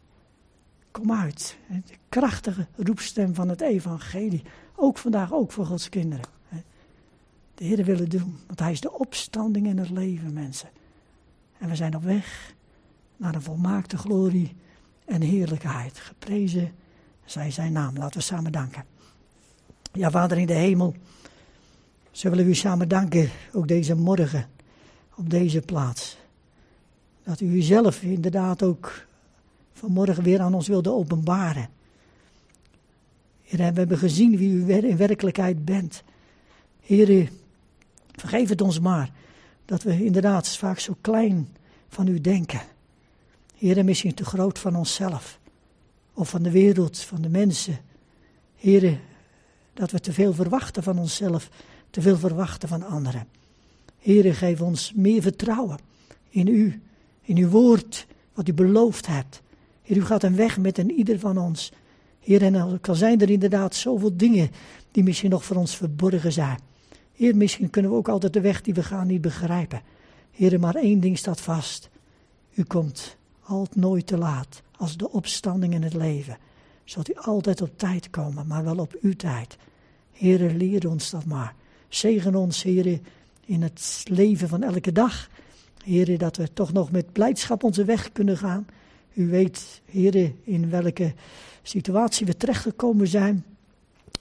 Kom 0.90 1.12
uit, 1.12 1.56
de 1.68 1.94
krachtige 2.08 2.66
roepstem 2.76 3.34
van 3.34 3.48
het 3.48 3.60
evangelie. 3.60 4.42
Ook 4.74 4.98
vandaag, 4.98 5.32
ook 5.32 5.52
voor 5.52 5.66
Gods 5.66 5.88
kinderen. 5.88 6.24
De 7.54 7.64
Heer 7.64 7.84
willen 7.84 8.08
doen, 8.08 8.38
want 8.46 8.58
Hij 8.60 8.72
is 8.72 8.80
de 8.80 8.92
opstanding 8.92 9.66
in 9.66 9.78
het 9.78 9.90
leven, 9.90 10.32
mensen. 10.32 10.68
En 11.58 11.68
we 11.68 11.76
zijn 11.76 11.96
op 11.96 12.02
weg 12.02 12.54
naar 13.16 13.34
een 13.34 13.42
volmaakte 13.42 13.96
glorie 13.96 14.56
en 15.04 15.20
heerlijkheid. 15.20 15.98
Geprezen 15.98 16.72
zij 17.24 17.50
zijn 17.50 17.72
naam. 17.72 17.96
Laten 17.96 18.18
we 18.18 18.26
samen 18.26 18.52
danken. 18.52 18.84
Ja, 19.92 20.10
Vader 20.10 20.38
in 20.38 20.46
de 20.46 20.52
hemel, 20.52 20.94
zo 22.18 22.30
willen 22.30 22.44
we 22.44 22.50
u 22.50 22.54
samen 22.54 22.88
danken, 22.88 23.30
ook 23.52 23.68
deze 23.68 23.94
morgen, 23.94 24.46
op 25.14 25.30
deze 25.30 25.60
plaats. 25.60 26.16
Dat 27.22 27.40
u 27.40 27.46
uzelf 27.46 28.02
inderdaad 28.02 28.62
ook 28.62 29.06
vanmorgen 29.72 30.22
weer 30.22 30.40
aan 30.40 30.54
ons 30.54 30.68
wilde 30.68 30.92
openbaren. 30.92 31.68
Heer, 33.42 33.58
we 33.58 33.78
hebben 33.78 33.98
gezien 33.98 34.36
wie 34.36 34.50
u 34.50 34.72
in 34.72 34.96
werkelijkheid 34.96 35.64
bent. 35.64 36.02
Heer, 36.80 37.30
vergeef 38.12 38.48
het 38.48 38.60
ons 38.60 38.80
maar 38.80 39.12
dat 39.64 39.82
we 39.82 40.04
inderdaad 40.04 40.56
vaak 40.56 40.78
zo 40.78 40.96
klein 41.00 41.48
van 41.88 42.08
u 42.08 42.20
denken. 42.20 42.60
Heer, 43.56 43.84
misschien 43.84 44.14
te 44.14 44.24
groot 44.24 44.58
van 44.58 44.76
onszelf. 44.76 45.38
Of 46.14 46.28
van 46.28 46.42
de 46.42 46.50
wereld, 46.50 46.98
van 46.98 47.22
de 47.22 47.28
mensen. 47.28 47.78
Heer, 48.56 49.00
dat 49.74 49.90
we 49.90 50.00
te 50.00 50.12
veel 50.12 50.34
verwachten 50.34 50.82
van 50.82 50.98
onszelf, 50.98 51.50
te 51.90 52.00
veel 52.00 52.16
verwachten 52.16 52.68
van 52.68 52.82
anderen. 52.82 53.26
Heer, 53.98 54.34
geef 54.34 54.60
ons 54.60 54.92
meer 54.94 55.22
vertrouwen 55.22 55.78
in 56.28 56.46
u, 56.46 56.80
in 57.22 57.36
uw 57.36 57.48
woord, 57.48 58.06
wat 58.34 58.48
u 58.48 58.52
beloofd 58.52 59.06
hebt. 59.06 59.42
Heer, 59.82 59.96
u 59.96 60.04
gaat 60.04 60.22
een 60.22 60.36
weg 60.36 60.58
met 60.58 60.78
een 60.78 60.90
ieder 60.90 61.18
van 61.18 61.38
ons. 61.38 61.72
Heer, 62.20 62.42
en 62.42 62.80
kan 62.80 62.96
zijn 62.96 63.20
er 63.20 63.30
inderdaad 63.30 63.74
zoveel 63.74 64.16
dingen 64.16 64.50
die 64.90 65.02
misschien 65.02 65.30
nog 65.30 65.44
voor 65.44 65.56
ons 65.56 65.76
verborgen 65.76 66.32
zijn. 66.32 66.58
Heer, 67.12 67.36
misschien 67.36 67.70
kunnen 67.70 67.90
we 67.90 67.96
ook 67.96 68.08
altijd 68.08 68.32
de 68.32 68.40
weg 68.40 68.62
die 68.62 68.74
we 68.74 68.82
gaan 68.82 69.06
niet 69.06 69.20
begrijpen. 69.20 69.82
Heer, 70.30 70.60
maar 70.60 70.74
één 70.74 71.00
ding 71.00 71.18
staat 71.18 71.40
vast. 71.40 71.90
U 72.54 72.62
komt 72.62 73.16
altijd 73.42 73.76
nooit 73.76 74.06
te 74.06 74.18
laat 74.18 74.62
als 74.76 74.96
de 74.96 75.10
opstanding 75.10 75.74
in 75.74 75.82
het 75.82 75.94
leven. 75.94 76.38
Zult 76.84 77.10
u 77.10 77.14
altijd 77.14 77.62
op 77.62 77.78
tijd 77.78 78.10
komen, 78.10 78.46
maar 78.46 78.64
wel 78.64 78.78
op 78.78 78.96
uw 79.00 79.16
tijd. 79.16 79.56
Heere, 80.12 80.54
leer 80.54 80.88
ons 80.88 81.10
dat 81.10 81.24
maar. 81.24 81.54
Zegen 81.88 82.34
ons, 82.34 82.62
Heere, 82.62 83.00
in 83.44 83.62
het 83.62 84.04
leven 84.04 84.48
van 84.48 84.62
elke 84.62 84.92
dag. 84.92 85.30
Heere, 85.84 86.18
dat 86.18 86.36
we 86.36 86.52
toch 86.52 86.72
nog 86.72 86.90
met 86.90 87.12
blijdschap 87.12 87.62
onze 87.62 87.84
weg 87.84 88.12
kunnen 88.12 88.36
gaan. 88.36 88.66
U 89.14 89.28
weet, 89.28 89.80
Heere, 89.84 90.32
in 90.44 90.70
welke 90.70 91.14
situatie 91.62 92.26
we 92.26 92.36
terechtgekomen 92.36 93.08
zijn. 93.08 93.44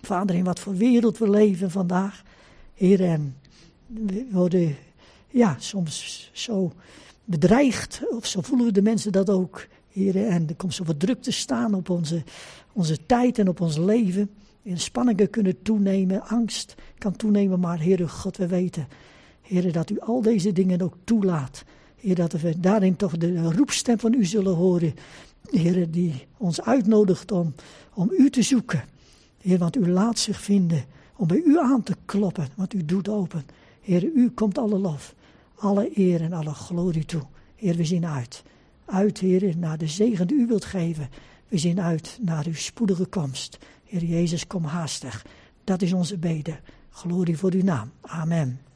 Vader, 0.01 0.36
in 0.36 0.43
wat 0.43 0.59
voor 0.59 0.76
wereld 0.76 1.18
we 1.18 1.30
leven 1.30 1.72
vandaag. 1.72 2.24
Heere, 2.74 3.05
en 3.05 3.36
we 3.88 4.28
worden 4.32 4.76
ja, 5.30 5.55
soms 5.59 6.30
zo 6.34 6.74
bedreigd, 7.24 8.01
of 8.09 8.26
zo 8.26 8.41
voelen 8.41 8.68
we 8.68 8.74
de 8.74 8.82
mensen 8.82 9.11
dat 9.11 9.30
ook. 9.30 9.68
Heere, 9.91 10.26
en 10.26 10.47
er 10.47 10.55
komt 10.55 10.74
zoveel 10.74 10.97
druk 10.97 11.22
te 11.22 11.32
staan 11.32 11.74
op 11.74 11.89
onze, 11.89 12.24
onze 12.74 13.05
tijd 13.05 13.39
en 13.39 13.47
op 13.47 13.61
ons 13.61 13.78
leven. 13.78 14.30
En 14.68 14.80
spanningen 14.80 15.30
kunnen 15.30 15.61
toenemen, 15.61 16.22
angst 16.22 16.76
kan 16.97 17.15
toenemen, 17.15 17.59
maar 17.59 17.80
Heere 17.80 18.07
God, 18.07 18.38
we 18.38 18.47
weten, 18.47 18.88
Heere, 19.41 19.72
dat 19.72 19.89
u 19.89 19.99
al 19.99 20.22
deze 20.22 20.51
dingen 20.51 20.82
ook 20.82 20.95
toelaat. 21.03 21.63
Heer, 21.95 22.15
dat 22.15 22.32
we 22.32 22.59
daarin 22.59 22.95
toch 22.95 23.18
de 23.18 23.51
roepstem 23.51 23.99
van 23.99 24.13
u 24.13 24.26
zullen 24.26 24.55
horen. 24.55 24.93
Heer, 25.49 25.91
die 25.91 26.28
ons 26.38 26.61
uitnodigt 26.61 27.32
om, 27.32 27.53
om 27.93 28.09
u 28.18 28.30
te 28.30 28.41
zoeken. 28.41 28.84
Heer, 29.41 29.57
want 29.57 29.76
u 29.76 29.89
laat 29.89 30.20
zich 30.20 30.41
vinden 30.41 30.86
om 31.15 31.28
bij 31.28 31.41
u 31.45 31.59
aan 31.59 31.84
te 31.84 31.95
kloppen, 32.05 32.47
want 32.55 32.74
u 32.74 32.86
doet 32.86 33.09
open. 33.09 33.45
Heer, 33.82 34.03
u 34.03 34.30
komt 34.30 34.57
alle 34.57 34.80
lof, 34.80 35.15
alle 35.55 35.99
eer 35.99 36.22
en 36.22 36.34
alle 36.34 36.53
glorie 36.53 37.05
toe. 37.05 37.24
Heer, 37.55 37.76
we 37.76 37.86
zien 37.86 38.05
uit. 38.05 38.43
Uit, 38.86 39.20
Heer, 39.20 39.57
naar 39.57 39.78
de 39.78 39.88
zegen 39.88 40.28
die 40.28 40.38
u 40.38 40.47
wilt 40.47 40.65
geven. 40.65 41.09
We 41.47 41.57
zien 41.57 41.82
uit 41.82 42.20
naar 42.22 42.45
uw 42.45 42.53
spoedige 42.53 43.05
komst. 43.05 43.57
Heer 43.88 44.04
Jezus, 44.04 44.48
kom 44.48 44.64
haastig. 44.64 45.26
Dat 45.64 45.82
is 45.82 45.94
onze 45.94 46.18
bede. 46.18 46.60
Glorie 46.90 47.38
voor 47.38 47.54
uw 47.54 47.64
naam. 47.64 47.92
Amen. 48.02 48.66